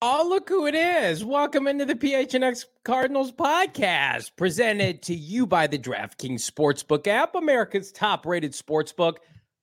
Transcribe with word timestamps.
Oh, 0.00 0.24
look 0.28 0.48
who 0.48 0.68
it 0.68 0.76
is. 0.76 1.24
Welcome 1.24 1.66
into 1.66 1.84
the 1.84 1.96
PHNX 1.96 2.66
Cardinals 2.84 3.32
podcast, 3.32 4.30
presented 4.36 5.02
to 5.02 5.14
you 5.14 5.44
by 5.44 5.66
the 5.66 5.76
DraftKings 5.76 6.48
Sportsbook 6.48 7.08
app, 7.08 7.34
America's 7.34 7.90
top 7.90 8.24
rated 8.24 8.52
sportsbook. 8.52 9.14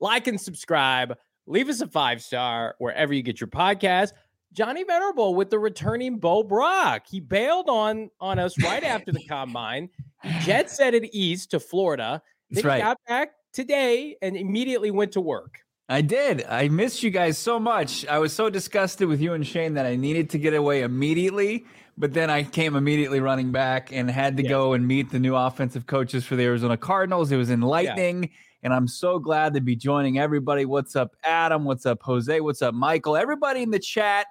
Like 0.02 0.28
and 0.28 0.40
subscribe. 0.40 1.18
Leave 1.48 1.70
us 1.70 1.80
a 1.80 1.88
five 1.88 2.22
star 2.22 2.76
wherever 2.80 3.14
you 3.14 3.22
get 3.22 3.40
your 3.40 3.48
podcast. 3.48 4.12
Johnny 4.52 4.84
Venerable 4.84 5.36
with 5.36 5.50
the 5.52 5.60
returning 5.60 6.18
Bo 6.20 6.44
Brock. 6.44 7.04
He 7.08 7.22
bailed 7.22 7.70
on 7.70 8.10
on 8.20 8.38
us 8.38 8.62
right 8.62 8.84
after 8.84 9.14
the 9.14 9.24
combine. 9.30 9.90
He 10.22 10.38
jet 10.42 10.70
set 10.70 10.94
it 10.94 11.16
east 11.16 11.52
to 11.52 11.62
Florida. 11.62 12.22
That's 12.52 12.66
right. 12.66 12.78
he 12.78 12.82
got 12.82 12.98
back 13.08 13.30
today 13.54 14.18
and 14.22 14.36
immediately 14.36 14.92
went 14.92 15.14
to 15.14 15.22
work. 15.22 15.60
I 15.88 16.02
did. 16.02 16.44
I 16.46 16.68
missed 16.68 17.04
you 17.04 17.12
guys 17.12 17.38
so 17.38 17.60
much. 17.60 18.08
I 18.08 18.18
was 18.18 18.34
so 18.34 18.50
disgusted 18.50 19.08
with 19.08 19.22
you 19.22 19.34
and 19.34 19.46
Shane 19.46 19.76
that 19.76 19.86
I 19.86 19.96
needed 19.96 20.32
to 20.32 20.40
get 20.40 20.54
away 20.56 20.82
immediately. 20.82 21.66
But 21.98 22.14
then 22.14 22.30
I 22.30 22.44
came 22.44 22.76
immediately 22.76 23.20
running 23.20 23.52
back 23.52 23.92
and 23.94 24.10
had 24.10 24.36
to 24.38 24.44
Yes. 24.44 24.50
go 24.50 24.74
and 24.74 24.88
meet 24.88 25.12
the 25.12 25.20
new 25.20 25.36
offensive 25.36 25.86
coaches 25.86 26.26
for 26.26 26.36
the 26.36 26.44
Arizona 26.44 26.76
Cardinals. 26.76 27.32
It 27.32 27.38
was 27.38 27.52
enlightening. 27.52 28.32
And 28.64 28.74
I'm 28.74 28.88
so 28.88 29.20
glad 29.20 29.54
to 29.54 29.62
be 29.62 29.76
joining 29.76 30.18
everybody. 30.18 30.66
What's 30.66 30.96
up, 30.96 31.16
Adam? 31.24 31.66
What's 31.66 31.86
up, 31.86 32.02
Jose? 32.02 32.42
What's 32.42 32.64
up, 32.64 32.74
Michael? 32.74 33.16
Everybody 33.16 33.62
in 33.62 33.70
the 33.70 33.80
chat. 33.80 34.26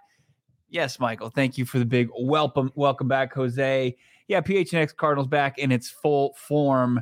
Yes, 0.68 0.98
Michael. 0.98 1.30
Thank 1.30 1.56
you 1.56 1.64
for 1.64 1.78
the 1.78 1.86
big 1.86 2.08
welcome. 2.18 2.72
Welcome 2.74 3.06
back, 3.06 3.32
Jose. 3.32 3.96
Yeah, 4.26 4.40
PHNX 4.40 4.94
Cardinals 4.96 5.28
back 5.28 5.56
in 5.58 5.70
its 5.70 5.88
full 5.88 6.34
form. 6.36 7.00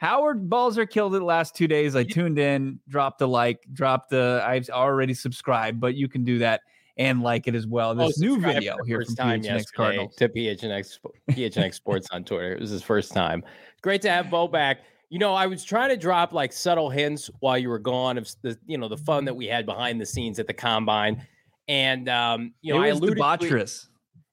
Howard 0.00 0.48
Balzer 0.48 0.86
killed 0.86 1.14
it 1.14 1.22
last 1.22 1.54
two 1.54 1.68
days. 1.68 1.94
I 1.94 2.04
tuned 2.04 2.38
in, 2.38 2.80
dropped 2.88 3.20
a 3.20 3.26
like, 3.26 3.66
dropped 3.74 4.12
a. 4.14 4.42
I've 4.46 4.68
already 4.70 5.12
subscribed, 5.12 5.78
but 5.78 5.94
you 5.94 6.08
can 6.08 6.24
do 6.24 6.38
that 6.38 6.62
and 6.96 7.22
like 7.22 7.46
it 7.46 7.54
as 7.54 7.66
well. 7.66 7.94
This 7.94 8.18
Oh, 8.18 8.24
new 8.24 8.40
video 8.40 8.76
here 8.86 8.98
first 9.00 9.16
from 9.16 9.16
time 9.16 9.42
PHNX 9.42 9.72
Cardinals. 9.74 10.16
to 10.16 10.28
PHNX 10.30 10.98
PHNX 11.32 11.74
Sports 11.74 12.08
on 12.12 12.24
Twitter. 12.24 12.52
It 12.54 12.60
was 12.60 12.70
his 12.70 12.82
first 12.82 13.12
time. 13.12 13.44
Great 13.82 14.00
to 14.02 14.10
have 14.10 14.30
Bo 14.30 14.48
back. 14.48 14.78
You 15.10 15.18
know, 15.18 15.34
I 15.34 15.46
was 15.46 15.64
trying 15.64 15.90
to 15.90 15.96
drop 15.98 16.32
like 16.32 16.52
subtle 16.54 16.88
hints 16.88 17.28
while 17.40 17.58
you 17.58 17.68
were 17.68 17.78
gone 17.78 18.16
of 18.16 18.26
the 18.40 18.58
you 18.66 18.78
know 18.78 18.88
the 18.88 18.96
fun 18.96 19.26
that 19.26 19.34
we 19.34 19.46
had 19.46 19.66
behind 19.66 20.00
the 20.00 20.06
scenes 20.06 20.38
at 20.38 20.46
the 20.46 20.54
combine, 20.54 21.26
and 21.68 22.08
um, 22.08 22.54
you 22.62 22.72
know 22.72 22.80
I 22.80 22.86
alluded 22.88 23.18
to 23.18 23.22
it- 23.22 23.40
debaucherous. 23.40 23.86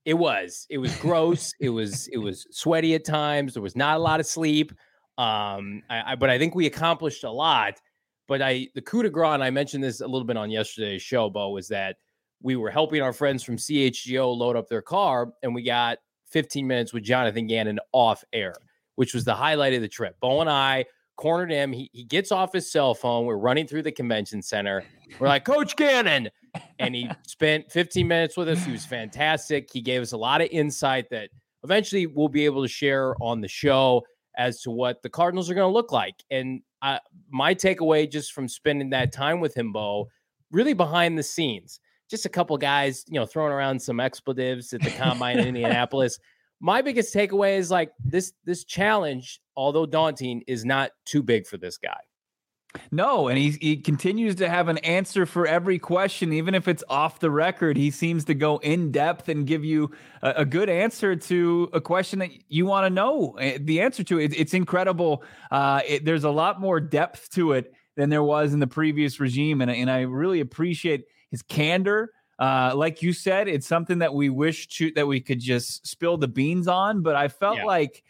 it 0.05 0.13
was. 0.13 0.65
It 0.69 0.77
was 0.77 0.95
gross. 0.97 1.53
it 1.59 1.69
was. 1.69 2.07
It 2.07 2.19
was 2.19 2.47
sweaty 2.51 2.95
at 2.95 3.03
times. 3.03 3.53
There 3.55 3.63
was 3.63 3.75
not 3.75 3.97
a 3.97 3.99
lot 3.99 4.21
of 4.21 4.25
sleep. 4.25 4.71
Um, 5.17 5.81
I, 5.89 6.13
I 6.13 6.15
but 6.15 6.29
I 6.29 6.37
think 6.37 6.55
we 6.55 6.65
accomplished 6.65 7.23
a 7.23 7.31
lot. 7.31 7.79
But 8.27 8.41
I 8.41 8.67
the 8.75 8.81
coup 8.81 9.03
de 9.03 9.09
grace, 9.09 9.33
and 9.33 9.43
I 9.43 9.49
mentioned 9.49 9.83
this 9.83 10.01
a 10.01 10.07
little 10.07 10.25
bit 10.25 10.37
on 10.37 10.49
yesterday's 10.51 11.01
show, 11.01 11.29
Bo, 11.29 11.49
was 11.51 11.67
that 11.69 11.97
we 12.41 12.55
were 12.55 12.69
helping 12.69 13.01
our 13.01 13.13
friends 13.13 13.43
from 13.43 13.57
CHGO 13.57 14.35
load 14.35 14.55
up 14.55 14.67
their 14.67 14.81
car, 14.81 15.29
and 15.43 15.55
we 15.55 15.63
got 15.63 15.97
15 16.31 16.67
minutes 16.67 16.93
with 16.93 17.03
Jonathan 17.03 17.47
Gannon 17.47 17.79
off 17.93 18.23
air, 18.33 18.53
which 18.95 19.13
was 19.13 19.23
the 19.23 19.33
highlight 19.33 19.73
of 19.73 19.81
the 19.81 19.87
trip. 19.87 20.17
Bo 20.19 20.41
and 20.41 20.49
I 20.49 20.85
cornered 21.15 21.51
him. 21.51 21.73
He, 21.73 21.89
he 21.93 22.03
gets 22.03 22.31
off 22.31 22.53
his 22.53 22.71
cell 22.71 22.93
phone. 22.93 23.25
We're 23.25 23.37
running 23.37 23.67
through 23.67 23.83
the 23.83 23.91
convention 23.91 24.41
center. 24.41 24.83
We're 25.19 25.27
like, 25.27 25.45
Coach 25.45 25.75
Gannon. 25.75 26.29
And 26.79 26.95
he 26.95 27.09
spent 27.25 27.71
15 27.71 28.07
minutes 28.07 28.37
with 28.37 28.49
us. 28.49 28.63
He 28.63 28.71
was 28.71 28.85
fantastic. 28.85 29.69
He 29.71 29.81
gave 29.81 30.01
us 30.01 30.11
a 30.11 30.17
lot 30.17 30.41
of 30.41 30.47
insight 30.51 31.09
that 31.09 31.29
eventually 31.63 32.07
we'll 32.07 32.29
be 32.29 32.45
able 32.45 32.61
to 32.61 32.67
share 32.67 33.15
on 33.21 33.41
the 33.41 33.47
show 33.47 34.03
as 34.37 34.61
to 34.61 34.71
what 34.71 35.01
the 35.01 35.09
Cardinals 35.09 35.49
are 35.49 35.53
going 35.55 35.69
to 35.69 35.73
look 35.73 35.91
like. 35.91 36.23
And 36.29 36.61
uh, 36.81 36.99
my 37.29 37.55
takeaway 37.55 38.09
just 38.09 38.33
from 38.33 38.47
spending 38.47 38.91
that 38.91 39.11
time 39.11 39.39
with 39.39 39.55
him, 39.55 39.73
Bo, 39.73 40.07
really 40.51 40.73
behind 40.73 41.17
the 41.17 41.23
scenes, 41.23 41.79
just 42.09 42.25
a 42.25 42.29
couple 42.29 42.57
guys, 42.57 43.03
you 43.07 43.19
know, 43.19 43.25
throwing 43.25 43.51
around 43.51 43.81
some 43.81 43.99
expletives 43.99 44.73
at 44.73 44.81
the 44.81 44.91
combine 44.91 45.39
in 45.39 45.47
Indianapolis. 45.55 46.19
My 46.59 46.81
biggest 46.81 47.13
takeaway 47.13 47.57
is 47.57 47.69
like 47.69 47.91
this 48.03 48.33
this 48.45 48.63
challenge, 48.63 49.41
although 49.55 49.85
daunting, 49.85 50.43
is 50.47 50.65
not 50.65 50.91
too 51.05 51.21
big 51.21 51.45
for 51.45 51.57
this 51.57 51.77
guy. 51.77 51.99
No, 52.91 53.27
and 53.27 53.37
he 53.37 53.51
he 53.51 53.77
continues 53.77 54.35
to 54.35 54.49
have 54.49 54.67
an 54.67 54.77
answer 54.79 55.25
for 55.25 55.47
every 55.47 55.79
question, 55.79 56.33
even 56.33 56.53
if 56.53 56.67
it's 56.67 56.83
off 56.89 57.19
the 57.19 57.31
record. 57.31 57.77
He 57.77 57.91
seems 57.91 58.25
to 58.25 58.33
go 58.33 58.57
in 58.57 58.91
depth 58.91 59.29
and 59.29 59.47
give 59.47 59.65
you 59.65 59.91
a, 60.21 60.33
a 60.37 60.45
good 60.45 60.69
answer 60.69 61.15
to 61.15 61.69
a 61.73 61.81
question 61.81 62.19
that 62.19 62.29
you 62.49 62.65
want 62.65 62.85
to 62.85 62.89
know 62.89 63.31
eh, 63.39 63.57
the 63.61 63.81
answer 63.81 64.03
to. 64.05 64.19
It, 64.19 64.37
it's 64.37 64.53
incredible. 64.53 65.23
Uh, 65.49 65.81
it, 65.87 66.05
there's 66.05 66.23
a 66.23 66.29
lot 66.29 66.59
more 66.59 66.79
depth 66.79 67.29
to 67.31 67.53
it 67.53 67.73
than 67.95 68.09
there 68.09 68.23
was 68.23 68.53
in 68.53 68.59
the 68.59 68.67
previous 68.67 69.19
regime, 69.19 69.61
and 69.61 69.71
and 69.71 69.89
I 69.89 70.01
really 70.01 70.41
appreciate 70.41 71.05
his 71.31 71.41
candor. 71.41 72.11
Uh, 72.37 72.73
like 72.75 73.01
you 73.01 73.13
said, 73.13 73.47
it's 73.47 73.65
something 73.65 73.99
that 73.99 74.13
we 74.13 74.29
wish 74.29 74.67
to 74.67 74.91
that 74.91 75.07
we 75.07 75.19
could 75.19 75.39
just 75.39 75.87
spill 75.87 76.17
the 76.17 76.27
beans 76.27 76.67
on, 76.67 77.01
but 77.01 77.15
I 77.15 77.29
felt 77.29 77.57
Yeah. 77.57 77.65
like 77.65 78.03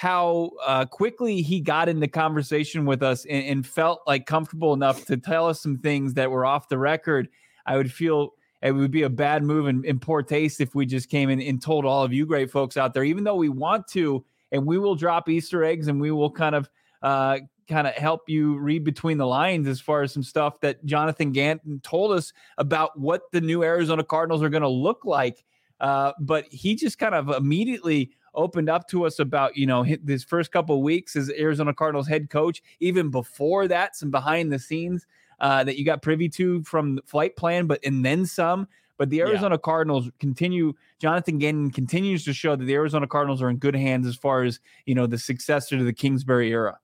how 0.00 0.50
uh, 0.64 0.86
quickly 0.86 1.42
he 1.42 1.60
got 1.60 1.86
in 1.86 2.00
the 2.00 2.08
conversation 2.08 2.86
with 2.86 3.02
us 3.02 3.26
and, 3.26 3.44
and 3.44 3.66
felt 3.66 4.00
like 4.06 4.24
comfortable 4.24 4.72
enough 4.72 5.04
to 5.04 5.18
tell 5.18 5.46
us 5.46 5.60
some 5.60 5.76
things 5.76 6.14
that 6.14 6.30
were 6.30 6.46
off 6.46 6.70
the 6.70 6.78
record. 6.78 7.28
I 7.66 7.76
would 7.76 7.92
feel 7.92 8.30
it 8.62 8.72
would 8.72 8.92
be 8.92 9.02
a 9.02 9.10
bad 9.10 9.42
move 9.42 9.66
and 9.66 9.84
in 9.84 10.00
poor 10.00 10.22
taste 10.22 10.62
if 10.62 10.74
we 10.74 10.86
just 10.86 11.10
came 11.10 11.28
in 11.28 11.38
and 11.42 11.60
told 11.60 11.84
all 11.84 12.02
of 12.02 12.14
you 12.14 12.24
great 12.24 12.50
folks 12.50 12.78
out 12.78 12.94
there, 12.94 13.04
even 13.04 13.24
though 13.24 13.34
we 13.34 13.50
want 13.50 13.86
to, 13.88 14.24
and 14.52 14.64
we 14.64 14.78
will 14.78 14.94
drop 14.94 15.28
Easter 15.28 15.64
eggs 15.64 15.86
and 15.86 16.00
we 16.00 16.10
will 16.10 16.30
kind 16.30 16.54
of 16.54 16.70
uh, 17.02 17.40
kind 17.68 17.86
of 17.86 17.92
help 17.92 18.22
you 18.26 18.56
read 18.56 18.84
between 18.84 19.18
the 19.18 19.26
lines 19.26 19.68
as 19.68 19.82
far 19.82 20.00
as 20.00 20.14
some 20.14 20.22
stuff 20.22 20.60
that 20.60 20.82
Jonathan 20.86 21.30
Gannon 21.30 21.78
told 21.82 22.12
us 22.12 22.32
about 22.56 22.98
what 22.98 23.30
the 23.32 23.40
new 23.42 23.62
Arizona 23.62 24.02
Cardinals 24.02 24.42
are 24.42 24.48
going 24.48 24.62
to 24.62 24.68
look 24.68 25.04
like. 25.04 25.44
Uh, 25.78 26.12
but 26.20 26.46
he 26.50 26.74
just 26.74 26.98
kind 26.98 27.14
of 27.14 27.28
immediately 27.28 28.12
opened 28.34 28.68
up 28.68 28.88
to 28.88 29.06
us 29.06 29.18
about 29.18 29.56
you 29.56 29.66
know 29.66 29.82
his 29.82 30.24
first 30.24 30.52
couple 30.52 30.76
of 30.76 30.82
weeks 30.82 31.16
as 31.16 31.30
Arizona 31.30 31.74
Cardinals 31.74 32.08
head 32.08 32.30
coach. 32.30 32.62
Even 32.80 33.10
before 33.10 33.68
that, 33.68 33.96
some 33.96 34.10
behind 34.10 34.52
the 34.52 34.58
scenes 34.58 35.06
uh, 35.40 35.64
that 35.64 35.78
you 35.78 35.84
got 35.84 36.02
privy 36.02 36.28
to 36.28 36.62
from 36.64 36.96
the 36.96 37.02
flight 37.02 37.36
plan, 37.36 37.66
but 37.66 37.80
and 37.84 38.04
then 38.04 38.26
some. 38.26 38.68
But 38.98 39.08
the 39.08 39.18
Yeah. 39.18 39.28
Arizona 39.28 39.56
Cardinals 39.56 40.10
continue. 40.18 40.74
Jonathan 40.98 41.38
Gannon 41.38 41.70
continues 41.70 42.22
to 42.26 42.34
show 42.34 42.54
that 42.54 42.64
the 42.64 42.74
Arizona 42.74 43.06
Cardinals 43.06 43.40
are 43.40 43.48
in 43.48 43.56
good 43.56 43.74
hands 43.74 44.06
as 44.06 44.14
far 44.16 44.42
as 44.42 44.60
you 44.84 44.94
know 44.94 45.06
the 45.06 45.18
successor 45.18 45.78
to 45.78 45.84
the 45.84 45.92
Kingsbury 45.92 46.50
era. 46.50 46.78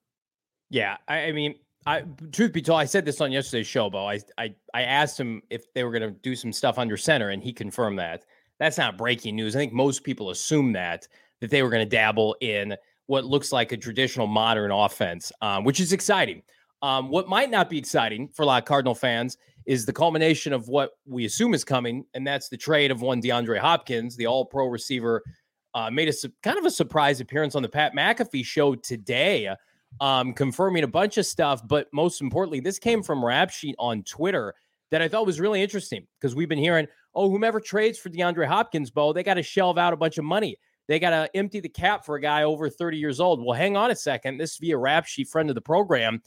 Yeah, 0.69 0.97
I, 1.07 1.25
I 1.25 1.31
mean, 1.31 1.55
I 1.85 2.03
truth 2.31 2.51
be 2.53 2.61
told, 2.61 2.79
I 2.79 2.85
said 2.85 3.05
this 3.05 3.21
on 3.21 3.31
yesterday's 3.31 3.67
show, 3.67 3.89
Bo. 3.89 4.07
I 4.07 4.19
I, 4.37 4.55
I 4.73 4.81
asked 4.81 5.19
him 5.19 5.43
if 5.49 5.71
they 5.73 5.83
were 5.83 5.91
going 5.91 6.01
to 6.01 6.19
do 6.19 6.35
some 6.35 6.51
stuff 6.51 6.77
under 6.79 6.97
center, 6.97 7.29
and 7.29 7.43
he 7.43 7.53
confirmed 7.53 7.99
that. 7.99 8.25
That's 8.59 8.79
not 8.79 8.97
breaking 8.97 9.35
news. 9.35 9.55
I 9.55 9.59
think 9.59 9.71
most 9.71 10.03
people 10.03 10.31
assume 10.31 10.73
that 10.73 11.07
that 11.41 11.49
they 11.49 11.63
were 11.63 11.69
going 11.69 11.83
to 11.83 11.89
dabble 11.89 12.35
in 12.41 12.75
what 13.07 13.25
looks 13.25 13.51
like 13.51 13.71
a 13.71 13.77
traditional 13.77 14.27
modern 14.27 14.71
offense, 14.71 15.31
um, 15.41 15.63
which 15.63 15.79
is 15.79 15.93
exciting. 15.93 16.41
Um, 16.81 17.09
what 17.09 17.27
might 17.27 17.49
not 17.49 17.69
be 17.69 17.77
exciting 17.77 18.29
for 18.29 18.43
a 18.43 18.45
lot 18.45 18.61
of 18.61 18.67
Cardinal 18.67 18.95
fans 18.95 19.37
is 19.65 19.85
the 19.85 19.93
culmination 19.93 20.53
of 20.53 20.67
what 20.67 20.91
we 21.05 21.25
assume 21.25 21.53
is 21.53 21.63
coming, 21.63 22.05
and 22.13 22.25
that's 22.25 22.49
the 22.49 22.57
trade 22.57 22.91
of 22.91 23.01
one 23.01 23.21
DeAndre 23.21 23.59
Hopkins, 23.59 24.15
the 24.15 24.27
All-Pro 24.27 24.67
receiver 24.67 25.23
uh, 25.73 25.91
made 25.91 26.07
a 26.07 26.13
su- 26.13 26.31
kind 26.41 26.57
of 26.57 26.65
a 26.65 26.71
surprise 26.71 27.19
appearance 27.19 27.55
on 27.55 27.61
the 27.61 27.69
Pat 27.69 27.93
McAfee 27.93 28.45
show 28.45 28.75
today, 28.75 29.53
um, 29.99 30.33
confirming 30.33 30.83
a 30.83 30.87
bunch 30.87 31.17
of 31.17 31.25
stuff. 31.25 31.67
But 31.67 31.87
most 31.93 32.21
importantly, 32.21 32.59
this 32.59 32.79
came 32.79 33.03
from 33.03 33.23
Rap 33.23 33.49
Sheet 33.49 33.75
on 33.77 34.03
Twitter 34.03 34.55
that 34.89 35.01
I 35.01 35.07
thought 35.07 35.25
was 35.25 35.39
really 35.39 35.61
interesting 35.61 36.07
because 36.19 36.35
we've 36.35 36.49
been 36.49 36.57
hearing, 36.57 36.87
oh, 37.13 37.29
whomever 37.29 37.59
trades 37.59 37.99
for 37.99 38.09
DeAndre 38.09 38.47
Hopkins, 38.47 38.89
Bo, 38.89 39.13
they 39.13 39.23
got 39.23 39.35
to 39.35 39.43
shelve 39.43 39.77
out 39.77 39.93
a 39.93 39.97
bunch 39.97 40.17
of 40.17 40.25
money. 40.25 40.57
They 40.87 40.99
got 40.99 41.09
to 41.09 41.29
empty 41.35 41.59
the 41.59 41.69
cap 41.69 42.05
for 42.05 42.15
a 42.15 42.21
guy 42.21 42.43
over 42.43 42.69
30 42.69 42.97
years 42.97 43.19
old. 43.19 43.43
Well, 43.43 43.57
hang 43.57 43.75
on 43.75 43.91
a 43.91 43.95
second. 43.95 44.37
This 44.37 44.57
via 44.57 44.77
Rap 44.77 45.05
Sheet, 45.05 45.27
friend 45.27 45.49
of 45.49 45.55
the 45.55 45.61
program. 45.61 46.21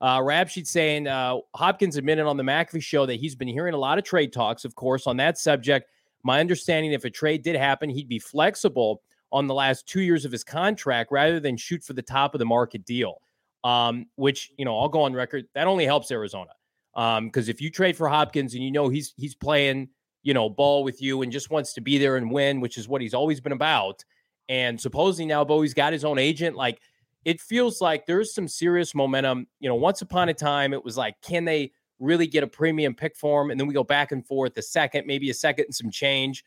Uh, 0.00 0.20
Rap 0.22 0.48
Sheet 0.48 0.66
saying 0.66 1.06
uh, 1.06 1.36
Hopkins 1.54 1.96
admitted 1.96 2.26
on 2.26 2.36
the 2.36 2.42
McAfee 2.42 2.82
show 2.82 3.06
that 3.06 3.14
he's 3.14 3.34
been 3.34 3.48
hearing 3.48 3.74
a 3.74 3.78
lot 3.78 3.98
of 3.98 4.04
trade 4.04 4.32
talks, 4.32 4.64
of 4.64 4.74
course, 4.74 5.06
on 5.06 5.16
that 5.18 5.38
subject. 5.38 5.88
My 6.22 6.40
understanding, 6.40 6.92
if 6.92 7.04
a 7.04 7.10
trade 7.10 7.42
did 7.42 7.56
happen, 7.56 7.88
he'd 7.88 8.08
be 8.08 8.18
flexible 8.18 9.02
on 9.32 9.46
the 9.46 9.54
last 9.54 9.86
two 9.86 10.00
years 10.00 10.24
of 10.24 10.32
his 10.32 10.44
contract 10.44 11.10
rather 11.12 11.40
than 11.40 11.56
shoot 11.56 11.82
for 11.82 11.92
the 11.92 12.02
top 12.02 12.34
of 12.34 12.38
the 12.38 12.44
market 12.44 12.84
deal. 12.84 13.20
Um, 13.64 14.06
which 14.16 14.52
you 14.58 14.64
know, 14.64 14.78
I'll 14.78 14.88
go 14.88 15.02
on 15.02 15.12
record. 15.12 15.46
That 15.54 15.66
only 15.66 15.84
helps 15.84 16.10
Arizona. 16.10 16.52
Um, 16.94 17.26
because 17.26 17.48
if 17.48 17.60
you 17.60 17.70
trade 17.70 17.96
for 17.96 18.08
Hopkins 18.08 18.54
and 18.54 18.62
you 18.62 18.70
know 18.70 18.88
he's 18.88 19.12
he's 19.16 19.34
playing, 19.34 19.88
you 20.26 20.34
know, 20.34 20.50
ball 20.50 20.82
with 20.82 21.00
you 21.00 21.22
and 21.22 21.30
just 21.30 21.50
wants 21.50 21.72
to 21.72 21.80
be 21.80 21.98
there 21.98 22.16
and 22.16 22.28
win, 22.32 22.60
which 22.60 22.76
is 22.78 22.88
what 22.88 23.00
he's 23.00 23.14
always 23.14 23.40
been 23.40 23.52
about. 23.52 24.04
And 24.48 24.78
supposedly 24.78 25.24
now 25.24 25.44
Bowie's 25.44 25.72
got 25.72 25.92
his 25.92 26.04
own 26.04 26.18
agent, 26.18 26.56
like 26.56 26.80
it 27.24 27.40
feels 27.40 27.80
like 27.80 28.06
there's 28.06 28.34
some 28.34 28.48
serious 28.48 28.92
momentum. 28.92 29.46
You 29.60 29.68
know, 29.68 29.76
once 29.76 30.02
upon 30.02 30.28
a 30.28 30.34
time, 30.34 30.72
it 30.72 30.84
was 30.84 30.96
like, 30.96 31.14
can 31.22 31.44
they 31.44 31.70
really 32.00 32.26
get 32.26 32.42
a 32.42 32.48
premium 32.48 32.92
pick 32.92 33.16
for 33.16 33.40
him? 33.40 33.52
And 33.52 33.60
then 33.60 33.68
we 33.68 33.74
go 33.74 33.84
back 33.84 34.10
and 34.10 34.26
forth 34.26 34.58
a 34.58 34.62
second, 34.62 35.06
maybe 35.06 35.30
a 35.30 35.34
second 35.34 35.66
and 35.66 35.74
some 35.74 35.92
change. 35.92 36.44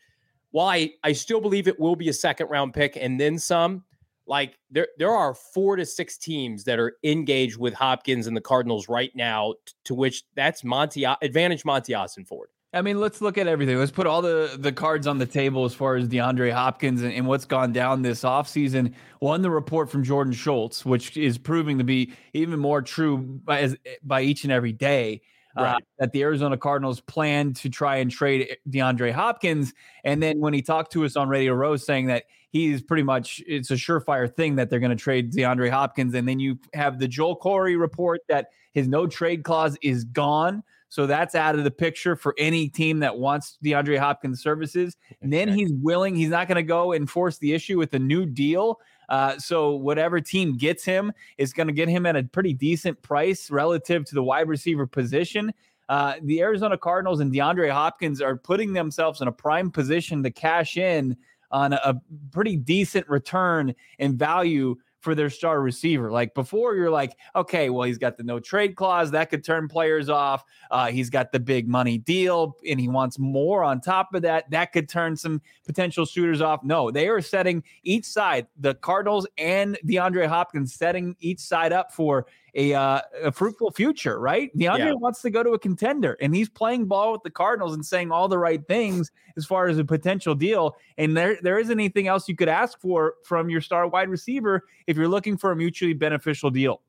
While 0.50 0.68
I, 0.68 0.90
I 1.02 1.12
still 1.12 1.40
believe 1.40 1.66
it 1.66 1.80
will 1.80 1.96
be 1.96 2.10
a 2.10 2.12
second 2.12 2.48
round 2.48 2.74
pick 2.74 2.98
and 3.00 3.18
then 3.18 3.38
some, 3.38 3.82
like 4.26 4.58
there 4.70 4.88
there 4.98 5.10
are 5.10 5.32
four 5.32 5.76
to 5.76 5.86
six 5.86 6.18
teams 6.18 6.64
that 6.64 6.78
are 6.78 6.98
engaged 7.02 7.56
with 7.56 7.72
Hopkins 7.72 8.26
and 8.26 8.36
the 8.36 8.42
Cardinals 8.42 8.90
right 8.90 9.10
now, 9.16 9.54
t- 9.64 9.72
to 9.84 9.94
which 9.94 10.24
that's 10.34 10.62
Monty 10.64 11.04
advantage 11.04 11.64
Monty 11.64 11.94
Ossenfort. 11.94 12.48
I 12.72 12.82
mean, 12.82 13.00
let's 13.00 13.20
look 13.20 13.36
at 13.36 13.48
everything. 13.48 13.76
Let's 13.78 13.90
put 13.90 14.06
all 14.06 14.22
the, 14.22 14.56
the 14.56 14.70
cards 14.70 15.08
on 15.08 15.18
the 15.18 15.26
table 15.26 15.64
as 15.64 15.74
far 15.74 15.96
as 15.96 16.06
DeAndre 16.06 16.52
Hopkins 16.52 17.02
and, 17.02 17.12
and 17.12 17.26
what's 17.26 17.44
gone 17.44 17.72
down 17.72 18.02
this 18.02 18.22
offseason. 18.22 18.94
One, 19.18 19.42
the 19.42 19.50
report 19.50 19.90
from 19.90 20.04
Jordan 20.04 20.32
Schultz, 20.32 20.84
which 20.86 21.16
is 21.16 21.36
proving 21.36 21.78
to 21.78 21.84
be 21.84 22.12
even 22.32 22.60
more 22.60 22.80
true 22.80 23.18
by, 23.18 23.62
as, 23.62 23.76
by 24.04 24.22
each 24.22 24.44
and 24.44 24.52
every 24.52 24.72
day. 24.72 25.22
Uh, 25.58 25.62
right. 25.62 25.74
Uh, 25.74 25.78
that 25.98 26.12
the 26.12 26.22
Arizona 26.22 26.56
Cardinals 26.56 27.00
plan 27.00 27.52
to 27.54 27.68
try 27.68 27.96
and 27.96 28.08
trade 28.08 28.56
DeAndre 28.68 29.10
Hopkins. 29.10 29.74
And 30.04 30.22
then 30.22 30.38
when 30.38 30.54
he 30.54 30.62
talked 30.62 30.92
to 30.92 31.04
us 31.04 31.16
on 31.16 31.28
Radio 31.28 31.54
Row 31.54 31.74
saying 31.74 32.06
that 32.06 32.26
he's 32.50 32.80
pretty 32.80 33.02
much, 33.02 33.42
it's 33.48 33.72
a 33.72 33.74
surefire 33.74 34.32
thing 34.32 34.54
that 34.54 34.70
they're 34.70 34.78
going 34.78 34.96
to 34.96 35.02
trade 35.02 35.32
DeAndre 35.32 35.70
Hopkins. 35.70 36.14
And 36.14 36.28
then 36.28 36.38
you 36.38 36.60
have 36.72 37.00
the 37.00 37.08
Joel 37.08 37.36
Corry 37.36 37.76
report 37.76 38.20
that 38.28 38.50
his 38.72 38.86
no 38.86 39.08
trade 39.08 39.42
clause 39.42 39.76
is 39.82 40.04
gone. 40.04 40.62
So 40.90 41.06
that's 41.06 41.36
out 41.36 41.54
of 41.54 41.62
the 41.62 41.70
picture 41.70 42.16
for 42.16 42.34
any 42.36 42.68
team 42.68 42.98
that 42.98 43.16
wants 43.16 43.58
DeAndre 43.64 43.96
Hopkins' 43.96 44.42
services. 44.42 44.96
And 45.22 45.32
then 45.32 45.48
he's 45.48 45.72
willing, 45.72 46.16
he's 46.16 46.28
not 46.30 46.48
going 46.48 46.56
to 46.56 46.64
go 46.64 46.92
and 46.92 47.08
force 47.08 47.38
the 47.38 47.54
issue 47.54 47.78
with 47.78 47.94
a 47.94 47.98
new 47.98 48.26
deal. 48.26 48.80
Uh, 49.08 49.38
so 49.38 49.70
whatever 49.70 50.20
team 50.20 50.56
gets 50.56 50.84
him 50.84 51.12
is 51.38 51.52
going 51.52 51.68
to 51.68 51.72
get 51.72 51.88
him 51.88 52.06
at 52.06 52.16
a 52.16 52.24
pretty 52.24 52.52
decent 52.52 53.00
price 53.02 53.52
relative 53.52 54.04
to 54.06 54.16
the 54.16 54.22
wide 54.22 54.48
receiver 54.48 54.84
position. 54.84 55.54
Uh, 55.88 56.14
the 56.22 56.40
Arizona 56.40 56.76
Cardinals 56.76 57.20
and 57.20 57.32
DeAndre 57.32 57.70
Hopkins 57.70 58.20
are 58.20 58.36
putting 58.36 58.72
themselves 58.72 59.20
in 59.20 59.28
a 59.28 59.32
prime 59.32 59.70
position 59.70 60.24
to 60.24 60.30
cash 60.30 60.76
in 60.76 61.16
on 61.52 61.72
a, 61.72 61.80
a 61.84 62.00
pretty 62.32 62.56
decent 62.56 63.08
return 63.08 63.74
and 64.00 64.18
value 64.18 64.76
for 65.00 65.14
their 65.14 65.30
star 65.30 65.60
receiver. 65.60 66.10
Like 66.10 66.34
before, 66.34 66.74
you're 66.74 66.90
like, 66.90 67.16
okay, 67.34 67.70
well, 67.70 67.84
he's 67.84 67.98
got 67.98 68.16
the 68.16 68.22
no 68.22 68.38
trade 68.38 68.76
clause 68.76 69.10
that 69.10 69.30
could 69.30 69.42
turn 69.42 69.66
players 69.66 70.08
off. 70.08 70.44
Uh, 70.70 70.88
he's 70.88 71.10
got 71.10 71.32
the 71.32 71.40
big 71.40 71.68
money 71.68 71.98
deal, 71.98 72.56
and 72.68 72.78
he 72.78 72.88
wants 72.88 73.18
more 73.18 73.64
on 73.64 73.80
top 73.80 74.14
of 74.14 74.22
that. 74.22 74.50
That 74.50 74.72
could 74.72 74.88
turn 74.88 75.16
some 75.16 75.40
potential 75.66 76.04
shooters 76.04 76.40
off. 76.40 76.62
No, 76.62 76.90
they 76.90 77.08
are 77.08 77.20
setting 77.20 77.64
each 77.82 78.04
side, 78.04 78.46
the 78.58 78.74
Cardinals 78.74 79.26
and 79.38 79.78
DeAndre 79.86 80.26
Hopkins, 80.26 80.74
setting 80.74 81.16
each 81.20 81.40
side 81.40 81.72
up 81.72 81.92
for 81.92 82.26
a, 82.54 82.74
uh, 82.74 83.00
a 83.22 83.32
fruitful 83.32 83.70
future, 83.70 84.18
right? 84.18 84.50
DeAndre 84.56 84.78
yeah. 84.78 84.92
wants 84.92 85.22
to 85.22 85.30
go 85.30 85.42
to 85.42 85.50
a 85.50 85.58
contender, 85.58 86.16
and 86.20 86.34
he's 86.34 86.48
playing 86.48 86.86
ball 86.86 87.12
with 87.12 87.22
the 87.22 87.30
Cardinals 87.30 87.74
and 87.74 87.84
saying 87.84 88.10
all 88.10 88.28
the 88.28 88.38
right 88.38 88.66
things 88.66 89.10
as 89.36 89.46
far 89.46 89.68
as 89.68 89.78
a 89.78 89.84
potential 89.84 90.34
deal. 90.34 90.76
And 90.98 91.16
there 91.16 91.38
there 91.42 91.58
isn't 91.58 91.72
anything 91.72 92.08
else 92.08 92.28
you 92.28 92.36
could 92.36 92.48
ask 92.48 92.80
for 92.80 93.14
from 93.24 93.50
your 93.50 93.60
star 93.60 93.86
wide 93.86 94.08
receiver 94.08 94.64
if 94.86 94.96
you're 94.96 95.08
looking 95.08 95.36
for 95.36 95.52
a 95.52 95.56
mutually 95.56 95.94
beneficial 95.94 96.50
deal. 96.50 96.82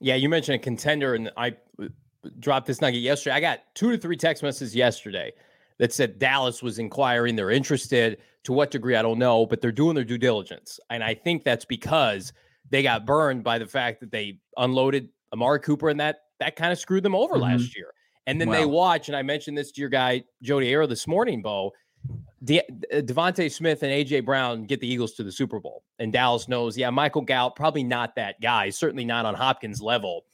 Yeah, 0.00 0.14
you 0.14 0.28
mentioned 0.28 0.56
a 0.56 0.58
contender, 0.58 1.14
and 1.14 1.30
I 1.36 1.56
dropped 2.38 2.66
this 2.66 2.80
nugget 2.80 3.00
yesterday. 3.00 3.36
I 3.36 3.40
got 3.40 3.60
two 3.74 3.90
to 3.92 3.98
three 3.98 4.16
text 4.16 4.42
messages 4.42 4.74
yesterday 4.74 5.32
that 5.78 5.92
said 5.92 6.18
Dallas 6.18 6.62
was 6.62 6.78
inquiring, 6.78 7.36
they're 7.36 7.50
interested. 7.50 8.18
To 8.44 8.52
what 8.52 8.70
degree, 8.70 8.94
I 8.94 9.02
don't 9.02 9.18
know, 9.18 9.44
but 9.44 9.60
they're 9.60 9.72
doing 9.72 9.96
their 9.96 10.04
due 10.04 10.18
diligence. 10.18 10.78
And 10.88 11.02
I 11.02 11.14
think 11.14 11.42
that's 11.42 11.64
because– 11.64 12.32
they 12.70 12.82
got 12.82 13.06
burned 13.06 13.44
by 13.44 13.58
the 13.58 13.66
fact 13.66 14.00
that 14.00 14.10
they 14.10 14.38
unloaded 14.56 15.08
Amari 15.32 15.60
Cooper 15.60 15.88
and 15.88 16.00
that 16.00 16.20
that 16.40 16.56
kind 16.56 16.72
of 16.72 16.78
screwed 16.78 17.02
them 17.02 17.14
over 17.14 17.34
mm-hmm. 17.34 17.42
last 17.42 17.76
year. 17.76 17.92
And 18.26 18.40
then 18.40 18.48
wow. 18.48 18.54
they 18.54 18.66
watch, 18.66 19.08
and 19.08 19.16
I 19.16 19.22
mentioned 19.22 19.56
this 19.56 19.70
to 19.72 19.80
your 19.80 19.90
guy 19.90 20.24
Jody 20.42 20.70
Arrow 20.70 20.86
this 20.86 21.06
morning, 21.06 21.42
Bo. 21.42 21.72
De- 22.44 22.60
uh, 22.60 23.00
DeVonta 23.00 23.50
Smith 23.50 23.82
and 23.82 23.90
AJ 23.90 24.24
Brown 24.24 24.64
get 24.64 24.80
the 24.80 24.86
Eagles 24.86 25.12
to 25.14 25.24
the 25.24 25.32
Super 25.32 25.58
Bowl, 25.58 25.82
and 25.98 26.12
Dallas 26.12 26.48
knows, 26.48 26.76
yeah, 26.76 26.90
Michael 26.90 27.22
Gallup 27.22 27.56
probably 27.56 27.82
not 27.82 28.14
that 28.16 28.40
guy, 28.40 28.68
certainly 28.70 29.04
not 29.04 29.24
on 29.24 29.34
Hopkins 29.34 29.80
level. 29.80 30.24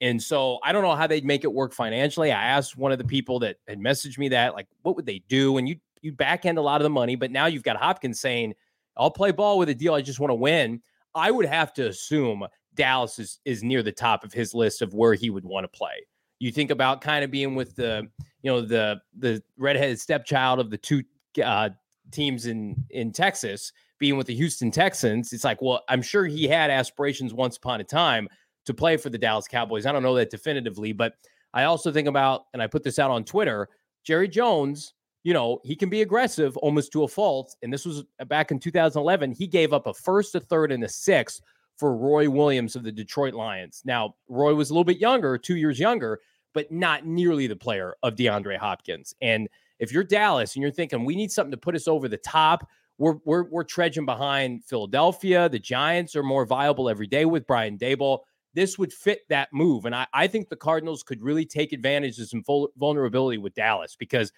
And 0.00 0.20
so 0.20 0.58
I 0.64 0.72
don't 0.72 0.82
know 0.82 0.96
how 0.96 1.06
they'd 1.06 1.24
make 1.24 1.44
it 1.44 1.52
work 1.52 1.72
financially. 1.72 2.32
I 2.32 2.42
asked 2.42 2.76
one 2.76 2.90
of 2.90 2.98
the 2.98 3.04
people 3.04 3.38
that 3.40 3.56
had 3.68 3.78
messaged 3.78 4.18
me 4.18 4.30
that, 4.30 4.54
like, 4.54 4.66
what 4.82 4.96
would 4.96 5.06
they 5.06 5.22
do? 5.28 5.58
And 5.58 5.68
you 5.68 5.76
you 6.00 6.12
back 6.12 6.44
end 6.44 6.58
a 6.58 6.62
lot 6.62 6.80
of 6.80 6.84
the 6.84 6.90
money, 6.90 7.14
but 7.14 7.30
now 7.30 7.46
you've 7.46 7.62
got 7.62 7.76
Hopkins 7.76 8.20
saying, 8.20 8.54
"I'll 8.96 9.10
play 9.10 9.30
ball 9.30 9.58
with 9.58 9.68
a 9.68 9.74
deal. 9.74 9.94
I 9.94 10.02
just 10.02 10.18
want 10.18 10.30
to 10.30 10.34
win." 10.34 10.82
I 11.14 11.30
would 11.30 11.46
have 11.46 11.72
to 11.74 11.88
assume 11.88 12.46
Dallas 12.74 13.18
is 13.18 13.40
is 13.44 13.62
near 13.62 13.82
the 13.82 13.92
top 13.92 14.24
of 14.24 14.32
his 14.32 14.54
list 14.54 14.82
of 14.82 14.94
where 14.94 15.14
he 15.14 15.30
would 15.30 15.44
want 15.44 15.64
to 15.64 15.68
play. 15.68 16.06
You 16.38 16.50
think 16.50 16.70
about 16.70 17.00
kind 17.00 17.24
of 17.24 17.30
being 17.30 17.54
with 17.54 17.76
the, 17.76 18.08
you 18.42 18.50
know, 18.50 18.60
the 18.62 19.00
the 19.18 19.42
redheaded 19.56 20.00
stepchild 20.00 20.58
of 20.58 20.70
the 20.70 20.78
two 20.78 21.02
uh, 21.44 21.70
teams 22.10 22.46
in 22.46 22.76
in 22.90 23.12
Texas, 23.12 23.72
being 23.98 24.16
with 24.16 24.26
the 24.26 24.34
Houston 24.34 24.70
Texans. 24.70 25.32
It's 25.32 25.44
like, 25.44 25.62
well, 25.62 25.82
I'm 25.88 26.02
sure 26.02 26.26
he 26.26 26.48
had 26.48 26.70
aspirations 26.70 27.34
once 27.34 27.56
upon 27.56 27.80
a 27.80 27.84
time 27.84 28.28
to 28.64 28.74
play 28.74 28.96
for 28.96 29.10
the 29.10 29.18
Dallas 29.18 29.48
Cowboys. 29.48 29.86
I 29.86 29.92
don't 29.92 30.02
know 30.02 30.14
that 30.14 30.30
definitively, 30.30 30.92
but 30.92 31.14
I 31.54 31.64
also 31.64 31.92
think 31.92 32.08
about, 32.08 32.46
and 32.52 32.62
I 32.62 32.66
put 32.66 32.82
this 32.82 32.98
out 32.98 33.10
on 33.10 33.24
Twitter, 33.24 33.68
Jerry 34.04 34.28
Jones 34.28 34.94
you 35.24 35.32
know, 35.32 35.60
he 35.64 35.76
can 35.76 35.88
be 35.88 36.02
aggressive 36.02 36.56
almost 36.56 36.92
to 36.92 37.04
a 37.04 37.08
fault. 37.08 37.56
And 37.62 37.72
this 37.72 37.86
was 37.86 38.04
uh, 38.20 38.24
back 38.24 38.50
in 38.50 38.58
2011. 38.58 39.32
He 39.32 39.46
gave 39.46 39.72
up 39.72 39.86
a 39.86 39.94
first, 39.94 40.34
a 40.34 40.40
third, 40.40 40.72
and 40.72 40.82
a 40.84 40.88
sixth 40.88 41.40
for 41.76 41.96
Roy 41.96 42.28
Williams 42.28 42.76
of 42.76 42.82
the 42.82 42.92
Detroit 42.92 43.34
Lions. 43.34 43.82
Now, 43.84 44.14
Roy 44.28 44.54
was 44.54 44.70
a 44.70 44.72
little 44.72 44.84
bit 44.84 44.98
younger, 44.98 45.38
two 45.38 45.56
years 45.56 45.78
younger, 45.78 46.20
but 46.52 46.70
not 46.70 47.06
nearly 47.06 47.46
the 47.46 47.56
player 47.56 47.94
of 48.02 48.14
DeAndre 48.14 48.58
Hopkins. 48.58 49.14
And 49.22 49.48
if 49.78 49.92
you're 49.92 50.04
Dallas 50.04 50.54
and 50.54 50.62
you're 50.62 50.70
thinking 50.70 51.04
we 51.04 51.16
need 51.16 51.32
something 51.32 51.50
to 51.50 51.56
put 51.56 51.74
us 51.74 51.88
over 51.88 52.08
the 52.08 52.18
top, 52.18 52.68
we're 52.98 53.16
we're 53.24 53.44
we're 53.44 53.64
trudging 53.64 54.06
behind 54.06 54.64
Philadelphia. 54.64 55.48
The 55.48 55.58
Giants 55.58 56.14
are 56.14 56.22
more 56.22 56.44
viable 56.44 56.88
every 56.88 57.06
day 57.06 57.24
with 57.24 57.46
Brian 57.46 57.78
Daboll. 57.78 58.20
This 58.54 58.78
would 58.78 58.92
fit 58.92 59.22
that 59.30 59.48
move. 59.52 59.86
And 59.86 59.94
I, 59.94 60.06
I 60.12 60.26
think 60.26 60.50
the 60.50 60.56
Cardinals 60.56 61.02
could 61.02 61.22
really 61.22 61.46
take 61.46 61.72
advantage 61.72 62.18
of 62.18 62.28
some 62.28 62.44
vulnerability 62.76 63.38
with 63.38 63.54
Dallas 63.54 63.96
because 63.96 64.30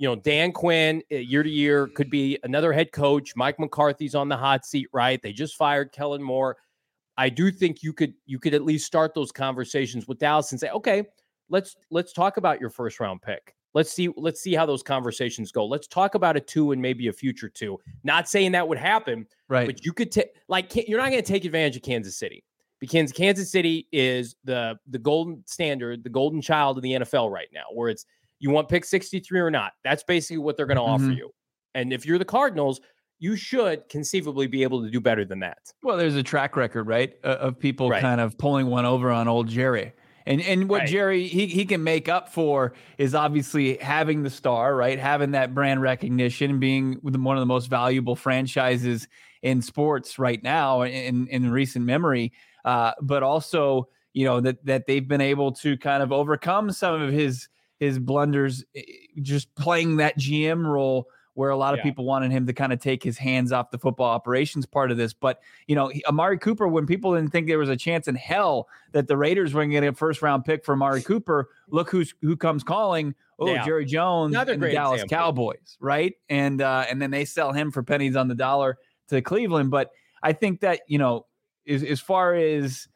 you 0.00 0.08
know, 0.08 0.16
Dan 0.16 0.50
Quinn 0.50 1.02
uh, 1.12 1.16
year 1.16 1.42
to 1.42 1.50
year 1.50 1.86
could 1.88 2.08
be 2.08 2.38
another 2.42 2.72
head 2.72 2.90
coach. 2.90 3.36
Mike 3.36 3.60
McCarthy's 3.60 4.14
on 4.14 4.30
the 4.30 4.36
hot 4.36 4.64
seat, 4.64 4.88
right? 4.94 5.20
They 5.20 5.30
just 5.30 5.56
fired 5.56 5.92
Kellen 5.92 6.22
Moore. 6.22 6.56
I 7.18 7.28
do 7.28 7.50
think 7.50 7.82
you 7.82 7.92
could 7.92 8.14
you 8.24 8.38
could 8.38 8.54
at 8.54 8.62
least 8.62 8.86
start 8.86 9.12
those 9.14 9.30
conversations 9.30 10.08
with 10.08 10.18
Dallas 10.18 10.52
and 10.52 10.58
say, 10.60 10.70
okay, 10.70 11.04
let's 11.50 11.76
let's 11.90 12.14
talk 12.14 12.38
about 12.38 12.58
your 12.58 12.70
first 12.70 12.98
round 12.98 13.20
pick. 13.20 13.54
Let's 13.74 13.92
see 13.92 14.08
let's 14.16 14.40
see 14.40 14.54
how 14.54 14.64
those 14.64 14.82
conversations 14.82 15.52
go. 15.52 15.66
Let's 15.66 15.86
talk 15.86 16.14
about 16.14 16.34
a 16.34 16.40
two 16.40 16.72
and 16.72 16.80
maybe 16.80 17.08
a 17.08 17.12
future 17.12 17.50
two. 17.50 17.78
Not 18.02 18.26
saying 18.26 18.52
that 18.52 18.66
would 18.66 18.78
happen, 18.78 19.26
right? 19.48 19.66
But 19.66 19.84
you 19.84 19.92
could 19.92 20.10
take 20.10 20.30
like 20.48 20.74
you're 20.88 20.98
not 20.98 21.10
going 21.10 21.22
to 21.22 21.32
take 21.32 21.44
advantage 21.44 21.76
of 21.76 21.82
Kansas 21.82 22.16
City 22.16 22.42
because 22.78 23.12
Kansas 23.12 23.52
City 23.52 23.86
is 23.92 24.34
the 24.44 24.78
the 24.88 24.98
golden 24.98 25.44
standard, 25.46 26.02
the 26.04 26.08
golden 26.08 26.40
child 26.40 26.78
of 26.78 26.82
the 26.82 26.92
NFL 26.92 27.30
right 27.30 27.48
now, 27.52 27.64
where 27.74 27.90
it's 27.90 28.06
you 28.40 28.50
want 28.50 28.68
pick 28.68 28.84
63 28.84 29.38
or 29.40 29.50
not? 29.50 29.72
That's 29.84 30.02
basically 30.02 30.38
what 30.38 30.56
they're 30.56 30.66
going 30.66 30.76
to 30.76 30.82
mm-hmm. 30.82 31.04
offer 31.04 31.12
you. 31.12 31.30
And 31.74 31.92
if 31.92 32.04
you're 32.04 32.18
the 32.18 32.24
Cardinals, 32.24 32.80
you 33.20 33.36
should 33.36 33.88
conceivably 33.88 34.46
be 34.46 34.62
able 34.62 34.82
to 34.82 34.90
do 34.90 35.00
better 35.00 35.24
than 35.24 35.40
that. 35.40 35.58
Well, 35.82 35.96
there's 35.96 36.16
a 36.16 36.22
track 36.22 36.56
record, 36.56 36.86
right, 36.86 37.14
uh, 37.22 37.36
of 37.38 37.58
people 37.58 37.90
right. 37.90 38.00
kind 38.00 38.20
of 38.20 38.36
pulling 38.38 38.66
one 38.66 38.86
over 38.86 39.10
on 39.10 39.28
old 39.28 39.46
Jerry. 39.46 39.92
And 40.26 40.40
and 40.42 40.68
what 40.68 40.80
Right. 40.80 40.88
Jerry 40.88 41.26
he 41.26 41.46
he 41.46 41.64
can 41.64 41.82
make 41.82 42.08
up 42.08 42.28
for 42.28 42.74
is 42.98 43.14
obviously 43.14 43.78
having 43.78 44.22
the 44.22 44.30
star, 44.30 44.76
right? 44.76 44.98
Having 44.98 45.30
that 45.32 45.54
brand 45.54 45.80
recognition, 45.80 46.58
being 46.58 46.98
one 47.02 47.36
of 47.36 47.40
the 47.40 47.46
most 47.46 47.68
valuable 47.68 48.14
franchises 48.14 49.08
in 49.42 49.62
sports 49.62 50.18
right 50.18 50.42
now 50.42 50.82
in 50.82 51.26
in 51.28 51.50
recent 51.50 51.84
memory. 51.84 52.32
Uh, 52.64 52.92
but 53.00 53.22
also, 53.22 53.88
you 54.12 54.24
know 54.24 54.40
that 54.40 54.64
that 54.66 54.86
they've 54.86 55.08
been 55.08 55.22
able 55.22 55.52
to 55.52 55.76
kind 55.78 56.02
of 56.02 56.12
overcome 56.12 56.70
some 56.70 57.00
of 57.00 57.12
his 57.12 57.48
his 57.80 57.98
blunders, 57.98 58.64
eh, 58.76 58.82
just 59.22 59.52
playing 59.56 59.96
that 59.96 60.16
GM 60.16 60.64
role 60.64 61.08
where 61.34 61.50
a 61.50 61.56
lot 61.56 61.72
of 61.72 61.78
Yeah. 61.78 61.84
people 61.84 62.04
wanted 62.04 62.30
him 62.30 62.46
to 62.46 62.52
kind 62.52 62.72
of 62.72 62.80
take 62.80 63.02
his 63.02 63.16
hands 63.16 63.50
off 63.52 63.70
the 63.70 63.78
football 63.78 64.10
operations 64.10 64.66
part 64.66 64.90
of 64.90 64.96
this. 64.98 65.14
But 65.14 65.40
you 65.66 65.74
know, 65.74 65.90
Amari 66.06 66.36
Cooper, 66.38 66.68
when 66.68 66.86
people 66.86 67.14
didn't 67.14 67.30
think 67.30 67.46
there 67.46 67.58
was 67.58 67.68
a 67.70 67.76
chance 67.76 68.06
in 68.08 68.14
hell 68.16 68.68
that 68.92 69.08
the 69.08 69.16
Raiders 69.16 69.54
were 69.54 69.60
going 69.60 69.70
to 69.70 69.76
get 69.80 69.84
a 69.84 69.92
first 69.94 70.20
round 70.22 70.44
pick 70.44 70.64
for 70.64 70.72
Amari 70.74 71.02
Cooper, 71.02 71.48
look 71.70 71.90
who's 71.90 72.14
who 72.20 72.36
comes 72.36 72.62
calling. 72.62 73.14
Oh, 73.38 73.46
Yeah. 73.48 73.64
Jerry 73.64 73.86
Jones 73.86 74.34
Another 74.34 74.52
and 74.52 74.62
the 74.62 74.70
Dallas 74.70 75.02
example. 75.02 75.16
Cowboys, 75.52 75.78
right? 75.80 76.12
And 76.28 76.60
uh, 76.60 76.84
and 76.90 77.00
then 77.00 77.10
they 77.10 77.24
sell 77.24 77.52
him 77.52 77.70
for 77.70 77.82
pennies 77.82 78.16
on 78.16 78.28
the 78.28 78.34
dollar 78.34 78.76
to 79.08 79.22
Cleveland. 79.22 79.70
But 79.70 79.90
I 80.22 80.34
think 80.34 80.60
that 80.60 80.80
you 80.88 80.98
know, 80.98 81.26
as 81.66 81.82
as 81.82 82.00
far 82.00 82.34
as 82.34 82.86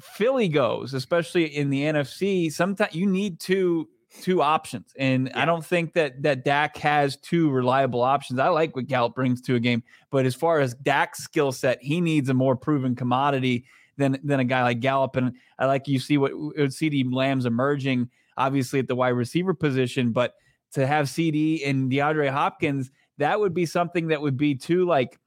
Philly 0.00 0.48
goes, 0.48 0.92
especially 0.94 1.46
in 1.46 1.70
the 1.70 1.82
NFC, 1.82 2.52
sometimes 2.52 2.94
you 2.94 3.06
need 3.06 3.40
two 3.40 3.88
two 4.22 4.42
options, 4.42 4.92
and 4.98 5.30
I 5.34 5.44
don't 5.44 5.64
think 5.64 5.94
that 5.94 6.22
that 6.22 6.44
Dak 6.44 6.76
has 6.78 7.16
two 7.16 7.50
reliable 7.50 8.02
options. 8.02 8.38
I 8.38 8.48
like 8.48 8.74
what 8.76 8.86
Gallup 8.86 9.14
brings 9.14 9.40
to 9.42 9.54
a 9.54 9.60
game, 9.60 9.82
but 10.10 10.26
as 10.26 10.34
far 10.34 10.60
as 10.60 10.74
Dak's 10.74 11.22
skill 11.22 11.52
set, 11.52 11.82
he 11.82 12.00
needs 12.00 12.28
a 12.28 12.34
more 12.34 12.56
proven 12.56 12.94
commodity 12.94 13.66
than 13.96 14.18
than 14.22 14.40
a 14.40 14.44
guy 14.44 14.62
like 14.62 14.80
Gallup. 14.80 15.16
And 15.16 15.34
I 15.58 15.66
like 15.66 15.88
you 15.88 15.98
see 15.98 16.18
what 16.18 16.32
what 16.36 16.56
CeeDee 16.56 17.12
Lamb's 17.12 17.46
emerging, 17.46 18.10
obviously 18.36 18.78
at 18.78 18.88
the 18.88 18.96
wide 18.96 19.10
receiver 19.10 19.54
position, 19.54 20.12
but 20.12 20.34
to 20.72 20.86
have 20.86 21.06
CeeDee 21.06 21.66
and 21.66 21.90
DeAndre 21.90 22.30
Hopkins, 22.30 22.90
that 23.18 23.38
would 23.40 23.54
be 23.54 23.66
something 23.66 24.08
that 24.08 24.20
would 24.20 24.36
be 24.36 24.54
too 24.54 24.84
like 24.84 25.18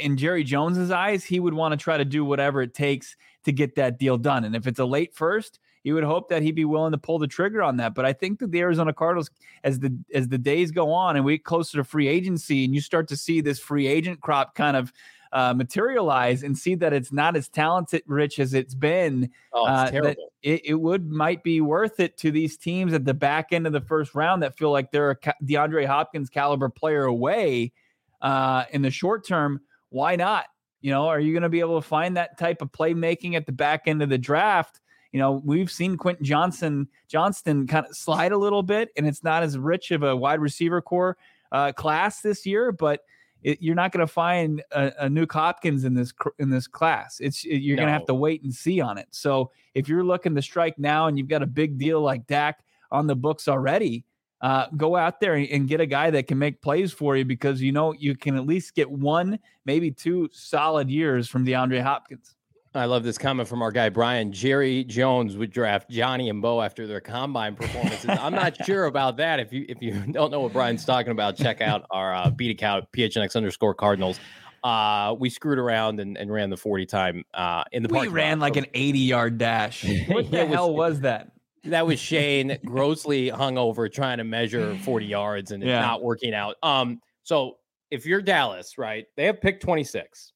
in 0.00 0.16
Jerry 0.16 0.44
Jones's 0.44 0.90
eyes, 0.90 1.24
he 1.24 1.40
would 1.40 1.54
want 1.54 1.72
to 1.72 1.76
try 1.76 1.96
to 1.96 2.04
do 2.04 2.24
whatever 2.24 2.62
it 2.62 2.74
takes 2.74 3.16
to 3.44 3.52
get 3.52 3.76
that 3.76 3.98
deal 3.98 4.18
done. 4.18 4.44
And 4.44 4.54
if 4.54 4.66
it's 4.66 4.78
a 4.78 4.84
late 4.84 5.14
first, 5.14 5.58
you 5.88 5.94
would 5.94 6.04
hope 6.04 6.28
that 6.28 6.42
he'd 6.42 6.54
be 6.54 6.66
willing 6.66 6.92
to 6.92 6.98
pull 6.98 7.18
the 7.18 7.26
trigger 7.26 7.62
on 7.62 7.78
that. 7.78 7.94
But 7.94 8.04
I 8.04 8.12
think 8.12 8.40
that 8.40 8.52
the 8.52 8.60
Arizona 8.60 8.92
Cardinals, 8.92 9.30
as 9.64 9.78
the 9.78 9.96
as 10.12 10.28
the 10.28 10.36
days 10.36 10.70
go 10.70 10.92
on 10.92 11.16
and 11.16 11.24
we 11.24 11.38
get 11.38 11.44
closer 11.44 11.78
to 11.78 11.84
free 11.84 12.08
agency, 12.08 12.66
and 12.66 12.74
you 12.74 12.82
start 12.82 13.08
to 13.08 13.16
see 13.16 13.40
this 13.40 13.58
free 13.58 13.86
agent 13.86 14.20
crop 14.20 14.54
kind 14.54 14.76
of 14.76 14.92
uh, 15.32 15.54
materialize 15.54 16.42
and 16.42 16.58
see 16.58 16.74
that 16.74 16.92
it's 16.92 17.10
not 17.10 17.36
as 17.36 17.48
talented 17.48 18.02
rich 18.06 18.38
as 18.38 18.52
it's 18.52 18.74
been, 18.74 19.30
Oh, 19.54 19.66
it's 19.66 19.94
uh, 19.94 20.14
it, 20.42 20.60
it 20.66 20.74
would 20.74 21.10
might 21.10 21.42
be 21.42 21.62
worth 21.62 22.00
it 22.00 22.18
to 22.18 22.30
these 22.30 22.58
teams 22.58 22.92
at 22.92 23.06
the 23.06 23.14
back 23.14 23.52
end 23.52 23.66
of 23.66 23.72
the 23.72 23.80
first 23.80 24.14
round 24.14 24.42
that 24.42 24.58
feel 24.58 24.70
like 24.70 24.92
they're 24.92 25.12
a 25.12 25.16
DeAndre 25.42 25.86
Hopkins 25.86 26.28
caliber 26.28 26.68
player 26.68 27.04
away 27.04 27.72
uh, 28.20 28.64
in 28.72 28.82
the 28.82 28.90
short 28.90 29.26
term. 29.26 29.62
Why 29.88 30.16
not? 30.16 30.44
You 30.82 30.90
know, 30.90 31.08
are 31.08 31.18
you 31.18 31.32
going 31.32 31.44
to 31.44 31.48
be 31.48 31.60
able 31.60 31.80
to 31.80 31.88
find 31.88 32.18
that 32.18 32.38
type 32.38 32.60
of 32.60 32.72
playmaking 32.72 33.36
at 33.36 33.46
the 33.46 33.52
back 33.52 33.84
end 33.86 34.02
of 34.02 34.10
the 34.10 34.18
draft? 34.18 34.80
You 35.12 35.20
know, 35.20 35.42
we've 35.44 35.70
seen 35.70 35.96
Quentin 35.96 36.24
Johnson 36.24 36.88
Johnston 37.08 37.66
kind 37.66 37.86
of 37.86 37.96
slide 37.96 38.32
a 38.32 38.38
little 38.38 38.62
bit, 38.62 38.90
and 38.96 39.06
it's 39.06 39.24
not 39.24 39.42
as 39.42 39.56
rich 39.58 39.90
of 39.90 40.02
a 40.02 40.14
wide 40.14 40.40
receiver 40.40 40.82
core 40.82 41.16
uh, 41.52 41.72
class 41.72 42.20
this 42.20 42.44
year, 42.44 42.72
but 42.72 43.00
it, 43.42 43.62
you're 43.62 43.74
not 43.74 43.92
going 43.92 44.06
to 44.06 44.12
find 44.12 44.62
a, 44.72 44.92
a 45.00 45.08
Nuke 45.08 45.32
Hopkins 45.32 45.84
in 45.84 45.94
this 45.94 46.12
in 46.38 46.50
this 46.50 46.66
class. 46.66 47.20
It's 47.20 47.44
you're 47.44 47.76
going 47.76 47.86
to 47.86 47.92
have 47.92 48.06
to 48.06 48.14
wait 48.14 48.42
and 48.42 48.52
see 48.52 48.80
on 48.80 48.98
it. 48.98 49.06
So 49.10 49.50
if 49.74 49.88
you're 49.88 50.04
looking 50.04 50.34
to 50.34 50.42
strike 50.42 50.78
now 50.78 51.06
and 51.06 51.16
you've 51.16 51.28
got 51.28 51.42
a 51.42 51.46
big 51.46 51.78
deal 51.78 52.00
like 52.00 52.26
Dak 52.26 52.60
on 52.90 53.06
the 53.06 53.14
books 53.14 53.48
already, 53.48 54.04
uh, 54.40 54.66
go 54.76 54.96
out 54.96 55.20
there 55.20 55.34
and, 55.34 55.48
and 55.48 55.68
get 55.68 55.80
a 55.80 55.86
guy 55.86 56.10
that 56.10 56.26
can 56.26 56.38
make 56.38 56.60
plays 56.60 56.92
for 56.92 57.16
you 57.16 57.24
because 57.24 57.60
you 57.60 57.72
know 57.72 57.92
you 57.92 58.16
can 58.16 58.36
at 58.36 58.46
least 58.46 58.74
get 58.74 58.90
one, 58.90 59.38
maybe 59.64 59.90
two 59.90 60.28
solid 60.32 60.90
years 60.90 61.28
from 61.28 61.46
DeAndre 61.46 61.82
Hopkins. 61.82 62.34
I 62.78 62.84
love 62.86 63.02
this 63.04 63.18
comment 63.18 63.48
from 63.48 63.62
our 63.62 63.70
guy 63.72 63.88
Brian. 63.88 64.32
Jerry 64.32 64.84
Jones 64.84 65.36
would 65.36 65.50
draft 65.50 65.90
Johnny 65.90 66.28
and 66.28 66.40
Bo 66.40 66.60
after 66.62 66.86
their 66.86 67.00
combine 67.00 67.54
performances. 67.56 68.08
I'm 68.08 68.34
not 68.34 68.56
sure 68.66 68.84
about 68.86 69.16
that. 69.18 69.40
If 69.40 69.52
you 69.52 69.66
if 69.68 69.82
you 69.82 69.92
don't 70.12 70.30
know 70.30 70.40
what 70.40 70.52
Brian's 70.52 70.84
talking 70.84 71.12
about, 71.12 71.36
check 71.36 71.60
out 71.60 71.84
our 71.90 72.14
uh, 72.14 72.30
beat 72.30 72.50
account 72.50 72.86
PHNX 72.92 73.36
underscore 73.36 73.74
Cardinals. 73.74 74.18
Uh, 74.64 75.14
we 75.18 75.30
screwed 75.30 75.58
around 75.58 76.00
and, 76.00 76.18
and 76.18 76.32
ran 76.32 76.50
the 76.50 76.56
40 76.56 76.84
time 76.86 77.24
uh, 77.32 77.62
in 77.70 77.82
the 77.84 77.88
park. 77.88 78.02
We 78.02 78.08
ran 78.08 78.40
like 78.40 78.56
an 78.56 78.66
80 78.74 78.98
yard 78.98 79.38
dash. 79.38 79.84
What 80.08 80.30
the 80.30 80.44
was- 80.44 80.48
hell 80.48 80.74
was 80.74 81.00
that? 81.00 81.32
that 81.64 81.86
was 81.86 81.98
Shane 82.00 82.56
grossly 82.64 83.30
hungover 83.30 83.92
trying 83.92 84.18
to 84.18 84.24
measure 84.24 84.76
40 84.84 85.06
yards 85.06 85.50
and 85.50 85.62
Yeah. 85.62 85.80
not 85.80 86.02
working 86.02 86.32
out. 86.32 86.56
Um, 86.62 87.00
so 87.24 87.56
if 87.90 88.06
you're 88.06 88.22
Dallas, 88.22 88.78
right, 88.78 89.06
they 89.16 89.24
have 89.26 89.40
picked 89.40 89.62
26. 89.64 90.32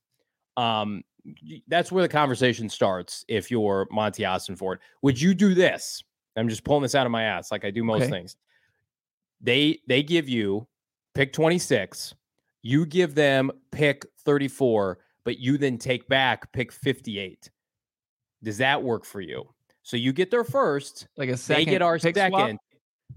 Um, 0.56 1.02
that's 1.68 1.92
where 1.92 2.02
the 2.02 2.08
conversation 2.08 2.68
starts. 2.68 3.24
If 3.28 3.50
you're 3.50 3.86
Monty 3.90 4.22
Ossenfort, 4.24 4.78
would 5.02 5.20
you 5.20 5.34
do 5.34 5.54
this? 5.54 6.02
I'm 6.36 6.48
just 6.48 6.64
pulling 6.64 6.82
this 6.82 6.94
out 6.94 7.06
of 7.06 7.12
my 7.12 7.24
ass, 7.24 7.50
like 7.52 7.64
I 7.64 7.70
do 7.70 7.84
most 7.84 8.02
Okay. 8.04 8.10
things. 8.10 8.36
They 9.40 9.80
they 9.88 10.02
give 10.02 10.28
you 10.28 10.66
pick 11.14 11.32
26, 11.32 12.14
you 12.62 12.86
give 12.86 13.14
them 13.14 13.50
pick 13.70 14.06
34, 14.24 14.98
but 15.24 15.38
you 15.38 15.58
then 15.58 15.78
take 15.78 16.08
back 16.08 16.50
pick 16.52 16.72
58. 16.72 17.50
Does 18.42 18.58
that 18.58 18.82
work 18.82 19.04
for 19.04 19.20
you? 19.20 19.44
So 19.82 19.96
you 19.96 20.12
get 20.12 20.30
their 20.30 20.44
first, 20.44 21.08
Like 21.16 21.28
a 21.28 21.36
second. 21.36 21.66
they 21.66 21.70
get 21.70 21.82
our 21.82 21.98
pick 21.98 22.16
second 22.16 22.30
swap? 22.32 22.60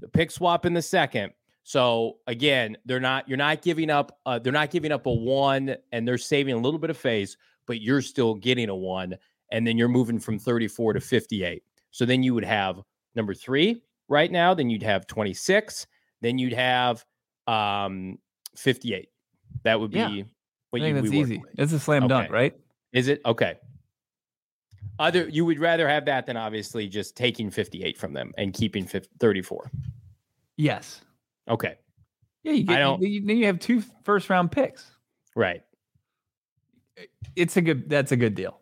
the 0.01 0.09
pick 0.09 0.29
swap 0.31 0.65
in 0.65 0.73
the 0.73 0.81
second 0.81 1.31
so 1.63 2.17
again 2.27 2.75
they're 2.85 2.99
not 2.99 3.27
you're 3.29 3.37
not 3.37 3.61
giving 3.61 3.89
up 3.89 4.19
uh, 4.25 4.37
they're 4.37 4.51
not 4.51 4.69
giving 4.69 4.91
up 4.91 5.05
a 5.05 5.11
one 5.11 5.73
and 5.93 6.05
they're 6.07 6.17
saving 6.17 6.53
a 6.53 6.57
little 6.57 6.77
bit 6.79 6.89
of 6.89 6.97
face 6.97 7.37
but 7.67 7.81
you're 7.81 8.01
still 8.01 8.35
getting 8.35 8.69
a 8.69 8.75
one 8.75 9.15
and 9.51 9.65
then 9.65 9.77
you're 9.77 9.87
moving 9.87 10.19
from 10.19 10.37
34 10.39 10.93
to 10.93 10.99
58 11.01 11.63
so 11.91 12.05
then 12.05 12.23
you 12.23 12.33
would 12.33 12.45
have 12.45 12.81
number 13.15 13.33
three 13.33 13.81
right 14.09 14.31
now 14.31 14.53
then 14.53 14.69
you'd 14.69 14.83
have 14.83 15.07
26 15.07 15.87
then 16.21 16.37
you'd 16.37 16.53
have 16.53 17.05
um 17.47 18.17
58 18.55 19.09
that 19.63 19.79
would 19.79 19.91
be 19.91 19.99
Yeah. 19.99 20.23
what 20.71 20.81
I 20.81 20.85
think 20.85 20.95
you'd 20.95 21.03
that's 21.05 21.13
easy. 21.13 21.37
with. 21.37 21.49
It's 21.59 21.73
a 21.73 21.79
slam 21.79 22.07
dunk, 22.07 22.31
right? 22.31 22.53
is 22.93 23.07
it 23.07 23.21
okay 23.25 23.55
other 24.99 25.27
you 25.29 25.43
would 25.45 25.59
rather 25.59 25.87
have 25.87 26.05
that 26.05 26.25
than 26.25 26.37
obviously 26.37 26.87
just 26.87 27.15
taking 27.17 27.49
58 27.51 27.97
from 27.97 28.13
them 28.13 28.31
and 28.37 28.53
keeping 28.53 28.85
50, 28.85 29.09
34 29.19 29.71
Yes. 30.57 31.01
okay 31.49 31.75
Yeah, 32.43 32.53
you 32.53 32.61
I 32.61 32.73
get. 32.73 32.77
don't- 32.79 33.01
you- 33.01 33.25
Then 33.25 33.37
you 33.37 33.45
have 33.47 33.59
two 33.59 33.81
first 34.03 34.29
round 34.29 34.51
picks. 34.51 34.89
right 35.35 35.61
It's 37.35 37.57
a 37.57 37.61
good. 37.61 37.89
That's 37.89 38.11
a 38.11 38.17
good 38.17 38.35
deal. 38.35 38.59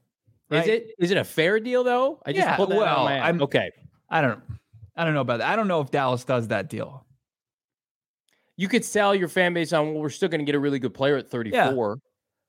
Is 0.49 0.67
it 0.67 0.87
is 0.99 1.11
it 1.11 1.17
a 1.17 1.23
fair 1.23 1.59
deal 1.59 1.83
though? 1.83 2.21
I 2.25 2.31
just 2.33 2.45
Yeah, 2.45 2.55
pulled 2.55 2.71
that 2.71 2.77
well. 2.77 3.07
I'm- 3.07 3.41
okay. 3.41 3.71
I 4.09 4.21
don't. 4.21 4.39
I 4.95 5.03
don't 5.03 5.15
know 5.15 5.21
about 5.21 5.39
that. 5.39 5.49
I 5.49 5.55
don't 5.55 5.67
know 5.67 5.81
if 5.81 5.89
Dallas 5.89 6.23
does 6.23 6.49
that 6.49 6.69
deal. 6.69 7.05
You 8.55 8.67
could 8.67 8.85
sell 8.85 9.15
your 9.15 9.27
fan 9.27 9.53
base 9.55 9.73
on 9.73 9.93
well, 9.93 10.01
we're 10.03 10.09
still 10.09 10.29
going 10.29 10.39
to 10.39 10.45
get 10.45 10.53
a 10.53 10.59
really 10.59 10.77
good 10.77 10.93
player 10.93 11.17
at 11.17 11.29
34. 11.29 11.97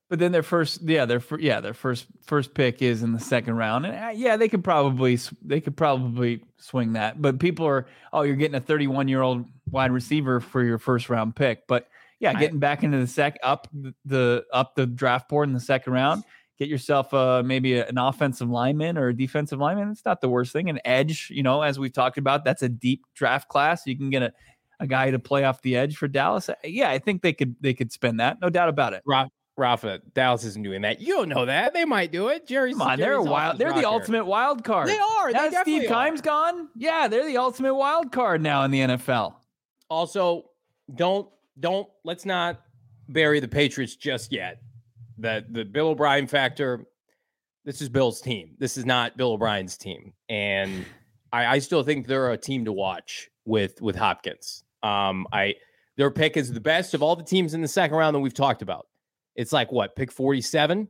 But 0.07 0.19
then 0.19 0.31
their 0.31 0.43
first, 0.43 0.83
yeah, 0.83 1.05
their 1.05 1.23
yeah, 1.39 1.61
their 1.61 1.73
first 1.73 2.05
first 2.27 2.53
pick 2.53 2.83
is 2.83 3.01
in 3.01 3.11
the 3.11 3.19
second 3.19 3.55
round, 3.55 3.87
and 3.87 3.95
uh, 3.95 4.09
yeah, 4.13 4.37
they 4.37 4.47
could 4.47 4.63
probably 4.63 5.17
they 5.41 5.59
could 5.59 5.75
probably 5.75 6.43
swing 6.57 6.93
that. 6.93 7.19
But 7.19 7.39
people 7.39 7.65
are, 7.65 7.87
oh, 8.13 8.21
you're 8.21 8.35
getting 8.35 8.53
a 8.53 8.59
31 8.59 9.07
year 9.07 9.23
old 9.23 9.45
wide 9.71 9.91
receiver 9.91 10.39
for 10.39 10.63
your 10.63 10.77
first 10.77 11.09
round 11.09 11.35
pick. 11.35 11.65
But 11.65 11.87
yeah, 12.19 12.31
I- 12.35 12.39
getting 12.39 12.59
back 12.59 12.83
into 12.83 12.97
the 12.99 13.07
sec 13.07 13.37
up 13.43 13.67
the- 13.73 13.93
the 14.05 14.45
up 14.53 14.75
the 14.75 14.85
draft 14.85 15.29
board 15.29 15.47
in 15.49 15.53
the 15.53 15.59
second 15.59 15.93
round, 15.93 16.23
get 16.57 16.67
yourself 16.69 17.13
uh 17.13 17.43
maybe 17.45 17.73
a- 17.75 17.87
an 17.87 17.97
offensive 17.97 18.49
lineman 18.49 18.97
or 18.97 19.09
a 19.09 19.15
defensive 19.15 19.59
lineman. 19.59 19.89
It's 19.91 20.05
not 20.05 20.21
the 20.21 20.29
worst 20.29 20.53
thing. 20.53 20.69
An 20.69 20.79
edge, 20.85 21.29
you 21.29 21.43
know, 21.43 21.61
as 21.61 21.77
we've 21.79 21.93
talked 21.93 22.17
about, 22.17 22.43
that's 22.45 22.61
a 22.63 22.69
deep 22.69 23.01
draft 23.15 23.49
class. 23.49 23.85
You 23.85 23.97
can 23.97 24.09
get 24.09 24.21
a 24.23 24.33
a 24.81 24.87
guy 24.87 25.09
to 25.09 25.17
play 25.19 25.45
off 25.45 25.61
the 25.61 25.77
edge 25.77 25.95
for 25.95 26.05
Dallas. 26.09 26.49
Yeah, 26.63 26.89
I 26.89 26.99
think 26.99 27.21
they 27.21 27.31
could 27.31 27.55
they 27.61 27.73
could 27.73 27.91
spend 27.93 28.19
that, 28.19 28.41
no 28.41 28.49
doubt 28.49 28.67
about 28.67 28.91
it. 28.93 29.03
Ra- 29.05 29.29
Rafa, 29.57 30.01
Dallas 30.13 30.43
isn't 30.43 30.63
doing 30.63 30.81
that. 30.81 30.99
You 30.99 31.15
don't 31.15 31.29
know 31.29 31.45
that. 31.45 31.73
They 31.73 31.85
might 31.85 32.11
do 32.11 32.27
it. 32.27 32.45
Jerry's 32.45 32.75
Come 32.77 32.89
on, 32.89 32.99
they're 32.99 33.13
a 33.13 33.23
wild. 33.23 33.57
They're 33.57 33.71
the 33.71 33.87
ultimate 33.87 34.25
wild 34.25 34.65
card. 34.65 34.89
They 34.89 34.97
are. 34.99 35.31
Now 35.31 35.47
that 35.49 35.61
Steve 35.61 35.83
Keim's 35.87 36.19
are. 36.19 36.23
gone, 36.23 36.67
yeah, 36.75 37.07
they're 37.07 37.25
the 37.25 37.37
ultimate 37.37 37.73
wild 37.73 38.11
card 38.11 38.41
now 38.41 38.63
in 38.63 38.71
the 38.71 38.81
NFL. 38.81 39.35
Also, 39.89 40.49
don't 40.93 41.29
don't 41.59 41.87
let's 42.03 42.25
not 42.25 42.61
bury 43.09 43.39
the 43.39 43.47
Patriots 43.47 43.95
just 43.95 44.31
yet. 44.31 44.61
The 45.17 45.45
the 45.49 45.63
Bill 45.63 45.87
O'Brien 45.87 46.27
factor. 46.27 46.85
This 47.63 47.81
is 47.81 47.89
Bill's 47.89 48.21
team. 48.21 48.55
This 48.59 48.77
is 48.77 48.85
not 48.85 49.17
Bill 49.17 49.33
O'Brien's 49.33 49.77
team, 49.77 50.13
and 50.29 50.85
I, 51.31 51.55
I 51.55 51.59
still 51.59 51.83
think 51.83 52.05
they're 52.05 52.31
a 52.31 52.37
team 52.37 52.65
to 52.65 52.71
watch 52.71 53.29
with 53.45 53.81
with 53.81 53.95
Hopkins. 53.95 54.63
Um, 54.83 55.25
I 55.31 55.55
their 55.97 56.11
pick 56.11 56.37
is 56.37 56.51
the 56.51 56.59
best 56.59 56.93
of 56.93 57.01
all 57.01 57.15
the 57.15 57.23
teams 57.23 57.53
in 57.53 57.61
the 57.61 57.67
second 57.67 57.97
round 57.97 58.15
that 58.15 58.19
we've 58.19 58.33
talked 58.33 58.61
about. 58.61 58.87
It's 59.35 59.53
like 59.53 59.71
what 59.71 59.95
pick 59.95 60.11
forty 60.11 60.41
seven. 60.41 60.87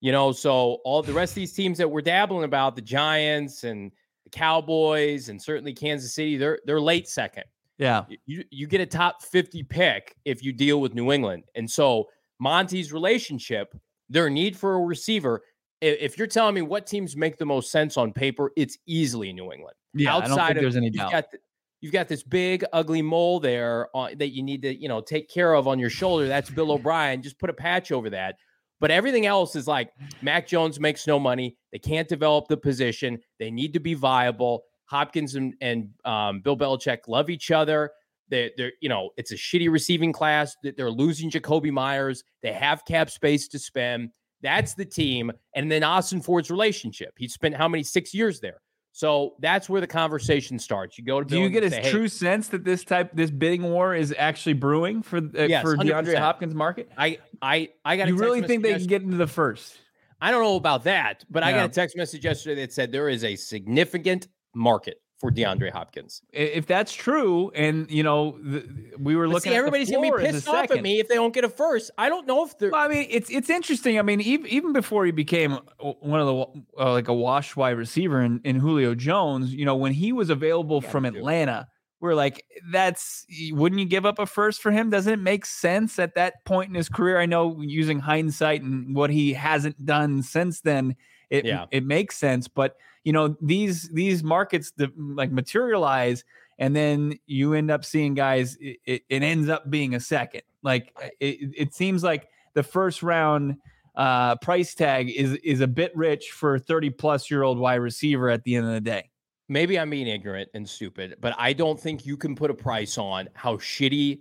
You 0.00 0.12
know, 0.12 0.32
so 0.32 0.78
all 0.84 1.02
the 1.02 1.12
rest 1.12 1.32
of 1.32 1.36
these 1.36 1.52
teams 1.52 1.76
that 1.76 1.90
we're 1.90 2.00
dabbling 2.00 2.44
about, 2.44 2.74
the 2.74 2.82
Giants 2.82 3.64
and 3.64 3.92
the 4.24 4.30
Cowboys 4.30 5.28
and 5.28 5.40
certainly 5.40 5.74
Kansas 5.74 6.14
City, 6.14 6.36
they're 6.36 6.58
they're 6.64 6.80
late 6.80 7.08
second. 7.08 7.44
Yeah. 7.80 8.04
You 8.26 8.44
you 8.50 8.66
get 8.66 8.82
a 8.82 8.86
top 8.86 9.22
50 9.22 9.62
pick 9.64 10.14
if 10.26 10.44
you 10.44 10.52
deal 10.52 10.80
with 10.80 10.94
New 10.94 11.10
England. 11.10 11.44
And 11.54 11.68
so 11.68 12.08
Monty's 12.38 12.92
relationship, 12.92 13.74
their 14.10 14.28
need 14.28 14.56
for 14.56 14.74
a 14.74 14.80
receiver, 14.80 15.42
if 15.80 16.18
you're 16.18 16.26
telling 16.26 16.54
me 16.54 16.60
what 16.60 16.86
teams 16.86 17.16
make 17.16 17.38
the 17.38 17.46
most 17.46 17.70
sense 17.70 17.96
on 17.96 18.12
paper, 18.12 18.52
it's 18.54 18.76
easily 18.86 19.32
New 19.32 19.50
England. 19.50 19.76
Yeah, 19.94 20.14
Outside 20.14 20.24
I 20.24 20.28
don't 20.28 20.38
think 20.38 20.56
of, 20.56 20.62
there's 20.62 20.76
any 20.76 20.90
doubt. 20.90 21.10
Got 21.10 21.30
the, 21.30 21.38
you've 21.80 21.92
got 21.92 22.06
this 22.06 22.22
big 22.22 22.64
ugly 22.74 23.00
mole 23.00 23.40
there 23.40 23.88
on, 23.94 24.18
that 24.18 24.28
you 24.28 24.42
need 24.42 24.60
to 24.62 24.78
you 24.78 24.88
know 24.88 25.00
take 25.00 25.30
care 25.30 25.54
of 25.54 25.66
on 25.66 25.78
your 25.78 25.90
shoulder. 25.90 26.28
That's 26.28 26.50
Bill 26.50 26.72
O'Brien. 26.72 27.22
Just 27.22 27.38
put 27.38 27.48
a 27.48 27.54
patch 27.54 27.92
over 27.92 28.10
that. 28.10 28.36
But 28.78 28.90
everything 28.90 29.26
else 29.26 29.56
is 29.56 29.66
like 29.66 29.90
Mac 30.22 30.46
Jones 30.46 30.80
makes 30.80 31.06
no 31.06 31.18
money. 31.18 31.56
They 31.72 31.78
can't 31.78 32.08
develop 32.08 32.48
the 32.48 32.56
position. 32.56 33.18
They 33.38 33.50
need 33.50 33.72
to 33.74 33.80
be 33.80 33.94
viable. 33.94 34.64
Hopkins 34.90 35.36
and, 35.36 35.54
and 35.60 35.88
um, 36.04 36.40
Bill 36.40 36.56
Belichick 36.56 37.06
love 37.06 37.30
each 37.30 37.52
other. 37.52 37.92
They're, 38.28 38.50
they're, 38.56 38.72
you 38.80 38.88
know, 38.88 39.10
it's 39.16 39.30
a 39.30 39.36
shitty 39.36 39.70
receiving 39.70 40.12
class. 40.12 40.56
They're 40.62 40.90
losing 40.90 41.30
Jakobi 41.30 41.70
Meyers. 41.70 42.24
They 42.42 42.52
have 42.52 42.84
cap 42.84 43.08
space 43.08 43.46
to 43.48 43.58
spend. 43.58 44.10
That's 44.42 44.74
the 44.74 44.84
team. 44.84 45.30
And 45.54 45.70
then 45.70 45.82
Ossenfort's 45.82 46.50
relationship. 46.50 47.14
He 47.16 47.28
spent 47.28 47.54
how 47.54 47.68
many 47.68 47.84
six 47.84 48.12
years 48.12 48.40
there? 48.40 48.60
So 48.92 49.34
that's 49.38 49.68
where 49.68 49.80
the 49.80 49.86
conversation 49.86 50.58
starts. 50.58 50.98
You 50.98 51.04
go 51.04 51.20
to 51.20 51.24
do 51.24 51.38
you 51.38 51.48
get 51.48 51.62
a 51.62 51.70
say, 51.70 51.90
true 51.90 52.02
hey, 52.02 52.08
sense 52.08 52.48
that 52.48 52.64
this 52.64 52.82
type 52.82 53.12
this 53.14 53.30
bidding 53.30 53.62
war 53.62 53.94
is 53.94 54.12
actually 54.18 54.54
brewing 54.54 55.02
for 55.02 55.18
uh, 55.18 55.42
yes, 55.44 55.62
for 55.62 55.76
100%. 55.76 55.84
DeAndre 55.84 56.18
Hopkins 56.18 56.54
market? 56.54 56.90
I 56.98 57.18
I 57.40 57.68
I 57.84 57.96
got. 57.96 58.08
You 58.08 58.16
really 58.16 58.42
think 58.42 58.64
they 58.64 58.74
can 58.74 58.86
get 58.86 59.02
into 59.02 59.16
the 59.16 59.28
first? 59.28 59.78
I 60.20 60.32
don't 60.32 60.42
know 60.42 60.56
about 60.56 60.84
that, 60.84 61.24
but 61.30 61.42
yeah. 61.44 61.48
I 61.48 61.52
got 61.52 61.66
a 61.66 61.72
text 61.72 61.96
message 61.96 62.24
yesterday 62.24 62.62
that 62.62 62.72
said 62.72 62.90
there 62.90 63.08
is 63.08 63.22
a 63.22 63.36
significant 63.36 64.26
market 64.54 65.00
for 65.20 65.30
DeAndre 65.30 65.70
Hopkins. 65.70 66.22
If 66.32 66.66
that's 66.66 66.94
true, 66.94 67.50
and 67.54 67.90
you 67.90 68.02
know, 68.02 68.38
the, 68.42 68.66
we 68.98 69.16
were 69.16 69.28
looking, 69.28 69.52
see, 69.52 69.56
everybody's 69.56 69.90
gonna 69.90 70.10
be 70.10 70.24
pissed 70.24 70.48
off 70.48 70.70
at 70.70 70.82
me 70.82 70.98
if 70.98 71.08
they 71.08 71.14
don't 71.14 71.34
get 71.34 71.44
a 71.44 71.48
first. 71.50 71.90
I 71.98 72.08
don't 72.08 72.26
know 72.26 72.44
if 72.46 72.58
they're. 72.58 72.70
Well, 72.70 72.80
I 72.80 72.88
mean, 72.88 73.06
it's 73.10 73.30
it's 73.30 73.50
interesting. 73.50 73.98
I 73.98 74.02
mean, 74.02 74.22
even, 74.22 74.46
even 74.46 74.72
before 74.72 75.04
he 75.04 75.12
became 75.12 75.58
one 75.78 76.20
of 76.20 76.26
the 76.26 76.82
uh, 76.82 76.92
like 76.92 77.08
a 77.08 77.14
wash 77.14 77.54
wide 77.54 77.76
receiver 77.76 78.22
in, 78.22 78.40
in 78.44 78.56
Julio 78.56 78.94
Jones, 78.94 79.52
you 79.52 79.66
know, 79.66 79.76
when 79.76 79.92
he 79.92 80.12
was 80.12 80.30
available 80.30 80.80
from 80.80 81.04
Atlanta, 81.04 81.68
we're 82.00 82.14
like, 82.14 82.42
that's 82.72 83.26
wouldn't 83.52 83.78
you 83.78 83.86
give 83.86 84.06
up 84.06 84.18
a 84.18 84.24
first 84.24 84.62
for 84.62 84.72
him? 84.72 84.88
Doesn't 84.88 85.12
it 85.12 85.20
make 85.20 85.44
sense 85.44 85.98
at 85.98 86.14
that 86.14 86.46
point 86.46 86.70
in 86.70 86.74
his 86.74 86.88
career? 86.88 87.20
I 87.20 87.26
know 87.26 87.60
using 87.60 87.98
hindsight 87.98 88.62
and 88.62 88.96
what 88.96 89.10
he 89.10 89.34
hasn't 89.34 89.84
done 89.84 90.22
since 90.22 90.62
then, 90.62 90.96
it 91.28 91.44
yeah. 91.44 91.66
it 91.70 91.84
makes 91.84 92.16
sense, 92.16 92.48
but 92.48 92.76
you 93.04 93.12
know 93.12 93.36
these 93.40 93.88
these 93.90 94.22
markets 94.22 94.72
that 94.76 94.90
like 94.98 95.30
materialize 95.32 96.24
and 96.58 96.76
then 96.76 97.18
you 97.26 97.54
end 97.54 97.70
up 97.70 97.84
seeing 97.84 98.14
guys 98.14 98.56
it, 98.60 99.02
it 99.08 99.22
ends 99.22 99.48
up 99.48 99.70
being 99.70 99.94
a 99.94 100.00
second. 100.00 100.42
Like 100.62 100.94
it, 101.18 101.52
it 101.56 101.74
seems 101.74 102.04
like 102.04 102.28
the 102.54 102.62
first 102.62 103.02
round 103.02 103.56
uh, 103.96 104.36
price 104.36 104.74
tag 104.74 105.10
is 105.10 105.34
is 105.42 105.60
a 105.60 105.66
bit 105.66 105.90
rich 105.96 106.30
for 106.30 106.56
a 106.56 106.58
30 106.60 106.90
plus 106.90 107.30
year 107.30 107.42
old 107.42 107.58
wide 107.58 107.76
receiver 107.76 108.28
at 108.28 108.44
the 108.44 108.54
end 108.54 108.66
of 108.66 108.72
the 108.72 108.80
day. 108.80 109.10
Maybe 109.48 109.80
i'm 109.80 109.90
being 109.90 110.06
ignorant 110.06 110.48
and 110.54 110.68
stupid 110.68 111.16
but 111.20 111.34
i 111.36 111.52
don't 111.52 111.78
think 111.78 112.06
you 112.06 112.16
can 112.16 112.36
put 112.36 112.52
a 112.52 112.54
price 112.54 112.96
on 112.98 113.28
how 113.34 113.56
shitty 113.56 114.20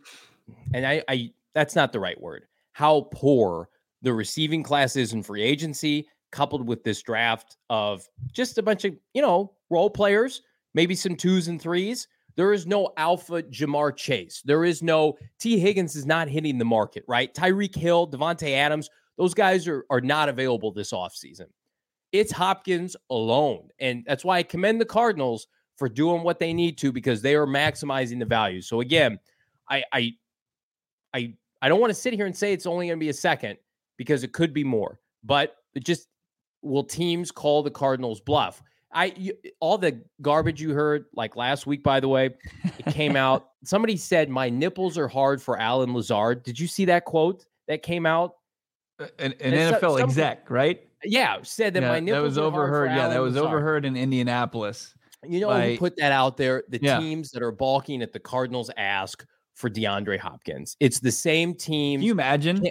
and 0.74 0.88
i 0.88 1.04
i 1.08 1.30
that's 1.54 1.76
not 1.76 1.92
the 1.94 2.00
right 2.00 2.20
word 2.20 2.48
how 2.72 3.08
poor 3.14 3.70
the 4.02 4.12
receiving 4.12 4.64
class 4.64 4.96
is 4.96 5.14
in 5.14 5.22
free 5.22 5.44
agency 5.44 6.08
coupled 6.32 6.68
with 6.68 6.84
this 6.84 7.02
draft 7.02 7.58
of 7.70 8.08
just 8.32 8.58
a 8.58 8.64
bunch 8.64 8.86
of, 8.86 8.96
you 9.14 9.22
know, 9.22 9.54
role 9.70 9.90
players, 9.90 10.42
maybe 10.74 10.96
some 10.96 11.16
twos 11.16 11.48
and 11.48 11.62
threes. 11.62 12.08
There 12.36 12.54
is 12.54 12.66
no 12.66 12.94
alpha 12.98 13.44
Ja'Marr 13.44 13.96
Chase. 13.96 14.42
There 14.46 14.64
is 14.64 14.82
no 14.82 15.18
Tee 15.40 15.60
Higgins 15.60 15.96
is 15.96 16.06
not 16.06 16.30
hitting 16.30 16.58
the 16.58 16.66
market, 16.66 17.04
right? 17.08 17.34
Tyreek 17.34 17.76
Hill, 17.76 18.08
Davante 18.08 18.54
Adams, 18.54 18.90
those 19.18 19.34
guys 19.34 19.68
are, 19.68 19.86
are 19.90 20.00
not 20.00 20.30
available 20.30 20.72
this 20.72 20.94
offseason. 20.94 21.48
It's 22.14 22.32
Hopkins 22.32 22.96
alone. 23.10 23.68
And 23.80 24.06
that's 24.08 24.24
why 24.24 24.38
I 24.38 24.44
commend 24.44 24.80
the 24.80 24.86
Cardinals 24.86 25.48
for 25.76 25.90
doing 25.90 26.24
what 26.24 26.40
they 26.40 26.54
need 26.54 26.78
to 26.78 26.92
because 26.92 27.22
they 27.22 27.36
are 27.36 27.46
maximizing 27.46 28.20
the 28.20 28.26
value. 28.26 28.62
So 28.62 28.80
again, 28.80 29.20
I 29.70 29.84
I 29.92 30.14
I 31.14 31.34
I 31.62 31.70
don't 31.70 31.82
want 31.82 31.92
to 31.92 32.00
sit 32.00 32.14
here 32.14 32.26
and 32.26 32.36
say 32.36 32.54
it's 32.54 32.66
only 32.66 32.88
going 32.88 32.98
to 32.98 33.04
be 33.04 33.10
a 33.10 33.14
second 33.14 33.58
because 33.98 34.24
it 34.24 34.32
could 34.32 34.54
be 34.54 34.64
more. 34.64 35.00
But 35.24 35.58
it 35.76 35.84
just 35.84 36.08
will 36.62 36.84
teams 36.84 37.32
call 37.32 37.64
the 37.64 37.72
Cardinals 37.72 38.20
bluff? 38.20 38.62
I 38.92 39.14
you, 39.16 39.34
all 39.60 39.78
the 39.78 40.02
garbage 40.22 40.62
you 40.62 40.74
heard 40.74 41.06
like 41.14 41.36
last 41.36 41.68
week, 41.68 41.84
by 41.84 42.00
the 42.00 42.08
way, 42.08 42.32
it 42.64 42.86
came 42.94 43.16
out. 43.16 43.50
Somebody 43.64 43.98
said 43.98 44.30
my 44.30 44.50
nipples 44.50 44.98
are 44.98 45.08
hard 45.08 45.42
for 45.42 45.60
Allen 45.60 45.94
Lazard. 45.94 46.44
Did 46.44 46.60
you 46.60 46.68
see 46.68 46.86
that 46.86 47.06
quote 47.06 47.46
that 47.68 47.84
came 47.84 48.06
out? 48.06 48.36
Uh, 49.00 49.08
an, 49.20 49.34
an 49.40 49.54
NFL 49.54 50.02
exec, 50.02 50.50
right? 50.50 50.82
Yeah, 51.04 51.38
said 51.44 51.74
that 51.76 51.84
yeah, 51.84 51.90
my 51.90 52.00
nipples. 52.00 52.18
That 52.18 52.24
was 52.24 52.38
overheard. 52.38 52.92
yeah, 52.92 53.04
Allen 53.04 53.12
that 53.12 53.22
was 53.22 53.34
Lazard. 53.36 53.48
overheard 53.48 53.86
in 53.86 53.96
Indianapolis. 53.96 54.94
You 55.28 55.42
know, 55.42 55.50
by, 55.50 55.78
put 55.78 55.96
that 55.98 56.12
out 56.12 56.38
there. 56.38 56.64
The 56.70 56.80
yeah. 56.82 57.00
teams 57.00 57.32
that 57.32 57.44
are 57.44 57.52
balking 57.52 58.02
at 58.02 58.14
the 58.14 58.20
Cardinals 58.20 58.72
ask 58.78 59.26
for 59.54 59.70
DeAndre 59.70 60.18
Hopkins. 60.18 60.78
It's 60.80 61.00
the 61.00 61.12
same 61.12 61.54
team. 61.54 62.00
Can 62.00 62.06
you 62.06 62.14
imagine? 62.14 62.66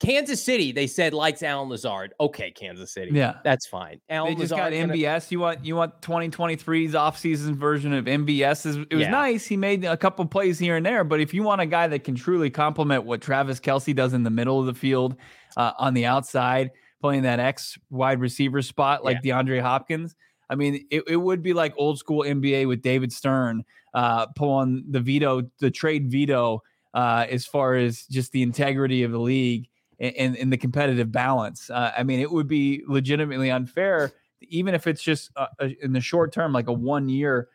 Kansas 0.00 0.42
City, 0.42 0.70
they 0.70 0.86
said 0.86 1.12
likes 1.12 1.42
Allen 1.42 1.68
Lazard. 1.68 2.14
Okay, 2.20 2.52
Kansas 2.52 2.92
City. 2.92 3.10
Yeah, 3.12 3.38
that's 3.42 3.66
fine. 3.66 4.00
Allen 4.08 4.34
they 4.34 4.40
just 4.40 4.52
Lazard 4.52 4.72
got. 4.72 4.96
Gonna... 4.96 5.20
You 5.28 5.40
want 5.40 5.64
you 5.64 5.74
want 5.74 6.00
2023's 6.02 6.94
offseason 6.94 7.56
version 7.56 7.92
of 7.92 8.04
MVS. 8.04 8.86
It 8.90 8.94
was 8.94 9.02
yeah. 9.02 9.10
nice. 9.10 9.44
He 9.46 9.56
made 9.56 9.84
a 9.84 9.96
couple 9.96 10.24
plays 10.26 10.58
here 10.58 10.76
and 10.76 10.86
there, 10.86 11.02
but 11.02 11.20
if 11.20 11.34
you 11.34 11.42
want 11.42 11.60
a 11.60 11.66
guy 11.66 11.88
that 11.88 12.04
can 12.04 12.14
truly 12.14 12.48
complement 12.48 13.04
what 13.04 13.20
Travis 13.20 13.58
Kelce 13.58 13.94
does 13.94 14.12
in 14.12 14.22
the 14.22 14.30
middle 14.30 14.60
of 14.60 14.66
the 14.66 14.74
field, 14.74 15.16
uh, 15.56 15.72
on 15.78 15.94
the 15.94 16.06
outside, 16.06 16.70
playing 17.00 17.22
that 17.22 17.40
X 17.40 17.76
wide 17.90 18.20
receiver 18.20 18.62
spot 18.62 19.04
like 19.04 19.18
yeah. 19.24 19.42
DeAndre 19.42 19.60
Hopkins. 19.60 20.14
I 20.48 20.54
mean, 20.54 20.86
it, 20.90 21.04
it 21.08 21.16
would 21.16 21.42
be 21.42 21.52
like 21.52 21.74
old 21.76 21.98
school 21.98 22.22
NBA 22.22 22.68
with 22.68 22.82
David 22.82 23.12
Stern 23.12 23.64
uh, 23.94 24.26
pulling 24.28 24.84
the 24.88 25.00
veto, 25.00 25.42
the 25.58 25.70
trade 25.70 26.10
veto, 26.10 26.62
uh, 26.94 27.26
as 27.28 27.44
far 27.44 27.74
as 27.74 28.04
just 28.04 28.32
the 28.32 28.42
integrity 28.42 29.02
of 29.02 29.12
the 29.12 29.18
league 29.18 29.68
in, 29.98 30.34
in 30.36 30.50
the 30.50 30.56
competitive 30.56 31.10
balance. 31.10 31.70
Uh, 31.70 31.92
I 31.96 32.02
mean, 32.02 32.20
it 32.20 32.30
would 32.30 32.48
be 32.48 32.82
legitimately 32.86 33.50
unfair, 33.50 34.12
even 34.42 34.74
if 34.74 34.86
it's 34.86 35.02
just 35.02 35.30
uh, 35.36 35.46
uh 35.60 35.68
in 35.82 35.92
the 35.92 36.00
short 36.00 36.32
term, 36.32 36.52
like 36.52 36.68
a 36.68 36.72
one 36.72 37.08
year 37.08 37.48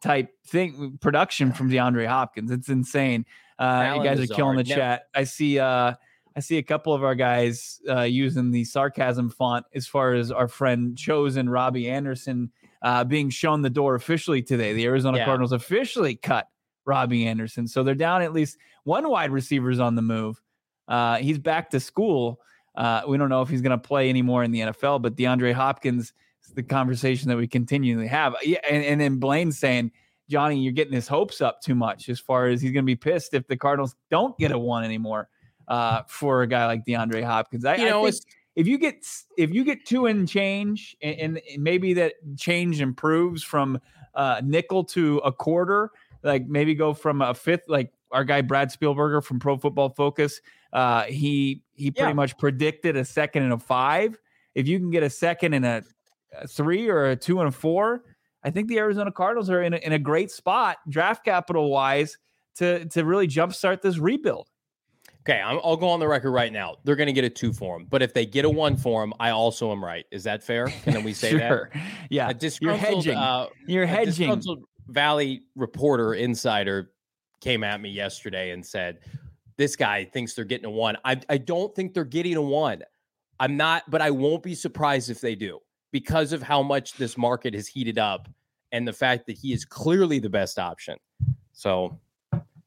type 0.00 0.30
thing 0.46 0.98
production 1.00 1.52
from 1.52 1.70
DeAndre 1.70 2.06
Hopkins. 2.06 2.50
It's 2.50 2.68
insane. 2.68 3.24
Uh, 3.58 3.94
you 3.96 4.04
guys 4.04 4.20
are 4.20 4.26
killing 4.26 4.56
the 4.56 4.64
chat. 4.64 5.04
I 5.14 5.24
see. 5.24 5.58
Uh, 5.58 5.94
I 6.36 6.40
see 6.40 6.58
a 6.58 6.62
couple 6.62 6.94
of 6.94 7.02
our 7.02 7.16
guys 7.16 7.80
uh, 7.88 8.02
using 8.02 8.52
the 8.52 8.62
sarcasm 8.62 9.28
font 9.28 9.66
as 9.74 9.88
far 9.88 10.14
as 10.14 10.30
our 10.30 10.46
friend 10.46 10.96
chosen 10.96 11.50
Robbie 11.50 11.90
Anderson 11.90 12.52
uh, 12.80 13.02
being 13.02 13.28
shown 13.28 13.62
the 13.62 13.70
door 13.70 13.96
officially 13.96 14.40
today. 14.40 14.72
The 14.72 14.84
Arizona 14.84 15.18
yeah. 15.18 15.24
Cardinals 15.24 15.50
officially 15.50 16.14
cut 16.14 16.46
Robbie 16.84 17.26
Anderson, 17.26 17.66
so 17.66 17.82
they're 17.82 17.96
down 17.96 18.22
at 18.22 18.32
least 18.32 18.56
one 18.84 19.08
wide 19.08 19.32
receiver's 19.32 19.80
on 19.80 19.96
the 19.96 20.02
move. 20.02 20.40
Uh, 20.88 21.18
he's 21.18 21.38
back 21.38 21.70
to 21.70 21.80
school. 21.80 22.40
Uh, 22.74 23.02
we 23.06 23.18
don't 23.18 23.28
know 23.28 23.42
if 23.42 23.48
he's 23.48 23.60
going 23.60 23.78
to 23.78 23.78
play 23.78 24.08
anymore 24.08 24.44
in 24.44 24.50
the 24.50 24.60
NFL, 24.60 25.02
but 25.02 25.16
DeAndre 25.16 25.52
Hopkins 25.52 26.12
is 26.46 26.54
the 26.54 26.62
conversation 26.62 27.28
that 27.28 27.36
we 27.36 27.46
continually 27.46 28.06
have. 28.06 28.34
Yeah, 28.42 28.58
and, 28.68 28.84
and 28.84 29.00
then 29.00 29.18
Blaine 29.18 29.52
saying, 29.52 29.90
Johnny, 30.28 30.58
you're 30.58 30.72
getting 30.72 30.92
his 30.92 31.08
hopes 31.08 31.40
up 31.40 31.60
too 31.60 31.74
much 31.74 32.08
as 32.08 32.20
far 32.20 32.46
as 32.46 32.60
he's 32.60 32.70
going 32.70 32.84
to 32.84 32.86
be 32.86 32.96
pissed 32.96 33.34
if 33.34 33.46
the 33.46 33.56
Cardinals 33.56 33.94
don't 34.10 34.36
get 34.38 34.52
a 34.52 34.58
one 34.58 34.84
anymore 34.84 35.28
uh, 35.68 36.02
for 36.06 36.42
a 36.42 36.46
guy 36.46 36.66
like 36.66 36.84
DeAndre 36.84 37.24
Hopkins. 37.24 37.64
I, 37.64 37.76
you 37.76 37.86
know, 37.86 38.06
I 38.06 38.12
if 38.56 38.66
you 38.66 38.76
get 38.76 39.06
if 39.36 39.50
you 39.54 39.64
get 39.64 39.86
two 39.86 40.06
and 40.06 40.28
change, 40.28 40.96
and, 41.00 41.40
and 41.46 41.62
maybe 41.62 41.94
that 41.94 42.14
change 42.36 42.80
improves 42.80 43.42
from 43.42 43.80
uh, 44.14 44.40
nickel 44.42 44.82
to 44.84 45.18
a 45.18 45.30
quarter, 45.30 45.92
like 46.24 46.46
maybe 46.46 46.74
go 46.74 46.92
from 46.92 47.22
a 47.22 47.34
fifth, 47.34 47.62
like 47.68 47.92
our 48.10 48.24
guy 48.24 48.40
Brad 48.40 48.70
Spielberger 48.70 49.22
from 49.22 49.38
Pro 49.38 49.56
Football 49.56 49.90
Focus 49.90 50.40
uh, 50.72 51.04
he 51.04 51.62
he 51.74 51.90
pretty 51.90 52.10
yeah. 52.10 52.14
much 52.14 52.36
predicted 52.38 52.96
a 52.96 53.04
second 53.04 53.44
and 53.44 53.52
a 53.52 53.58
five. 53.58 54.18
If 54.54 54.68
you 54.68 54.78
can 54.78 54.90
get 54.90 55.02
a 55.02 55.10
second 55.10 55.54
and 55.54 55.64
a, 55.64 55.84
a, 56.32 56.48
three 56.48 56.88
or 56.88 57.06
a 57.06 57.16
two 57.16 57.40
and 57.40 57.48
a 57.48 57.52
four, 57.52 58.02
I 58.42 58.50
think 58.50 58.68
the 58.68 58.78
Arizona 58.78 59.12
Cardinals 59.12 59.50
are 59.50 59.62
in 59.62 59.74
a, 59.74 59.76
in 59.78 59.92
a 59.92 59.98
great 59.98 60.30
spot 60.30 60.78
draft 60.88 61.24
capital 61.24 61.70
wise 61.70 62.18
to 62.56 62.84
to 62.86 63.04
really 63.04 63.28
jumpstart 63.28 63.82
this 63.82 63.98
rebuild. 63.98 64.48
Okay, 65.22 65.40
i 65.40 65.52
will 65.52 65.76
go 65.76 65.88
on 65.88 66.00
the 66.00 66.08
record 66.08 66.30
right 66.30 66.52
now. 66.52 66.76
They're 66.84 66.96
going 66.96 67.08
to 67.08 67.12
get 67.12 67.24
a 67.24 67.30
two 67.30 67.52
for 67.52 67.76
him, 67.76 67.86
but 67.90 68.02
if 68.02 68.14
they 68.14 68.24
get 68.24 68.46
a 68.46 68.50
one 68.50 68.76
for 68.76 69.02
him, 69.02 69.12
I 69.20 69.30
also 69.30 69.72
am 69.72 69.84
right. 69.84 70.06
Is 70.10 70.24
that 70.24 70.42
fair? 70.42 70.68
Can 70.84 71.04
we 71.04 71.12
say 71.14 71.30
sure. 71.30 71.70
that? 71.72 71.82
Yeah, 72.08 72.32
you're 72.60 72.76
hedging. 72.76 73.16
Uh, 73.16 73.46
you're 73.66 73.86
hedging. 73.86 74.42
Valley 74.86 75.42
reporter 75.54 76.14
insider 76.14 76.92
came 77.40 77.64
at 77.64 77.80
me 77.80 77.90
yesterday 77.90 78.50
and 78.50 78.64
said, 78.64 79.00
this 79.56 79.76
guy 79.76 80.04
thinks 80.04 80.34
they're 80.34 80.44
getting 80.44 80.66
a 80.66 80.70
one. 80.70 80.96
I, 81.04 81.20
I 81.28 81.38
don't 81.38 81.74
think 81.74 81.92
they're 81.92 82.04
getting 82.04 82.36
a 82.36 82.42
one. 82.42 82.82
I'm 83.40 83.56
not, 83.56 83.88
but 83.88 84.00
I 84.00 84.10
won't 84.10 84.42
be 84.42 84.54
surprised 84.54 85.10
if 85.10 85.20
they 85.20 85.34
do 85.34 85.58
because 85.92 86.32
of 86.32 86.42
how 86.42 86.62
much 86.62 86.94
this 86.94 87.16
market 87.16 87.54
has 87.54 87.66
heated 87.66 87.98
up 87.98 88.28
and 88.72 88.86
the 88.86 88.92
fact 88.92 89.26
that 89.26 89.36
he 89.36 89.52
is 89.52 89.64
clearly 89.64 90.18
the 90.18 90.28
best 90.28 90.58
option. 90.58 90.96
So 91.52 91.98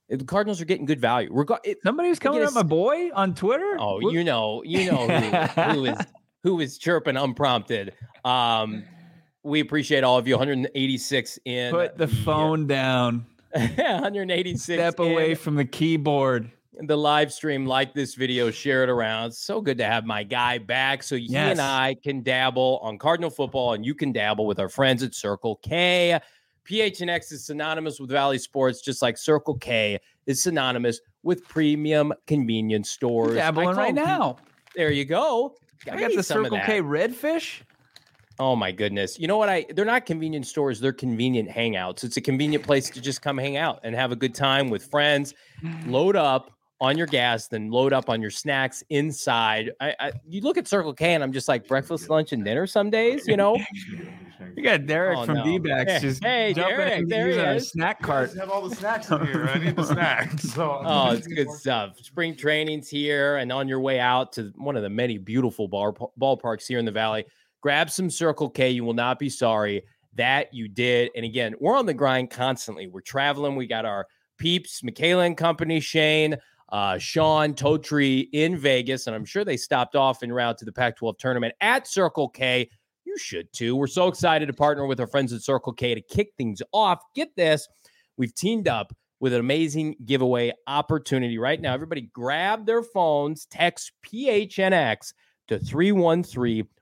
the 0.10 0.24
Cardinals 0.26 0.60
are 0.62 0.66
getting 0.66 0.86
good 0.86 1.00
value. 1.00 1.30
Reg- 1.32 1.60
it, 1.64 1.78
Somebody's 1.84 2.20
coming 2.20 2.42
at 2.42 2.54
my 2.54 2.64
boy 2.64 3.10
on 3.14 3.34
Twitter. 3.34 3.78
Oh, 3.80 4.00
you 4.12 4.24
know, 4.24 4.62
you 4.66 4.92
know 4.92 5.08
who, 5.08 5.62
who 5.62 5.86
is 5.86 5.98
who 6.44 6.60
is 6.60 6.78
chirping 6.78 7.18
unprompted. 7.18 7.94
Um, 8.26 8.84
we 9.44 9.60
appreciate 9.60 10.04
all 10.04 10.18
of 10.18 10.28
you. 10.28 10.36
186 10.36 11.40
in. 11.46 11.72
Put 11.72 11.98
the 11.98 12.08
phone 12.08 12.68
down. 12.68 13.26
186. 13.54 14.64
Step 14.64 15.00
away 15.00 15.36
from 15.36 15.56
the 15.56 15.66
keyboard. 15.66 16.52
The 16.84 16.98
live 16.98 17.32
stream, 17.34 17.66
like 17.66 17.94
this 17.94 18.16
video, 18.16 18.50
share 18.50 18.84
it 18.84 18.90
around. 18.90 19.32
So 19.34 19.62
good 19.62 19.78
to 19.78 19.84
have 19.84 20.06
my 20.06 20.24
guy 20.24 20.58
back. 20.58 21.04
So 21.04 21.16
he 21.16 21.24
Yes. 21.24 21.52
and 21.52 21.62
I 21.62 21.96
can 22.02 22.24
dabble 22.24 22.80
on 22.82 22.98
Cardinal 22.98 23.30
football, 23.30 23.74
and 23.74 23.86
you 23.86 23.94
can 23.94 24.12
dabble 24.12 24.48
with 24.48 24.60
our 24.60 24.70
friends 24.70 25.04
at 25.04 25.14
Circle 25.14 25.58
K. 25.58 26.20
PHNX 26.66 27.32
is 27.34 27.46
synonymous 27.46 28.00
with 28.00 28.10
Valley 28.10 28.38
Sports, 28.38 28.82
just 28.82 29.02
like 29.02 29.18
Circle 29.18 29.56
K 29.58 30.00
is 30.26 30.42
synonymous 30.42 31.02
with 31.24 31.48
premium 31.48 32.14
convenience 32.26 32.90
stores. 32.90 33.36
Dabbling 33.36 33.76
right 33.76 33.94
now. 33.94 34.38
There 34.76 34.92
you 34.92 35.06
go. 35.06 35.56
I 35.92 35.96
I 35.96 36.00
got 36.00 36.16
the 36.16 36.24
Circle. 36.24 36.60
K 36.66 36.82
redfish. 36.82 37.62
Oh 38.40 38.56
my 38.56 38.72
goodness. 38.72 39.20
You 39.20 39.28
know 39.28 39.38
what 39.38 39.50
I 39.50 39.66
they're 39.76 39.86
not 39.86 40.06
convenience 40.06 40.50
stores, 40.50 40.80
they're 40.80 40.94
convenient 40.94 41.50
hangouts. 41.50 42.04
It's 42.04 42.18
a 42.18 42.22
convenient 42.22 42.64
place 42.64 42.90
to 42.90 43.02
just 43.02 43.22
come 43.22 43.38
hang 43.38 43.58
out 43.58 43.80
and 43.84 43.94
have 43.96 44.12
a 44.12 44.16
good 44.16 44.34
time 44.34 44.70
with 44.70 44.84
friends. 44.90 45.34
Load 45.86 46.16
up 46.16 46.52
on 46.80 46.98
your 46.98 47.06
gas, 47.06 47.48
then 47.48 47.70
load 47.70 47.94
up 47.94 48.10
on 48.10 48.22
your 48.22 48.32
snacks 48.32 48.84
inside. 48.90 49.72
I, 49.80 49.96
I 50.00 50.12
you 50.28 50.42
look 50.42 50.58
at 50.58 50.68
Circle 50.68 50.94
K 50.94 51.14
and 51.14 51.24
I'm 51.24 51.32
just 51.34 51.48
like 51.48 51.68
breakfast, 51.68 52.10
lunch, 52.10 52.32
and 52.32 52.44
dinner 52.44 52.66
some 52.66 52.90
days, 52.90 53.28
you 53.28 53.38
know? 53.38 53.58
You 54.56 54.64
got 54.64 54.88
Derek 54.88 55.20
Oh, 55.20 55.26
from 55.26 55.36
no. 55.36 55.44
D-backs 55.44 55.92
Hey, 55.94 56.00
just 56.00 56.24
hey, 56.24 56.54
jumping 56.54 56.78
Derek, 56.78 56.94
in 57.04 57.08
there 57.08 57.26
he 57.28 57.34
using 57.34 57.46
a 57.46 57.52
is. 57.54 57.70
snack 57.70 58.02
cart. 58.02 58.34
have 58.34 58.50
all 58.50 58.68
the 58.68 58.76
snacks 58.76 59.10
in 59.12 59.26
here. 59.28 59.46
I 59.48 59.60
need 59.60 59.76
the 59.76 59.84
snacks. 59.94 60.42
So 60.52 60.82
Oh, 60.84 61.12
it's 61.12 61.28
good 61.28 61.50
stuff. 61.52 61.98
Spring 62.02 62.36
training's 62.36 62.90
here, 62.90 63.38
and 63.38 63.52
on 63.52 63.68
your 63.68 63.80
way 63.80 64.00
out 64.00 64.34
to 64.34 64.52
one 64.58 64.76
of 64.76 64.82
the 64.82 64.90
many 64.90 65.20
beautiful 65.20 65.68
bar, 65.68 65.94
ballparks 66.20 66.68
here 66.68 66.80
in 66.80 66.86
the 66.86 66.92
valley, 66.92 67.24
grab 67.62 67.90
some 67.90 68.10
Circle 68.10 68.50
K. 68.50 68.70
You 68.70 68.84
will 68.84 68.94
not 68.94 69.20
be 69.20 69.30
sorry 69.30 69.84
that 70.16 70.54
you 70.54 70.68
did. 70.68 71.10
And 71.16 71.24
again, 71.24 71.56
we're 71.60 71.78
on 71.78 71.86
the 71.86 71.94
grind 71.94 72.30
constantly. 72.30 72.88
We're 72.88 73.02
traveling. 73.02 73.56
We 73.56 73.68
got 73.68 73.86
our 73.86 74.08
peeps, 74.38 74.84
Michaela 74.84 75.24
and 75.24 75.38
company, 75.38 75.80
Shane, 75.80 76.36
uh, 76.70 76.98
Sean, 76.98 77.54
Totri 77.54 78.28
in 78.34 78.58
Vegas, 78.58 79.08
and 79.08 79.16
I'm 79.16 79.26
sure 79.26 79.46
they 79.46 79.58
stopped 79.58 79.96
off 79.96 80.24
en 80.24 80.32
route 80.32 80.58
to 80.58 80.66
the 80.66 80.72
Pac-12 80.72 81.18
tournament 81.18 81.54
at 81.62 81.88
Circle 81.88 82.30
K. 82.30 82.70
You 83.06 83.18
should 83.18 83.52
too. 83.54 83.76
We're 83.76 83.88
so 83.88 84.08
excited 84.08 84.48
to 84.48 84.54
partner 84.54 84.86
with 84.86 85.00
our 85.00 85.08
friends 85.08 85.34
at 85.34 85.42
Circle 85.42 85.74
K 85.74 85.96
to 85.96 86.02
kick 86.02 86.32
things 86.38 86.62
off. 86.72 87.00
Get 87.14 87.36
this, 87.36 87.68
we've 88.18 88.34
teamed 88.34 88.68
up 88.68 88.94
with 89.20 89.34
an 89.34 89.40
amazing 89.40 89.96
giveaway 90.06 90.52
opportunity 90.66 91.38
right 91.38 91.62
now. 91.62 91.74
Everybody 91.74 92.10
grab 92.14 92.66
their 92.66 92.82
phones, 92.82 93.46
text 93.46 93.92
PHNX 94.06 95.14
to 95.50 95.60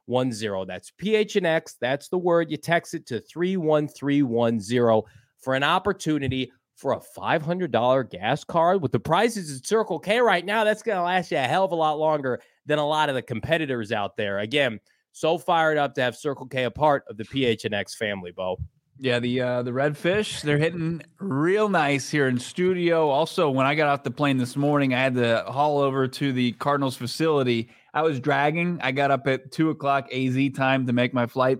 31310. 0.09 0.67
That's 0.67 0.91
PHNX. 0.91 1.75
That's 1.79 2.09
the 2.09 2.17
word. 2.17 2.49
You 2.49 2.57
text 2.57 2.93
it 2.93 3.05
to 3.07 3.19
31310 3.19 5.01
for 5.39 5.55
an 5.55 5.63
opportunity 5.63 6.51
for 6.75 6.93
a 6.93 6.99
$500 6.99 8.09
gas 8.09 8.43
card. 8.43 8.81
With 8.81 8.91
the 8.91 8.99
prices 8.99 9.57
at 9.57 9.65
Circle 9.65 9.99
K 9.99 10.19
right 10.19 10.45
now, 10.45 10.63
that's 10.63 10.81
going 10.81 10.97
to 10.97 11.03
last 11.03 11.31
you 11.31 11.37
a 11.37 11.41
hell 11.41 11.65
of 11.65 11.71
a 11.71 11.75
lot 11.75 11.99
longer 11.99 12.41
than 12.65 12.79
a 12.79 12.87
lot 12.87 13.09
of 13.09 13.15
the 13.15 13.21
competitors 13.21 13.91
out 13.91 14.17
there. 14.17 14.39
Again, 14.39 14.79
so 15.11 15.37
fired 15.37 15.77
up 15.77 15.93
to 15.95 16.01
have 16.01 16.15
Circle 16.15 16.47
K 16.47 16.63
a 16.63 16.71
part 16.71 17.03
of 17.09 17.17
the 17.17 17.25
PHNX 17.25 17.95
family, 17.95 18.31
Bo. 18.31 18.57
Yeah, 19.01 19.19
the 19.19 19.41
uh, 19.41 19.63
the 19.63 19.71
redfish 19.71 20.41
they're 20.41 20.57
hitting 20.57 21.01
real 21.19 21.69
nice 21.69 22.09
here 22.09 22.27
in 22.27 22.37
studio. 22.37 23.07
Also, 23.07 23.49
when 23.49 23.65
I 23.65 23.73
got 23.75 23.87
off 23.87 24.03
the 24.03 24.11
plane 24.11 24.37
this 24.37 24.57
morning, 24.57 24.93
I 24.93 24.99
had 24.99 25.15
to 25.15 25.45
haul 25.47 25.79
over 25.79 26.05
to 26.05 26.33
the 26.33 26.51
Cardinals 26.53 26.97
facility. 26.97 27.69
I 27.99 28.01
was 28.01 28.21
dragging. 28.21 28.79
I 28.81 28.93
got 28.93 29.11
up 29.11 29.27
at 29.27 29.51
two 29.51 29.71
o'clock 29.71 30.07
AZ 30.13 30.37
time 30.55 30.87
to 30.87 30.93
make 30.93 31.13
my 31.13 31.27
flight 31.27 31.59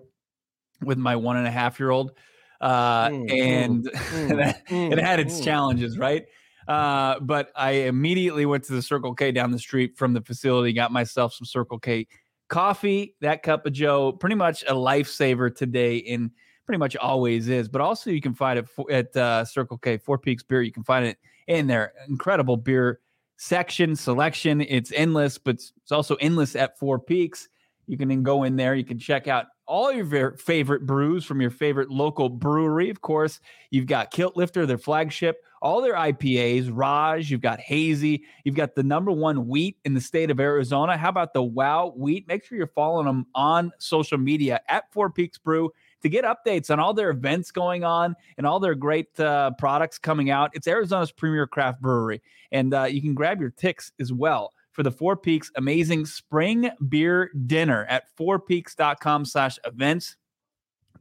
with 0.82 0.98
my 0.98 1.18
one 1.18 1.36
and 1.36 1.46
a 1.46 1.52
half 1.52 1.82
year 1.82 1.90
old, 1.90 2.14
uh, 2.62 3.10
Mm, 3.10 3.42
and 3.42 3.84
mm, 3.94 4.56
mm, 4.70 4.92
it 4.94 5.00
had 5.00 5.20
its 5.20 5.42
mm. 5.42 5.44
challenges, 5.44 5.98
right? 5.98 6.28
Uh, 6.66 7.20
but 7.20 7.52
I 7.58 7.72
immediately 7.72 8.46
went 8.46 8.64
to 8.66 8.74
the 8.74 8.82
Circle 8.82 9.16
K 9.16 9.34
down 9.34 9.52
the 9.52 9.60
street 9.60 9.98
from 9.98 10.14
the 10.14 10.22
facility, 10.22 10.72
got 10.72 10.94
myself 10.94 11.34
some 11.34 11.44
Circle 11.44 11.80
K 11.80 12.08
coffee, 12.48 13.16
that 13.20 13.44
cup 13.44 13.66
of 13.66 13.74
Joe, 13.74 14.14
pretty 14.14 14.36
much 14.36 14.64
a 14.64 14.74
lifesaver 14.74 15.54
today, 15.54 16.02
and 16.08 16.32
pretty 16.66 16.80
much 16.80 16.96
always 16.96 17.50
is. 17.50 17.68
But 17.68 17.82
also, 17.82 18.12
you 18.12 18.22
can 18.22 18.34
find 18.34 18.60
it 18.60 18.70
at 18.90 19.18
uh, 19.18 19.44
Circle 19.44 19.80
K, 19.80 19.98
Four 19.98 20.18
Peaks 20.18 20.44
Beer. 20.44 20.62
You 20.62 20.72
can 20.72 20.86
find 20.86 21.06
it 21.06 21.18
in 21.48 21.68
there. 21.68 21.92
incredible 22.08 22.56
beer 22.56 23.02
section 23.40 23.96
selection. 23.96 24.60
It's 24.60 24.92
endless, 24.92 25.38
but 25.38 25.56
it's 25.56 25.92
also 25.92 26.16
endless 26.16 26.58
at 26.58 26.78
Four 26.78 27.00
Peaks. 27.00 27.48
You 27.88 27.98
can 27.98 28.10
then 28.10 28.22
go 28.22 28.44
in 28.44 28.58
there. 28.58 28.76
You 28.76 28.84
can 28.84 29.00
check 29.00 29.28
out 29.28 29.46
all 29.66 29.94
your 29.94 30.36
favorite 30.38 30.86
brews 30.86 31.24
from 31.24 31.40
your 31.40 31.50
favorite 31.50 31.90
local 31.90 32.28
brewery. 32.28 32.90
Of 32.90 33.02
course, 33.02 33.40
you've 33.72 33.86
got 33.86 34.12
Kilt 34.12 34.36
Lifter, 34.36 34.66
their 34.66 34.78
flagship, 34.78 35.38
all 35.62 35.82
their 35.82 35.96
IPAs, 35.96 36.70
Raj, 36.72 37.32
you've 37.32 37.42
got 37.42 37.60
Hazy, 37.60 38.24
you've 38.44 38.56
got 38.56 38.76
the 38.76 38.84
number 38.84 39.12
one 39.12 39.48
wheat 39.48 39.78
in 39.86 39.94
the 39.94 40.02
state 40.02 40.30
of 40.30 40.40
Arizona. 40.40 40.98
How 40.98 41.10
about 41.10 41.34
the 41.34 41.44
Wow 41.44 41.94
Wheat? 41.96 42.28
Make 42.28 42.44
sure 42.44 42.58
you're 42.58 42.68
following 42.68 43.06
them 43.06 43.26
on 43.36 43.72
social 43.78 44.18
media 44.18 44.60
at 44.68 44.92
Four 44.92 45.10
Peaks 45.12 45.38
Brew 45.38 45.72
to 46.02 46.10
get 46.10 46.26
updates 46.26 46.70
on 46.70 46.80
all 46.80 46.94
their 46.94 47.10
events 47.10 47.52
going 47.52 47.84
on 47.84 48.16
and 48.38 48.46
all 48.46 48.60
their 48.60 48.76
great 48.76 49.20
uh, 49.20 49.52
products 49.58 49.98
coming 49.98 50.30
out. 50.30 50.52
It's 50.54 50.68
Arizona's 50.68 51.12
premier 51.12 51.48
craft 51.48 51.82
brewery. 51.82 52.22
And 52.52 52.74
uh, 52.74 52.86
you 52.86 53.02
can 53.02 53.14
grab 53.14 53.40
your 53.40 53.52
ticks 53.52 53.92
as 54.00 54.12
well 54.12 54.54
for 54.72 54.84
the 54.84 54.92
Four 54.92 55.18
Peaks 55.18 55.52
amazing 55.56 56.06
spring 56.06 56.70
beer 56.88 57.32
dinner 57.48 57.86
at 57.86 58.16
fourpeaks.com 58.18 59.26
slash 59.26 59.58
events. 59.66 60.16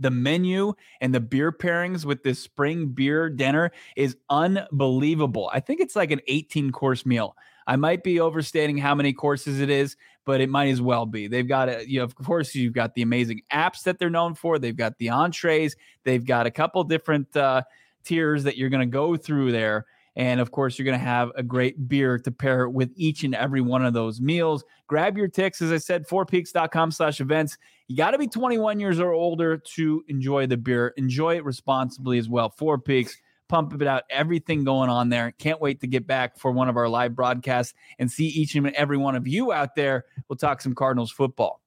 The 0.01 0.11
menu 0.11 0.75
and 1.01 1.13
the 1.13 1.21
beer 1.21 1.51
pairings 1.51 2.05
with 2.05 2.23
this 2.23 2.39
spring 2.39 2.89
beer 2.89 3.29
dinner 3.29 3.73
is 3.97 4.17
unbelievable. 4.31 5.51
I 5.53 5.61
think 5.61 5.81
it's 5.81 5.97
like 5.97 6.13
an 6.13 6.21
18 6.29 6.71
course 6.71 7.05
meal. 7.05 7.37
I 7.69 7.77
might 7.77 8.03
be 8.03 8.19
overstating 8.19 8.79
how 8.79 8.95
many 8.95 9.13
courses 9.13 9.61
it 9.61 9.69
is, 9.69 9.95
but 10.25 10.41
it 10.41 10.49
might 10.49 10.71
as 10.71 10.81
well 10.81 11.05
be. 11.05 11.29
They've 11.29 11.47
got 11.47 11.69
a, 11.69 11.89
you 11.89 11.99
know, 11.99 12.05
of 12.05 12.15
course, 12.15 12.55
you've 12.55 12.73
got 12.73 12.95
the 12.95 13.03
amazing 13.03 13.43
apps 13.53 13.83
that 13.83 13.99
they're 13.99 14.09
known 14.09 14.35
for. 14.35 14.59
They've 14.59 14.75
got 14.75 14.97
the 14.97 15.11
entrees. 15.11 15.77
They've 16.03 16.25
got 16.25 16.47
a 16.47 16.51
couple 16.51 16.83
different 16.85 17.37
uh, 17.37 17.63
tiers 18.05 18.45
that 18.45 18.57
you're 18.57 18.71
going 18.71 18.81
to 18.89 18.91
go 18.91 19.19
through 19.19 19.53
there. 19.53 19.85
And 20.17 20.41
of 20.41 20.51
course, 20.51 20.79
you're 20.79 20.87
going 20.87 20.99
to 20.99 21.05
have 21.05 21.31
a 21.37 21.43
great 21.43 21.89
beer 21.89 22.19
to 22.19 22.31
pair 22.33 22.71
with 22.71 22.91
each 22.97 23.23
and 23.23 23.35
every 23.35 23.61
one 23.61 23.85
of 23.85 23.93
those 23.93 24.19
meals. 24.19 24.65
Grab 24.87 25.19
your 25.19 25.29
ticks, 25.29 25.61
as 25.61 25.71
I 25.71 25.77
said, 25.77 26.09
fourpeaks.com 26.09 26.91
slash 26.91 27.21
events. 27.21 27.59
You 27.87 27.97
got 27.99 28.13
to 28.13 28.19
be 28.19 28.27
21 28.29 28.81
years 28.81 28.99
or 28.99 29.13
older 29.13 29.59
to 29.59 30.05
enjoy 30.09 30.47
the 30.47 30.57
beer. 30.57 30.95
Enjoy 30.97 31.37
it 31.37 31.45
responsibly 31.45 32.19
as 32.19 32.31
well. 32.31 32.49
Four 32.49 32.79
Peaks, 32.79 33.21
pump 33.49 33.81
it 33.81 33.87
out, 33.89 34.05
everything 34.11 34.65
going 34.65 34.91
on 34.91 35.09
there. 35.09 35.33
Can't 35.39 35.61
wait 35.61 35.81
to 35.81 35.87
get 35.87 36.07
back 36.07 36.39
for 36.39 36.53
one 36.53 36.69
of 36.69 36.77
our 36.77 36.89
live 36.89 37.15
broadcasts 37.15 37.75
and 37.99 38.11
see 38.11 38.27
each 38.27 38.55
and 38.55 38.69
every 38.71 38.97
one 38.97 39.17
of 39.17 39.27
you 39.27 39.53
out 39.53 39.75
there. 39.75 40.05
We'll 40.29 40.37
talk 40.37 40.61
some 40.61 40.75
Cardinals 40.75 41.11
football. 41.11 41.61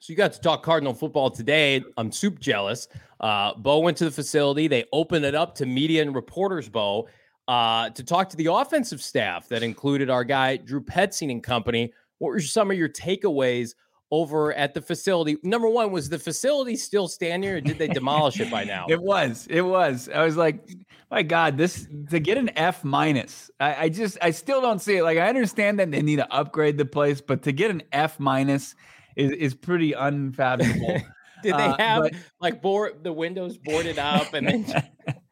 So 0.00 0.12
you 0.12 0.16
got 0.16 0.34
to 0.34 0.40
talk 0.40 0.62
Cardinal 0.62 0.92
football 0.92 1.30
today. 1.30 1.82
I'm 1.96 2.12
super 2.12 2.38
jealous. 2.38 2.88
Uh, 3.20 3.54
Bo 3.54 3.78
went 3.78 3.96
to 3.98 4.04
the 4.04 4.10
facility. 4.10 4.68
They 4.68 4.84
opened 4.92 5.24
it 5.24 5.34
up 5.34 5.54
to 5.54 5.66
media 5.66 6.02
and 6.02 6.14
reporters, 6.14 6.68
Bo, 6.68 7.08
uh, 7.48 7.88
to 7.88 8.04
talk 8.04 8.28
to 8.28 8.36
the 8.36 8.52
offensive 8.52 9.00
staff 9.00 9.48
that 9.48 9.62
included 9.62 10.10
our 10.10 10.24
guy, 10.24 10.56
Drew 10.56 10.82
Petzing 10.82 11.30
and 11.30 11.42
company. 11.42 11.90
What 12.18 12.28
were 12.28 12.40
some 12.40 12.70
of 12.70 12.76
your 12.76 12.90
takeaways 12.90 13.74
over 14.14 14.52
at 14.54 14.74
the 14.74 14.80
facility? 14.80 15.36
Number 15.42 15.68
one, 15.68 15.90
was 15.90 16.08
the 16.08 16.18
facility 16.18 16.76
still 16.76 17.08
standing 17.08 17.50
or 17.50 17.60
did 17.60 17.78
they 17.78 17.88
demolish 17.88 18.38
it 18.40 18.50
by 18.50 18.64
now? 18.74 18.86
It 18.88 19.00
was. 19.02 19.46
It 19.50 19.62
was. 19.62 20.08
I 20.08 20.24
was 20.24 20.36
like, 20.36 20.68
my 21.10 21.22
God, 21.22 21.56
this 21.58 21.86
to 22.10 22.20
get 22.20 22.38
an 22.38 22.50
F 22.56 22.84
minus. 22.84 23.50
I, 23.60 23.74
I 23.84 23.88
just 23.88 24.18
I 24.22 24.30
still 24.30 24.60
don't 24.60 24.80
see 24.80 24.96
it. 24.98 25.02
Like 25.02 25.18
I 25.18 25.28
understand 25.28 25.78
that 25.80 25.90
they 25.90 26.02
need 26.02 26.16
to 26.16 26.32
upgrade 26.32 26.78
the 26.78 26.84
place, 26.86 27.20
but 27.20 27.42
to 27.42 27.52
get 27.52 27.70
an 27.70 27.82
F 27.92 28.18
minus 28.20 28.74
is, 29.16 29.30
is 29.32 29.54
pretty 29.54 29.92
unfathomable. 29.92 30.98
Did 31.42 31.54
they 31.56 31.64
Uh, 31.66 31.76
have 31.78 32.02
but- 32.04 32.14
like 32.40 32.62
board 32.62 33.02
the 33.04 33.12
windows 33.12 33.58
boarded 33.58 33.98
up 33.98 34.32
and 34.34 34.46
then 34.48 34.64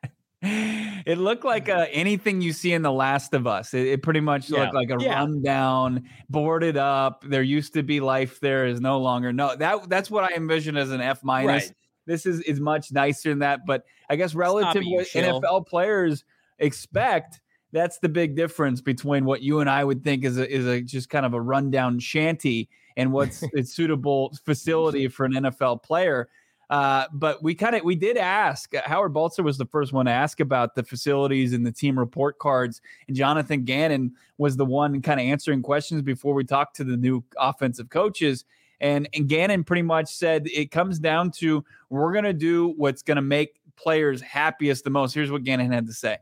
it 0.44 1.18
looked 1.18 1.44
like 1.44 1.68
uh, 1.68 1.86
anything 1.92 2.40
you 2.40 2.52
see 2.52 2.72
in 2.72 2.82
The 2.82 2.90
Last 2.90 3.32
of 3.32 3.46
Us. 3.46 3.74
It, 3.74 3.86
it 3.86 4.02
pretty 4.02 4.20
much 4.20 4.50
Yeah, 4.50 4.62
looked 4.62 4.74
like 4.74 4.90
a 4.90 4.96
yeah. 4.98 5.14
rundown, 5.14 6.08
boarded 6.28 6.76
up. 6.76 7.24
There 7.26 7.42
used 7.42 7.74
to 7.74 7.82
be 7.84 8.00
life. 8.00 8.40
There 8.40 8.66
is 8.66 8.80
no 8.80 8.98
longer. 8.98 9.32
No, 9.32 9.54
that 9.54 9.88
that's 9.88 10.10
what 10.10 10.24
I 10.24 10.34
envision 10.34 10.76
as 10.76 10.90
an 10.90 11.00
F 11.00 11.22
minus. 11.22 11.66
Right. 11.66 11.72
This 12.06 12.26
is 12.26 12.40
is 12.40 12.58
much 12.58 12.90
nicer 12.90 13.30
than 13.30 13.38
that. 13.38 13.60
But 13.66 13.84
I 14.10 14.16
guess 14.16 14.34
relative 14.34 14.82
to 14.82 14.88
what 14.88 15.06
Shill. 15.06 15.40
NFL 15.40 15.66
players 15.68 16.24
expect, 16.58 17.40
that's 17.72 17.98
the 17.98 18.08
big 18.08 18.34
difference 18.34 18.80
between 18.80 19.24
what 19.24 19.42
you 19.42 19.60
and 19.60 19.70
I 19.70 19.84
would 19.84 20.02
think 20.02 20.24
is 20.24 20.38
a, 20.38 20.50
is 20.52 20.66
a 20.66 20.80
just 20.80 21.08
kind 21.08 21.24
of 21.24 21.34
a 21.34 21.40
rundown 21.40 22.00
shanty 22.00 22.68
and 22.96 23.12
what's 23.12 23.42
a 23.56 23.62
suitable 23.62 24.32
facility 24.44 25.06
for 25.08 25.24
an 25.24 25.32
NFL 25.32 25.82
player. 25.82 26.28
Uh, 26.72 27.06
but 27.12 27.42
we 27.42 27.54
kind 27.54 27.76
of 27.76 27.84
we 27.84 27.94
did 27.94 28.16
ask. 28.16 28.74
Uh, 28.74 28.80
Howard 28.86 29.12
Balzer 29.12 29.42
was 29.42 29.58
the 29.58 29.66
first 29.66 29.92
one 29.92 30.06
to 30.06 30.10
ask 30.10 30.40
about 30.40 30.74
the 30.74 30.82
facilities 30.82 31.52
and 31.52 31.66
the 31.66 31.70
team 31.70 31.98
report 31.98 32.38
cards, 32.38 32.80
and 33.06 33.14
Jonathan 33.14 33.64
Gannon 33.64 34.14
was 34.38 34.56
the 34.56 34.64
one 34.64 35.02
kind 35.02 35.20
of 35.20 35.26
answering 35.26 35.60
questions 35.60 36.00
before 36.00 36.32
we 36.32 36.44
talked 36.44 36.76
to 36.76 36.84
the 36.84 36.96
new 36.96 37.22
offensive 37.38 37.90
coaches. 37.90 38.46
And, 38.80 39.06
and 39.12 39.28
Gannon 39.28 39.64
pretty 39.64 39.82
much 39.82 40.08
said 40.08 40.46
it 40.46 40.70
comes 40.70 40.98
down 40.98 41.30
to 41.32 41.62
we're 41.90 42.10
going 42.10 42.24
to 42.24 42.32
do 42.32 42.68
what's 42.78 43.02
going 43.02 43.16
to 43.16 43.22
make 43.22 43.60
players 43.76 44.22
happiest 44.22 44.82
the 44.84 44.90
most. 44.90 45.12
Here's 45.12 45.30
what 45.30 45.44
Gannon 45.44 45.70
had 45.70 45.86
to 45.88 45.92
say. 45.92 46.16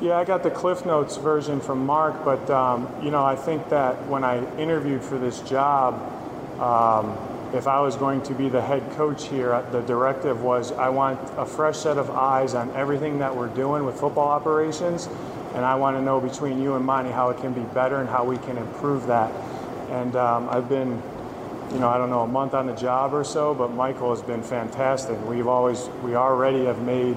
Yeah, 0.00 0.18
I 0.18 0.24
got 0.24 0.42
the 0.42 0.50
Cliff 0.50 0.84
Notes 0.84 1.18
version 1.18 1.60
from 1.60 1.86
Mark, 1.86 2.24
but 2.24 2.50
um, 2.50 2.92
you 3.00 3.12
know, 3.12 3.24
I 3.24 3.36
think 3.36 3.68
that 3.68 4.08
when 4.08 4.24
I 4.24 4.44
interviewed 4.56 5.04
for 5.04 5.18
this 5.18 5.40
job, 5.42 5.94
um, 6.60 7.31
if 7.54 7.66
I 7.66 7.80
was 7.80 7.96
going 7.96 8.22
to 8.22 8.34
be 8.34 8.48
the 8.48 8.62
head 8.62 8.90
coach 8.92 9.28
here, 9.28 9.64
the 9.72 9.82
directive 9.82 10.42
was 10.42 10.72
I 10.72 10.88
want 10.88 11.20
a 11.36 11.44
fresh 11.44 11.78
set 11.78 11.98
of 11.98 12.10
eyes 12.10 12.54
on 12.54 12.70
everything 12.70 13.18
that 13.18 13.36
we're 13.36 13.48
doing 13.48 13.84
with 13.84 14.00
football 14.00 14.28
operations, 14.28 15.08
and 15.54 15.64
I 15.64 15.74
want 15.74 15.96
to 15.96 16.02
know 16.02 16.20
between 16.20 16.62
you 16.62 16.74
and 16.76 16.84
Monty 16.84 17.10
how 17.10 17.28
it 17.28 17.38
can 17.38 17.52
be 17.52 17.60
better 17.74 17.96
and 17.96 18.08
how 18.08 18.24
we 18.24 18.38
can 18.38 18.56
improve 18.56 19.06
that. 19.08 19.30
And 19.90 20.16
um, 20.16 20.48
I've 20.48 20.68
been, 20.68 21.02
you 21.72 21.78
know, 21.78 21.90
I 21.90 21.98
don't 21.98 22.08
know, 22.08 22.20
a 22.20 22.26
month 22.26 22.54
on 22.54 22.66
the 22.66 22.74
job 22.74 23.12
or 23.12 23.24
so, 23.24 23.54
but 23.54 23.68
Michael 23.68 24.14
has 24.14 24.22
been 24.22 24.42
fantastic. 24.42 25.22
We've 25.26 25.46
always, 25.46 25.88
we 26.02 26.14
already 26.14 26.64
have 26.64 26.80
made 26.80 27.16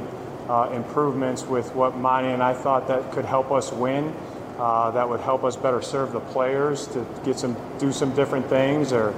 uh, 0.49 0.69
improvements 0.73 1.43
with 1.43 1.73
what 1.73 1.95
Monty 1.95 2.29
and 2.29 2.43
I 2.43 2.53
thought 2.53 2.89
that 2.89 3.13
could 3.13 3.25
help 3.25 3.51
us 3.51 3.71
win. 3.71 4.13
Uh, 4.57 4.91
that 4.91 5.07
would 5.07 5.19
help 5.19 5.43
us 5.43 5.55
better 5.55 5.81
serve 5.81 6.13
the 6.13 6.19
players 6.19 6.87
to 6.87 7.05
get 7.23 7.37
some, 7.37 7.57
do 7.77 7.91
some 7.91 8.15
different 8.15 8.47
things 8.47 8.93
or 8.93 9.13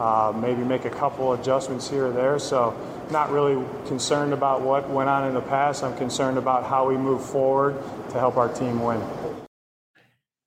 uh, 0.00 0.32
maybe 0.32 0.62
make 0.62 0.86
a 0.86 0.90
couple 0.90 1.34
adjustments 1.34 1.90
here 1.90 2.06
or 2.06 2.12
there. 2.12 2.38
So, 2.38 2.74
not 3.10 3.30
really 3.30 3.62
concerned 3.86 4.32
about 4.32 4.62
what 4.62 4.88
went 4.88 5.10
on 5.10 5.28
in 5.28 5.34
the 5.34 5.42
past. 5.42 5.84
I'm 5.84 5.96
concerned 5.96 6.38
about 6.38 6.64
how 6.64 6.88
we 6.88 6.96
move 6.96 7.22
forward 7.22 7.76
to 8.10 8.18
help 8.18 8.36
our 8.36 8.48
team 8.48 8.82
win. 8.82 9.02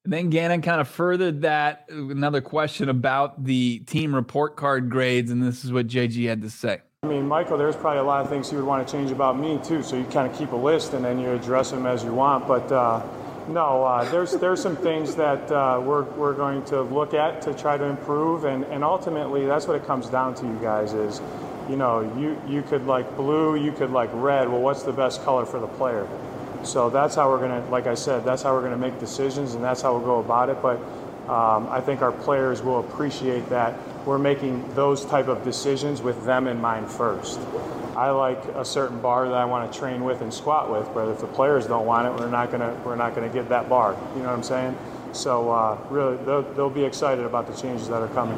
And 0.06 0.12
then 0.12 0.30
Gannon 0.32 0.62
kind 0.62 0.82
of 0.82 0.88
furthered 0.88 1.44
that. 1.44 1.86
Another 1.90 2.42
question 2.42 2.90
about 2.90 3.44
the 3.44 3.80
team 3.80 4.16
report 4.16 4.56
card 4.56 4.90
grades, 4.90 5.30
and 5.30 5.44
this 5.44 5.64
is 5.64 5.72
what 5.72 5.88
JG 5.88 6.28
had 6.28 6.42
to 6.42 6.50
say. 6.50 6.82
I 7.04 7.08
mean, 7.08 7.28
Michael, 7.28 7.58
there's 7.58 7.76
probably 7.76 8.00
a 8.00 8.04
lot 8.04 8.22
of 8.22 8.30
things 8.30 8.52
you 8.52 8.58
would 8.58 8.66
want 8.66 8.88
to 8.88 8.92
change 8.92 9.12
about 9.12 9.38
me 9.38 9.60
too. 9.64 9.84
So 9.84 9.98
you 9.98 10.06
kind 10.06 10.30
of 10.30 10.38
keep 10.38 10.52
a 10.52 10.56
list 10.56 10.94
and 10.94 11.06
then 11.06 11.20
you 11.20 11.32
address 11.32 11.70
them 11.70 11.86
as 11.86 12.04
you 12.04 12.14
want. 12.14 12.48
But 12.48 12.72
uh, 12.72 13.06
no, 13.48 13.84
uh, 13.84 14.10
there's 14.10 14.34
there's 14.34 14.62
some 14.62 14.76
things 14.76 15.16
that 15.16 15.52
uh, 15.52 15.82
we're 15.84 16.04
we're 16.04 16.34
going 16.34 16.64
to 16.66 16.82
look 16.82 17.14
at 17.14 17.42
to 17.44 17.54
try 17.54 17.78
to 17.78 17.84
improve, 17.84 18.46
and, 18.46 18.64
and 18.66 18.84
ultimately 18.84 19.46
that's 19.46 19.68
what 19.68 19.76
it 19.76 19.86
comes 19.86 20.10
down 20.10 20.36
to. 20.36 20.46
You 20.46 20.60
guys 20.62 20.94
is, 20.94 21.22
you 21.70 21.76
know, 21.76 22.02
you 22.18 22.42
you 22.48 22.62
could 22.62 22.86
like 22.86 23.16
blue, 23.16 23.56
you 23.56 23.72
could 23.72 23.92
like 23.92 24.10
red. 24.14 24.50
Well, 24.50 24.62
what's 24.62 24.84
the 24.84 24.94
best 24.94 25.24
color 25.24 25.46
for 25.46 25.60
the 25.60 25.68
player? 25.68 26.08
So 26.64 26.90
that's 26.90 27.16
how 27.16 27.30
we're 27.30 27.40
gonna, 27.40 27.66
like 27.70 27.88
I 27.88 27.96
said, 27.96 28.24
that's 28.24 28.44
how 28.44 28.54
we're 28.54 28.64
gonna 28.64 28.78
make 28.78 29.00
decisions, 29.00 29.56
and 29.56 29.64
that's 29.64 29.82
how 29.82 29.98
we'll 29.98 30.06
go 30.06 30.20
about 30.20 30.50
it. 30.50 30.62
But 30.62 30.78
um, 31.30 31.68
I 31.70 31.82
think 31.82 32.02
our 32.02 32.12
players 32.12 32.62
will 32.62 32.80
appreciate 32.80 33.50
that 33.50 33.78
we're 34.06 34.18
making 34.18 34.74
those 34.74 35.06
type 35.06 35.28
of 35.28 35.44
decisions 35.44 36.02
with 36.02 36.26
them 36.26 36.48
in 36.48 36.60
mind 36.60 36.90
first. 36.90 37.40
I 38.04 38.10
like 38.10 38.44
a 38.56 38.66
certain 38.66 39.00
bar 39.00 39.30
that 39.30 39.34
I 39.34 39.46
want 39.46 39.72
to 39.72 39.80
train 39.80 40.04
with 40.04 40.20
and 40.20 40.34
squat 40.34 40.70
with, 40.70 40.94
but 40.94 41.08
if 41.08 41.22
the 41.22 41.28
players 41.28 41.68
don't 41.68 41.86
want 41.86 42.06
it, 42.06 42.20
we're 42.20 42.30
not 42.30 42.52
gonna 42.52 42.78
we're 42.84 42.98
not 42.98 43.16
gonna 43.16 43.30
get 43.30 43.48
that 43.48 43.70
bar. 43.70 43.96
You 44.14 44.24
know 44.24 44.28
what 44.28 44.36
I'm 44.36 44.44
saying? 44.44 44.78
So 45.14 45.50
uh, 45.50 45.78
really, 45.90 46.18
they'll, 46.26 46.42
they'll 46.42 46.70
be 46.70 46.84
excited 46.84 47.24
about 47.24 47.48
the 47.48 47.54
changes 47.54 47.88
that 47.88 48.02
are 48.02 48.10
coming. 48.10 48.38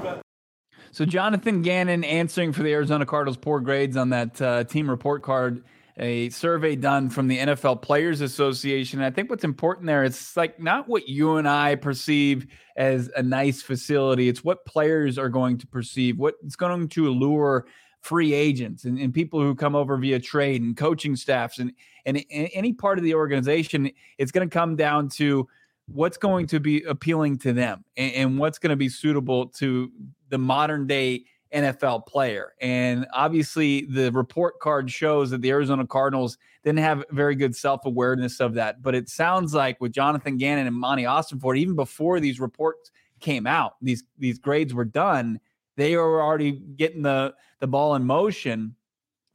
So 0.92 1.04
Jonathan 1.04 1.64
Gannon 1.64 2.04
answering 2.04 2.54
for 2.54 2.62
the 2.62 2.74
Arizona 2.74 3.08
Cardinals' 3.08 3.38
poor 3.38 3.60
grades 3.60 3.98
on 3.98 4.10
that 4.12 4.40
uh, 4.40 4.66
team 4.66 4.88
report 4.88 5.24
card. 5.24 5.64
A 5.98 6.30
survey 6.30 6.76
done 6.76 7.10
from 7.10 7.28
the 7.28 7.40
NFL 7.40 7.82
Players 7.82 8.22
Association. 8.22 9.02
I 9.02 9.10
think 9.10 9.32
what's 9.32 9.46
important 9.46 9.88
there, 9.88 10.04
it's 10.04 10.38
like 10.38 10.60
not 10.60 10.88
what 10.88 11.10
you 11.10 11.38
and 11.38 11.48
I 11.48 11.74
perceive 11.74 12.46
as 12.78 13.10
a 13.16 13.24
nice 13.24 13.64
facility. 13.64 14.30
It's 14.30 14.44
what 14.44 14.64
players 14.66 15.18
are 15.18 15.30
going 15.30 15.58
to 15.58 15.68
perceive, 15.68 16.20
what's 16.20 16.56
going 16.56 16.88
to 16.90 17.08
allure 17.08 17.66
free 18.06 18.34
agents 18.34 18.86
and, 18.86 19.00
and 19.00 19.16
people 19.16 19.42
who 19.42 19.56
come 19.56 19.74
over 19.74 19.98
via 19.98 20.20
trade 20.20 20.62
and 20.62 20.78
coaching 20.78 21.16
staffs 21.16 21.58
and, 21.58 21.74
and, 22.06 22.24
and 22.32 22.48
any 22.54 22.72
part 22.72 23.00
of 23.00 23.04
the 23.04 23.16
organization, 23.16 23.90
it's 24.20 24.32
going 24.32 24.48
to 24.48 24.54
come 24.54 24.76
down 24.76 25.10
to 25.10 25.48
what's 25.88 26.16
going 26.16 26.46
to 26.46 26.60
be 26.60 26.84
appealing 26.84 27.36
to 27.36 27.52
them 27.52 27.84
and, 27.98 28.14
and 28.14 28.40
what's 28.40 28.60
going 28.60 28.70
to 28.70 28.76
be 28.76 28.90
suitable 28.90 29.48
to 29.48 29.92
the 30.30 30.38
modern 30.38 30.86
day 30.86 31.26
NFL 31.52 32.06
player. 32.06 32.54
And 32.62 33.08
obviously, 33.12 33.86
the 33.86 34.12
report 34.12 34.60
card 34.60 34.92
shows 34.92 35.32
that 35.32 35.42
the 35.42 35.50
Arizona 35.50 35.88
Cardinals 35.88 36.38
didn't 36.64 36.80
have 36.80 37.04
very 37.10 37.34
good 37.34 37.56
self 37.56 37.86
awareness 37.86 38.40
of 38.40 38.54
that. 38.54 38.84
But 38.84 38.94
it 38.94 39.10
sounds 39.10 39.56
like 39.56 39.82
with 39.82 39.94
Jonathan 39.94 40.38
Gannon 40.38 40.68
and 40.68 40.76
Monty 40.76 41.04
Ossenfort, 41.04 41.58
even 41.58 41.76
before 41.76 42.20
these 42.20 42.40
reports 42.40 42.92
came 43.20 43.48
out, 43.48 43.78
these 43.82 44.04
these 44.20 44.38
grades 44.38 44.76
were 44.76 44.86
done 44.86 45.40
they 45.78 45.96
are 45.96 46.22
already 46.22 46.52
getting 46.52 47.02
the 47.02 47.34
the 47.60 47.68
ball 47.68 47.96
in 47.96 48.04
motion 48.04 48.76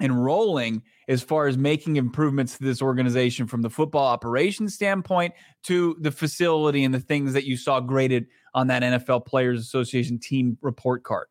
and 0.01 0.25
rolling 0.25 0.83
as 1.09 1.23
far 1.23 1.47
as 1.47 1.59
making 1.59 1.97
improvements 1.97 2.57
to 2.57 2.65
this 2.65 2.81
organization 2.81 3.47
from 3.47 3.63
the 3.63 3.71
football 3.71 4.07
operations 4.07 4.75
standpoint 4.75 5.35
to 5.63 5.97
the 6.01 6.11
facility 6.11 6.85
and 6.85 6.95
the 6.95 7.01
things 7.01 7.33
that 7.33 7.45
you 7.45 7.57
saw 7.57 7.81
graded 7.81 8.27
on 8.55 8.67
that 8.69 8.83
NFL 8.83 9.27
Players 9.27 9.61
Association 9.61 10.19
team 10.19 10.57
report 10.63 11.05
card. 11.05 11.27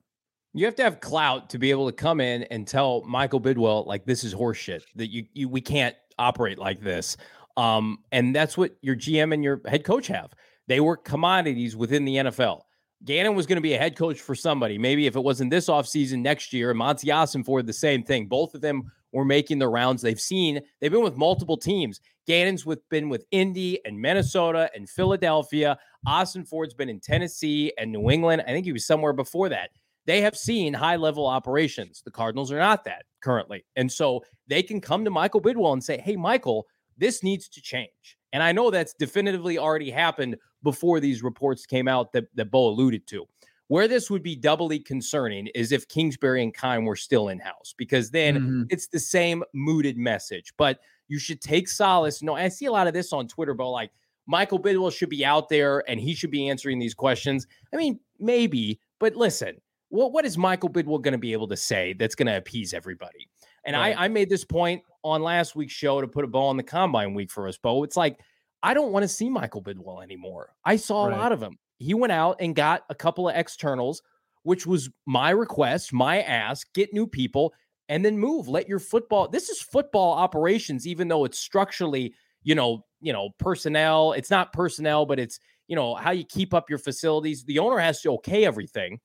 You 0.53 0.65
have 0.65 0.75
to 0.75 0.83
have 0.83 0.99
clout 0.99 1.49
to 1.51 1.59
be 1.59 1.71
able 1.71 1.87
to 1.87 1.95
come 1.95 2.21
in 2.21 2.43
and 2.43 2.67
tell 2.67 3.03
Michael 3.03 3.41
Bidwill 3.41 3.85
like 3.85 4.05
this 4.05 4.23
is 4.23 4.33
horseshit 4.33 4.81
that 4.95 5.11
you, 5.11 5.25
you 5.33 5.49
we 5.49 5.61
can't 5.61 5.95
operate 6.17 6.57
like 6.57 6.81
this. 6.81 7.17
Um, 7.57 7.99
and 8.11 8.35
that's 8.35 8.57
what 8.57 8.75
your 8.81 8.95
GM 8.95 9.33
and 9.33 9.43
your 9.43 9.61
head 9.65 9.83
coach 9.83 10.07
have. 10.07 10.33
They 10.67 10.79
were 10.79 10.97
commodities 10.97 11.75
within 11.75 12.05
the 12.05 12.15
NFL. 12.15 12.61
Gannon 13.05 13.35
was 13.35 13.45
going 13.45 13.55
to 13.57 13.61
be 13.61 13.73
a 13.73 13.77
head 13.77 13.95
coach 13.95 14.19
for 14.19 14.35
somebody. 14.35 14.77
Maybe 14.77 15.07
if 15.07 15.15
it 15.15 15.23
wasn't 15.23 15.51
this 15.51 15.67
offseason, 15.67 16.21
next 16.21 16.51
year. 16.51 16.73
Monty 16.73 17.07
Ossenfort, 17.07 17.65
the 17.65 17.73
same 17.73 18.03
thing. 18.03 18.27
Both 18.27 18.53
of 18.53 18.61
them 18.61 18.91
were 19.13 19.25
making 19.25 19.59
the 19.59 19.69
rounds. 19.69 20.01
They've 20.01 20.19
seen, 20.19 20.61
they've 20.79 20.91
been 20.91 21.03
with 21.03 21.15
multiple 21.15 21.57
teams. 21.57 22.01
Gannon's 22.27 22.65
with 22.65 22.87
been 22.89 23.09
with 23.09 23.25
Indy 23.31 23.83
and 23.85 23.99
Minnesota 23.99 24.69
and 24.75 24.87
Philadelphia. 24.89 25.77
Ossenfort's 26.07 26.73
been 26.73 26.89
in 26.89 26.99
Tennessee 26.99 27.71
and 27.77 27.91
New 27.91 28.09
England. 28.09 28.43
I 28.45 28.51
think 28.51 28.65
he 28.65 28.73
was 28.73 28.85
somewhere 28.85 29.13
before 29.13 29.49
that. 29.49 29.69
They 30.05 30.21
have 30.21 30.35
seen 30.35 30.73
high 30.73 30.95
level 30.95 31.25
operations. 31.25 32.01
The 32.03 32.11
Cardinals 32.11 32.51
are 32.51 32.59
not 32.59 32.83
that 32.85 33.05
currently. 33.21 33.65
And 33.75 33.91
so 33.91 34.23
they 34.47 34.61
can 34.61 34.81
come 34.81 35.05
to 35.05 35.11
Michael 35.11 35.41
Bidwill 35.41 35.73
and 35.73 35.83
say, 35.83 35.99
hey, 35.99 36.15
Michael, 36.15 36.67
this 36.97 37.23
needs 37.23 37.47
to 37.49 37.61
change. 37.61 38.17
And 38.33 38.43
I 38.43 38.51
know 38.51 38.69
that's 38.69 38.93
definitively 38.93 39.57
already 39.57 39.89
happened 39.89 40.37
before 40.63 40.99
these 40.99 41.23
reports 41.23 41.65
came 41.65 41.87
out 41.87 42.11
that, 42.13 42.25
that 42.35 42.51
Bo 42.51 42.69
alluded 42.69 43.07
to. 43.07 43.25
Where 43.67 43.87
this 43.87 44.09
would 44.09 44.23
be 44.23 44.35
doubly 44.35 44.79
concerning 44.79 45.47
is 45.53 45.71
if 45.71 45.87
Kingsbury 45.87 46.41
and 46.41 46.53
Keim 46.55 46.85
were 46.85 46.95
still 46.95 47.29
in 47.29 47.37
house, 47.37 47.75
because 47.77 48.09
then 48.09 48.35
mm-hmm. 48.35 48.63
it's 48.69 48.87
the 48.87 48.99
same 48.99 49.43
mooted 49.53 49.95
message. 49.95 50.53
But 50.57 50.79
you 51.07 51.19
should 51.19 51.39
take 51.39 51.67
solace. 51.67 52.23
No, 52.23 52.35
I 52.35 52.47
see 52.47 52.65
a 52.65 52.71
lot 52.71 52.87
of 52.87 52.93
this 52.93 53.13
on 53.13 53.27
Twitter, 53.27 53.53
but 53.53 53.69
like 53.69 53.91
Michael 54.25 54.59
Bidwill 54.59 54.91
should 54.91 55.09
be 55.09 55.23
out 55.23 55.49
there 55.49 55.83
and 55.89 55.99
he 55.99 56.15
should 56.15 56.31
be 56.31 56.49
answering 56.49 56.79
these 56.79 56.93
questions. 56.93 57.47
I 57.73 57.77
mean, 57.77 57.99
maybe, 58.19 58.79
but 58.99 59.15
listen, 59.15 59.61
what, 59.89 60.13
what 60.13 60.25
is 60.25 60.37
Michael 60.37 60.69
Bidwill 60.69 61.01
going 61.01 61.13
to 61.13 61.19
be 61.19 61.33
able 61.33 61.47
to 61.47 61.57
say 61.57 61.93
that's 61.93 62.15
going 62.15 62.27
to 62.27 62.37
appease 62.37 62.73
everybody? 62.73 63.27
And 63.65 63.75
right. 63.75 63.95
I, 63.97 64.05
I 64.05 64.07
made 64.07 64.29
this 64.29 64.45
point 64.45 64.83
on 65.03 65.21
last 65.21 65.55
week's 65.55 65.73
show 65.73 65.99
to 66.01 66.07
put 66.07 66.25
a 66.25 66.27
ball 66.27 66.51
in 66.51 66.57
the 66.57 66.63
combine 66.63 67.13
week 67.13 67.31
for 67.31 67.47
us, 67.47 67.57
Bo. 67.57 67.83
It's 67.83 67.97
like 67.97 68.19
I 68.61 68.73
don't 68.73 68.91
want 68.91 69.03
to 69.03 69.07
see 69.07 69.29
Michael 69.29 69.63
Bidwill 69.63 70.03
anymore. 70.03 70.53
I 70.65 70.75
saw 70.75 71.05
right. 71.05 71.13
a 71.13 71.17
lot 71.17 71.31
of 71.31 71.41
him. 71.41 71.57
He 71.77 71.93
went 71.93 72.11
out 72.11 72.37
and 72.39 72.55
got 72.55 72.83
a 72.89 72.95
couple 72.95 73.29
of 73.29 73.35
externals, 73.35 74.01
which 74.43 74.65
was 74.65 74.89
my 75.05 75.29
request, 75.29 75.93
my 75.93 76.21
ask, 76.21 76.71
get 76.73 76.93
new 76.93 77.07
people 77.07 77.53
and 77.87 78.03
then 78.03 78.17
move. 78.17 78.47
Let 78.47 78.67
your 78.67 78.79
football. 78.79 79.27
This 79.27 79.49
is 79.49 79.61
football 79.61 80.13
operations, 80.13 80.85
even 80.85 81.07
though 81.07 81.25
it's 81.25 81.39
structurally, 81.39 82.13
you 82.43 82.55
know, 82.55 82.85
you 83.01 83.13
know, 83.13 83.29
personnel. 83.39 84.11
It's 84.13 84.29
not 84.29 84.53
personnel, 84.53 85.05
but 85.05 85.19
it's 85.19 85.39
you 85.67 85.75
know 85.75 85.95
how 85.95 86.11
you 86.11 86.25
keep 86.25 86.53
up 86.53 86.69
your 86.69 86.79
facilities. 86.79 87.43
The 87.45 87.59
owner 87.59 87.79
has 87.79 88.01
to 88.01 88.11
okay 88.13 88.45
everything, 88.45 88.99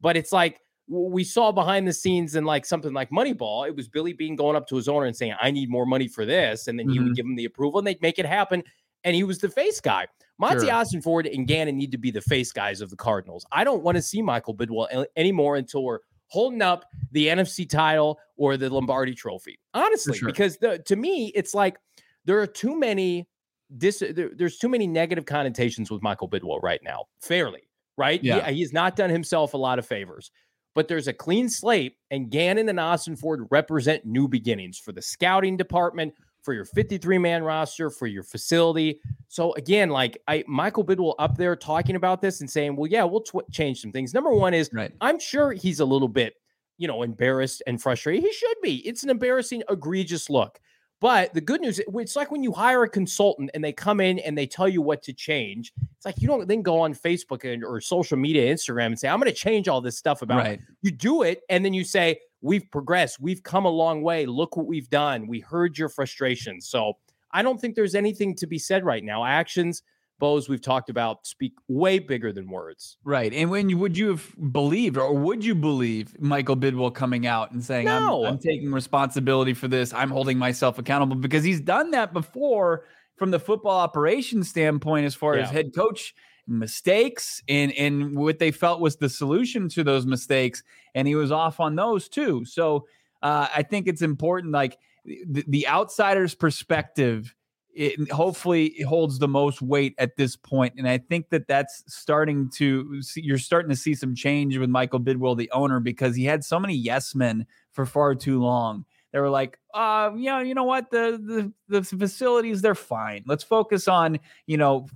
but 0.00 0.16
it's 0.16 0.32
like 0.32 0.60
we 0.86 1.22
saw 1.22 1.52
behind 1.52 1.86
the 1.86 1.92
scenes 1.92 2.34
in 2.34 2.44
like 2.44 2.64
something 2.64 2.92
like 2.92 3.10
Moneyball. 3.10 3.66
It 3.66 3.76
was 3.76 3.88
Billy 3.88 4.12
Beane 4.12 4.36
going 4.36 4.56
up 4.56 4.66
to 4.68 4.76
his 4.76 4.88
owner 4.88 5.06
and 5.06 5.16
saying, 5.16 5.34
"I 5.40 5.50
need 5.50 5.70
more 5.70 5.86
money 5.86 6.08
for 6.08 6.24
this," 6.24 6.68
and 6.68 6.78
then 6.78 6.86
mm-hmm. 6.86 6.92
he 6.92 6.98
would 6.98 7.06
mm-hmm. 7.06 7.14
give 7.14 7.26
him 7.26 7.36
the 7.36 7.44
approval, 7.46 7.78
and 7.78 7.86
they'd 7.86 8.02
make 8.02 8.18
it 8.18 8.26
happen 8.26 8.62
and 9.08 9.16
he 9.16 9.24
was 9.24 9.38
the 9.38 9.48
face 9.48 9.80
guy. 9.80 10.06
Monty 10.38 10.68
sure. 10.68 11.02
Ford 11.02 11.26
and 11.26 11.48
Gannon 11.48 11.78
need 11.78 11.90
to 11.92 11.98
be 11.98 12.10
the 12.10 12.20
face 12.20 12.52
guys 12.52 12.82
of 12.82 12.90
the 12.90 12.96
Cardinals. 12.96 13.46
I 13.50 13.64
don't 13.64 13.82
want 13.82 13.96
to 13.96 14.02
see 14.02 14.20
Michael 14.20 14.54
Bidwill 14.54 15.06
anymore 15.16 15.56
until 15.56 15.82
we're 15.82 16.00
holding 16.26 16.60
up 16.60 16.84
the 17.10 17.28
NFC 17.28 17.68
title 17.68 18.20
or 18.36 18.58
the 18.58 18.68
Lombardi 18.68 19.14
trophy. 19.14 19.58
Honestly, 19.72 20.18
sure. 20.18 20.28
because 20.28 20.58
the, 20.58 20.78
to 20.80 20.94
me, 20.94 21.32
it's 21.34 21.54
like 21.54 21.78
there 22.26 22.38
are 22.38 22.46
too 22.46 22.78
many 22.78 23.26
this 23.70 24.02
there, 24.14 24.30
there's 24.34 24.58
too 24.58 24.68
many 24.68 24.86
negative 24.86 25.24
connotations 25.24 25.90
with 25.90 26.02
Michael 26.02 26.28
Bidwill 26.28 26.62
right 26.62 26.80
now. 26.84 27.06
Fairly, 27.22 27.62
right? 27.96 28.22
Yeah. 28.22 28.48
He, 28.50 28.56
he's 28.56 28.74
not 28.74 28.94
done 28.94 29.10
himself 29.10 29.54
a 29.54 29.58
lot 29.58 29.78
of 29.78 29.86
favors. 29.86 30.30
But 30.74 30.86
there's 30.86 31.08
a 31.08 31.12
clean 31.12 31.48
slate, 31.48 31.96
and 32.12 32.30
Gannon 32.30 32.68
and 32.68 32.78
Ossenfort 32.78 33.48
represent 33.50 34.04
new 34.04 34.28
beginnings 34.28 34.78
for 34.78 34.92
the 34.92 35.02
scouting 35.02 35.56
department, 35.56 36.14
for 36.42 36.54
your 36.54 36.64
53 36.64 37.18
man 37.18 37.42
roster, 37.42 37.90
for 37.90 38.06
your 38.06 38.22
facility. 38.22 39.00
So 39.28 39.52
again, 39.54 39.90
like 39.90 40.16
I 40.28 40.44
Michael 40.46 40.84
Bidwill 40.84 41.14
up 41.18 41.36
there 41.36 41.56
talking 41.56 41.96
about 41.96 42.20
this 42.22 42.40
and 42.40 42.50
saying, 42.50 42.76
"Well, 42.76 42.86
yeah, 42.90 43.04
we'll 43.04 43.20
tw- 43.22 43.50
change 43.50 43.80
some 43.80 43.92
things." 43.92 44.14
Number 44.14 44.30
one 44.30 44.54
is 44.54 44.70
Right. 44.72 44.92
I'm 45.00 45.18
sure 45.18 45.52
he's 45.52 45.80
a 45.80 45.84
little 45.84 46.08
bit, 46.08 46.34
you 46.78 46.88
know, 46.88 47.02
embarrassed 47.02 47.62
and 47.66 47.80
frustrated. 47.82 48.22
He 48.24 48.32
should 48.32 48.56
be. 48.62 48.76
It's 48.86 49.02
an 49.02 49.10
embarrassing, 49.10 49.62
egregious 49.68 50.30
look. 50.30 50.60
But 51.00 51.32
the 51.32 51.40
good 51.40 51.60
news, 51.60 51.78
it's 51.86 52.16
like 52.16 52.32
when 52.32 52.42
you 52.42 52.50
hire 52.50 52.82
a 52.82 52.88
consultant 52.88 53.50
and 53.54 53.62
they 53.62 53.72
come 53.72 54.00
in 54.00 54.18
and 54.18 54.36
they 54.36 54.48
tell 54.48 54.68
you 54.68 54.82
what 54.82 55.00
to 55.04 55.12
change. 55.12 55.72
It's 55.96 56.04
like 56.04 56.20
you 56.20 56.26
don't 56.26 56.48
then 56.48 56.60
go 56.60 56.80
on 56.80 56.92
Facebook 56.92 57.44
and, 57.44 57.62
or 57.62 57.80
social 57.80 58.16
media, 58.16 58.52
Instagram, 58.52 58.86
and 58.86 58.98
say, 58.98 59.06
I'm 59.08 59.20
going 59.20 59.30
to 59.30 59.36
change 59.36 59.68
all 59.68 59.80
this 59.80 59.96
stuff 59.96 60.22
about 60.22 60.38
Right. 60.38 60.60
you 60.82 60.90
do 60.90 61.22
it 61.22 61.42
and 61.50 61.64
then 61.64 61.72
you 61.72 61.84
say 61.84 62.18
we've 62.40 62.70
progressed 62.70 63.20
we've 63.20 63.42
come 63.42 63.64
a 63.64 63.70
long 63.70 64.02
way 64.02 64.26
look 64.26 64.56
what 64.56 64.66
we've 64.66 64.90
done 64.90 65.26
we 65.26 65.40
heard 65.40 65.76
your 65.76 65.88
frustrations 65.88 66.68
so 66.68 66.94
i 67.32 67.42
don't 67.42 67.60
think 67.60 67.74
there's 67.74 67.94
anything 67.94 68.34
to 68.34 68.46
be 68.46 68.58
said 68.58 68.84
right 68.84 69.04
now 69.04 69.24
actions 69.24 69.82
Bose, 70.20 70.48
we've 70.48 70.60
talked 70.60 70.90
about 70.90 71.28
speak 71.28 71.52
way 71.68 72.00
bigger 72.00 72.32
than 72.32 72.50
words 72.50 72.98
Right. 73.04 73.32
And 73.32 73.50
when 73.50 73.68
you 73.68 73.78
would 73.78 73.96
you 73.96 74.08
have 74.08 74.34
believed 74.52 74.96
or 74.96 75.14
would 75.14 75.44
you 75.44 75.54
believe 75.54 76.20
Michael 76.20 76.56
Bidwill 76.56 76.92
coming 76.92 77.24
out 77.24 77.52
and 77.52 77.64
saying, 77.64 77.84
No. 77.84 78.24
I'm, 78.24 78.32
I'm 78.32 78.38
taking 78.40 78.72
responsibility 78.72 79.54
for 79.54 79.68
this, 79.68 79.94
I'm 79.94 80.10
holding 80.10 80.36
myself 80.36 80.76
accountable 80.76 81.14
because 81.14 81.44
he's 81.44 81.60
done 81.60 81.92
that 81.92 82.12
before 82.12 82.84
from 83.18 83.30
the 83.30 83.38
football 83.38 83.78
operations 83.78 84.48
standpoint, 84.48 85.04
as 85.04 85.14
far 85.14 85.34
as 85.34 85.50
head 85.50 85.74
coach 85.74 86.14
mistakes 86.48 87.42
and 87.48 87.72
and 87.72 88.16
what 88.16 88.38
they 88.38 88.50
felt 88.50 88.80
was 88.80 88.96
the 88.96 89.08
solution 89.08 89.68
to 89.70 89.84
those 89.84 90.06
mistakes. 90.06 90.62
And 90.94 91.06
he 91.06 91.14
was 91.14 91.30
off 91.30 91.60
on 91.60 91.76
those 91.76 92.08
too. 92.08 92.44
So 92.44 92.86
uh, 93.22 93.48
I 93.54 93.62
think 93.62 93.86
it's 93.86 94.02
important, 94.02 94.52
like 94.52 94.78
the, 95.04 95.44
the 95.46 95.68
outsider's 95.68 96.34
perspective 96.34 97.34
it 97.74 98.10
hopefully 98.10 98.80
holds 98.88 99.20
the 99.20 99.28
most 99.28 99.62
weight 99.62 99.94
at 99.98 100.16
this 100.16 100.34
point 100.34 100.74
and 100.76 100.88
i 100.88 100.98
think 100.98 101.28
that 101.30 101.46
that's 101.46 101.84
starting 101.86 102.50
to 102.50 103.00
see, 103.02 103.20
you're 103.20 103.38
starting 103.38 103.68
to 103.68 103.76
see 103.76 103.94
some 103.94 104.14
change 104.14 104.56
with 104.58 104.68
michael 104.68 104.98
bidwill 104.98 105.36
the 105.36 105.50
owner 105.52 105.78
because 105.78 106.16
he 106.16 106.24
had 106.24 106.42
so 106.44 106.58
many 106.58 106.74
yes 106.74 107.14
men 107.14 107.46
for 107.72 107.86
far 107.86 108.14
too 108.14 108.40
long 108.40 108.84
they 109.12 109.20
were 109.20 109.30
like 109.30 109.58
uh 109.74 110.10
yeah 110.16 110.40
you 110.40 110.54
know 110.54 110.64
what 110.64 110.90
the 110.90 111.52
the, 111.68 111.80
the 111.80 111.84
facilities 111.84 112.62
they're 112.62 112.74
fine 112.74 113.22
let's 113.26 113.44
focus 113.44 113.86
on 113.86 114.18
you 114.46 114.56
know 114.56 114.86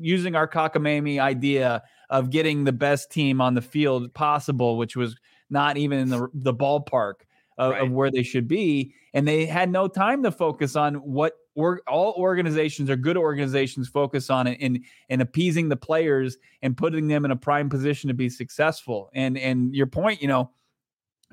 using 0.00 0.34
our 0.36 0.48
cockamamie 0.48 1.18
idea 1.20 1.82
of 2.10 2.30
getting 2.30 2.64
the 2.64 2.72
best 2.72 3.10
team 3.10 3.40
on 3.40 3.54
the 3.54 3.62
field 3.62 4.12
possible 4.14 4.76
which 4.76 4.96
was 4.96 5.16
not 5.50 5.76
even 5.76 5.98
in 5.98 6.08
the 6.08 6.28
the 6.34 6.54
ballpark 6.54 7.14
of, 7.56 7.72
Right. 7.72 7.82
of 7.82 7.92
where 7.92 8.10
they 8.10 8.22
should 8.22 8.48
be 8.48 8.94
and 9.12 9.28
they 9.28 9.46
had 9.46 9.70
no 9.70 9.86
time 9.86 10.22
to 10.24 10.32
focus 10.32 10.74
on 10.74 10.94
what 10.96 11.34
or 11.54 11.82
all 11.86 12.14
organizations 12.18 12.90
or 12.90 12.96
good 12.96 13.16
organizations 13.16 13.88
focus 13.88 14.28
on 14.28 14.48
in, 14.48 14.54
in 14.54 14.84
in 15.08 15.20
appeasing 15.20 15.68
the 15.68 15.76
players 15.76 16.36
and 16.62 16.76
putting 16.76 17.06
them 17.06 17.24
in 17.24 17.30
a 17.30 17.36
prime 17.36 17.68
position 17.68 18.08
to 18.08 18.14
be 18.14 18.28
successful 18.28 19.08
and 19.14 19.38
and 19.38 19.74
your 19.74 19.86
point 19.86 20.20
you 20.20 20.28
know 20.28 20.50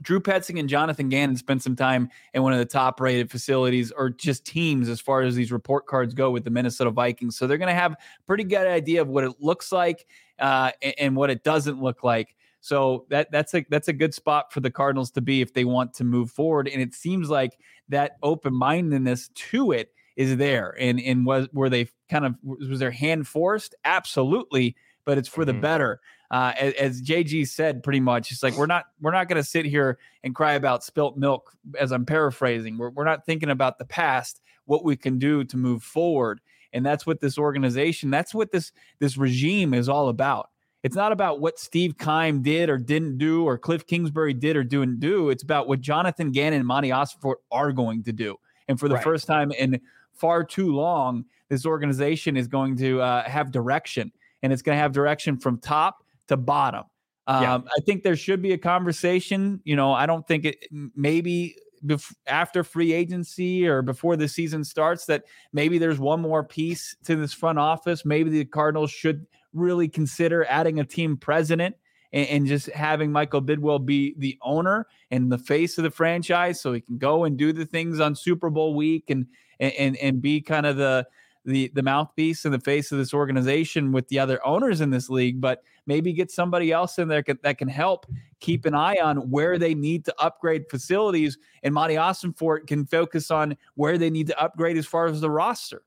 Drew 0.01 0.19
Petzing 0.19 0.59
and 0.59 0.67
Jonathan 0.67 1.09
Gannon 1.09 1.35
spent 1.37 1.61
some 1.61 1.75
time 1.75 2.09
in 2.33 2.41
one 2.43 2.53
of 2.53 2.59
the 2.59 2.65
top 2.65 2.99
rated 2.99 3.29
facilities 3.29 3.91
or 3.91 4.09
just 4.09 4.45
teams 4.45 4.89
as 4.89 4.99
far 4.99 5.21
as 5.21 5.35
these 5.35 5.51
report 5.51 5.85
cards 5.85 6.13
go 6.13 6.31
with 6.31 6.43
the 6.43 6.49
Minnesota 6.49 6.91
Vikings. 6.91 7.37
So 7.37 7.47
they're 7.47 7.57
going 7.57 7.67
to 7.67 7.73
have 7.73 7.93
a 7.93 7.97
pretty 8.25 8.43
good 8.43 8.67
idea 8.67 9.01
of 9.01 9.07
what 9.07 9.23
it 9.23 9.33
looks 9.39 9.71
like 9.71 10.07
uh, 10.39 10.71
and, 10.81 10.93
and 10.97 11.15
what 11.15 11.29
it 11.29 11.43
doesn't 11.43 11.81
look 11.81 12.03
like. 12.03 12.35
So 12.63 13.05
that 13.09 13.31
that's 13.31 13.53
a 13.55 13.65
that's 13.69 13.87
a 13.87 13.93
good 13.93 14.13
spot 14.13 14.53
for 14.53 14.59
the 14.59 14.69
Cardinals 14.69 15.09
to 15.11 15.21
be 15.21 15.41
if 15.41 15.53
they 15.53 15.65
want 15.65 15.93
to 15.95 16.03
move 16.03 16.29
forward. 16.29 16.67
And 16.67 16.81
it 16.81 16.93
seems 16.93 17.29
like 17.29 17.57
that 17.89 18.17
open 18.21 18.53
mindedness 18.53 19.29
to 19.29 19.71
it 19.71 19.93
is 20.15 20.37
there. 20.37 20.75
And 20.79 20.99
and 21.01 21.25
was 21.25 21.47
were 21.53 21.69
they 21.69 21.87
kind 22.09 22.25
of 22.25 22.35
was 22.43 22.79
their 22.79 22.91
hand 22.91 23.27
forced? 23.27 23.73
Absolutely, 23.83 24.75
but 25.05 25.17
it's 25.17 25.27
for 25.27 25.43
the 25.43 25.53
Mhm. 25.53 25.61
better. 25.61 26.01
Uh, 26.31 26.53
as, 26.57 26.73
as 26.75 27.01
JG 27.01 27.45
said, 27.45 27.83
pretty 27.83 27.99
much, 27.99 28.31
it's 28.31 28.41
like 28.41 28.55
we're 28.57 28.65
not 28.65 28.85
we're 29.01 29.11
not 29.11 29.27
going 29.27 29.41
to 29.41 29.47
sit 29.47 29.65
here 29.65 29.99
and 30.23 30.33
cry 30.33 30.53
about 30.53 30.81
spilt 30.81 31.17
milk. 31.17 31.51
As 31.77 31.91
I'm 31.91 32.05
paraphrasing, 32.05 32.77
we're 32.77 32.89
we're 32.89 33.03
not 33.03 33.25
thinking 33.25 33.49
about 33.49 33.77
the 33.77 33.85
past, 33.85 34.41
what 34.65 34.85
we 34.85 34.95
can 34.95 35.19
do 35.19 35.43
to 35.43 35.57
move 35.57 35.83
forward, 35.83 36.39
and 36.71 36.85
that's 36.85 37.05
what 37.05 37.19
this 37.19 37.37
organization, 37.37 38.09
that's 38.09 38.33
what 38.33 38.49
this 38.51 38.71
this 38.99 39.17
regime 39.17 39.73
is 39.73 39.89
all 39.89 40.07
about. 40.07 40.49
It's 40.83 40.95
not 40.95 41.11
about 41.11 41.41
what 41.41 41.59
Steve 41.59 41.97
Keim 41.97 42.41
did 42.41 42.69
or 42.69 42.77
didn't 42.77 43.17
do, 43.17 43.43
or 43.43 43.57
Cliff 43.57 43.85
Kingsbury 43.85 44.33
did 44.33 44.55
or 44.55 44.63
didn't 44.63 45.01
do. 45.01 45.29
It's 45.29 45.43
about 45.43 45.67
what 45.67 45.81
Jonathan 45.81 46.31
Gannon 46.31 46.59
and 46.61 46.67
Monty 46.67 46.89
Ossenfort 46.89 47.35
are 47.51 47.73
going 47.73 48.03
to 48.03 48.13
do. 48.13 48.37
And 48.69 48.79
for 48.79 48.87
the 48.87 48.95
Right. 48.95 49.03
first 49.03 49.27
time 49.27 49.51
in 49.51 49.79
far 50.13 50.43
too 50.45 50.73
long, 50.73 51.25
this 51.49 51.65
organization 51.65 52.37
is 52.37 52.47
going 52.47 52.77
to 52.77 53.01
uh, 53.01 53.29
have 53.29 53.51
direction, 53.51 54.13
and 54.41 54.53
it's 54.53 54.61
going 54.61 54.77
to 54.77 54.81
have 54.81 54.93
direction 54.93 55.37
from 55.37 55.59
top 55.59 56.05
to 56.27 56.37
bottom. 56.37 56.83
Um, 57.27 57.43
Yeah. 57.43 57.55
I 57.55 57.81
think 57.85 58.03
there 58.03 58.15
should 58.15 58.41
be 58.41 58.53
a 58.53 58.57
conversation. 58.57 59.61
You 59.63 59.75
know, 59.75 59.93
I 59.93 60.05
don't 60.05 60.27
think 60.27 60.45
it 60.45 60.65
maybe 60.95 61.55
bef- 61.85 62.15
after 62.27 62.63
free 62.63 62.93
agency 62.93 63.67
or 63.67 63.81
before 63.81 64.15
the 64.15 64.27
season 64.27 64.63
starts 64.63 65.05
that 65.05 65.23
maybe 65.53 65.77
there's 65.77 65.99
one 65.99 66.21
more 66.21 66.43
piece 66.43 66.95
to 67.05 67.15
this 67.15 67.33
front 67.33 67.59
office. 67.59 68.05
Maybe 68.05 68.29
the 68.29 68.45
Cardinals 68.45 68.91
should 68.91 69.25
really 69.53 69.87
consider 69.89 70.45
adding 70.45 70.79
a 70.79 70.85
team 70.85 71.17
president 71.17 71.75
and, 72.13 72.27
and 72.27 72.47
just 72.47 72.67
having 72.67 73.11
Michael 73.11 73.41
Bidwill 73.41 73.85
be 73.85 74.15
the 74.17 74.37
owner 74.41 74.87
and 75.11 75.31
the 75.31 75.37
face 75.37 75.77
of 75.77 75.83
the 75.83 75.91
franchise, 75.91 76.59
so 76.59 76.73
he 76.73 76.81
can 76.81 76.97
go 76.97 77.23
and 77.25 77.37
do 77.37 77.53
the 77.53 77.65
things 77.65 77.99
on 77.99 78.15
Super 78.15 78.49
Bowl 78.49 78.73
week 78.75 79.09
and 79.09 79.27
and 79.59 79.95
and 79.97 80.21
be 80.21 80.41
kind 80.41 80.65
of 80.65 80.77
the 80.77 81.05
the 81.45 81.71
the 81.73 81.83
mouthpiece 81.83 82.45
and 82.45 82.53
the 82.53 82.59
face 82.59 82.91
of 82.91 82.97
this 82.97 83.13
organization 83.13 83.91
with 83.91 84.07
the 84.09 84.19
other 84.19 84.45
owners 84.45 84.81
in 84.81 84.89
this 84.89 85.09
league, 85.09 85.41
but 85.41 85.63
maybe 85.85 86.13
get 86.13 86.31
somebody 86.31 86.71
else 86.71 86.99
in 86.99 87.07
there 87.07 87.23
that 87.43 87.57
can 87.57 87.67
help 87.67 88.05
keep 88.39 88.65
an 88.65 88.75
eye 88.75 88.97
on 89.01 89.29
where 89.29 89.57
they 89.57 89.73
need 89.73 90.05
to 90.05 90.15
upgrade 90.19 90.65
facilities, 90.69 91.37
and 91.63 91.73
Monty 91.73 91.95
Ossenfort 91.95 92.67
can 92.67 92.85
focus 92.85 93.31
on 93.31 93.57
where 93.75 93.97
they 93.97 94.09
need 94.09 94.27
to 94.27 94.39
upgrade 94.41 94.77
as 94.77 94.85
far 94.85 95.07
as 95.07 95.21
the 95.21 95.29
roster. 95.29 95.83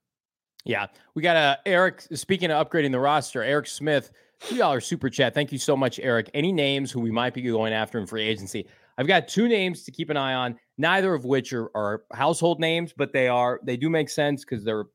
Yeah, 0.65 0.87
we 1.15 1.23
got 1.23 1.37
a 1.37 1.59
Eric. 1.67 2.03
Speaking 2.15 2.51
of 2.51 2.67
upgrading 2.67 2.93
the 2.93 3.01
roster, 3.01 3.43
Eric 3.43 3.67
Smith, 3.67 4.11
two 4.41 4.57
dollar 4.57 4.81
super 4.81 5.11
chat. 5.11 5.35
Thank 5.35 5.53
you 5.53 5.59
so 5.59 5.77
much, 5.77 6.01
Eric. 6.01 6.31
Any 6.35 6.53
names 6.53 6.91
who 6.91 7.01
we 7.01 7.11
might 7.11 7.35
be 7.35 7.43
going 7.43 7.73
after 7.73 7.99
in 7.99 8.07
free 8.07 8.27
agency? 8.27 8.67
I've 8.97 9.07
got 9.07 9.29
two 9.29 9.49
names 9.49 9.83
to 9.85 9.91
keep 9.91 10.11
an 10.11 10.17
eye 10.17 10.35
on. 10.35 10.57
Neither 10.79 11.15
of 11.15 11.25
which 11.25 11.53
are, 11.53 11.71
are 11.75 12.05
household 12.13 12.61
names, 12.61 12.95
but 12.97 13.13
they 13.13 13.29
are 13.29 13.61
they 13.65 13.77
do 13.77 13.91
make 13.91 14.09
sense 14.09 14.45
because 14.45 14.65
they're 14.65 14.87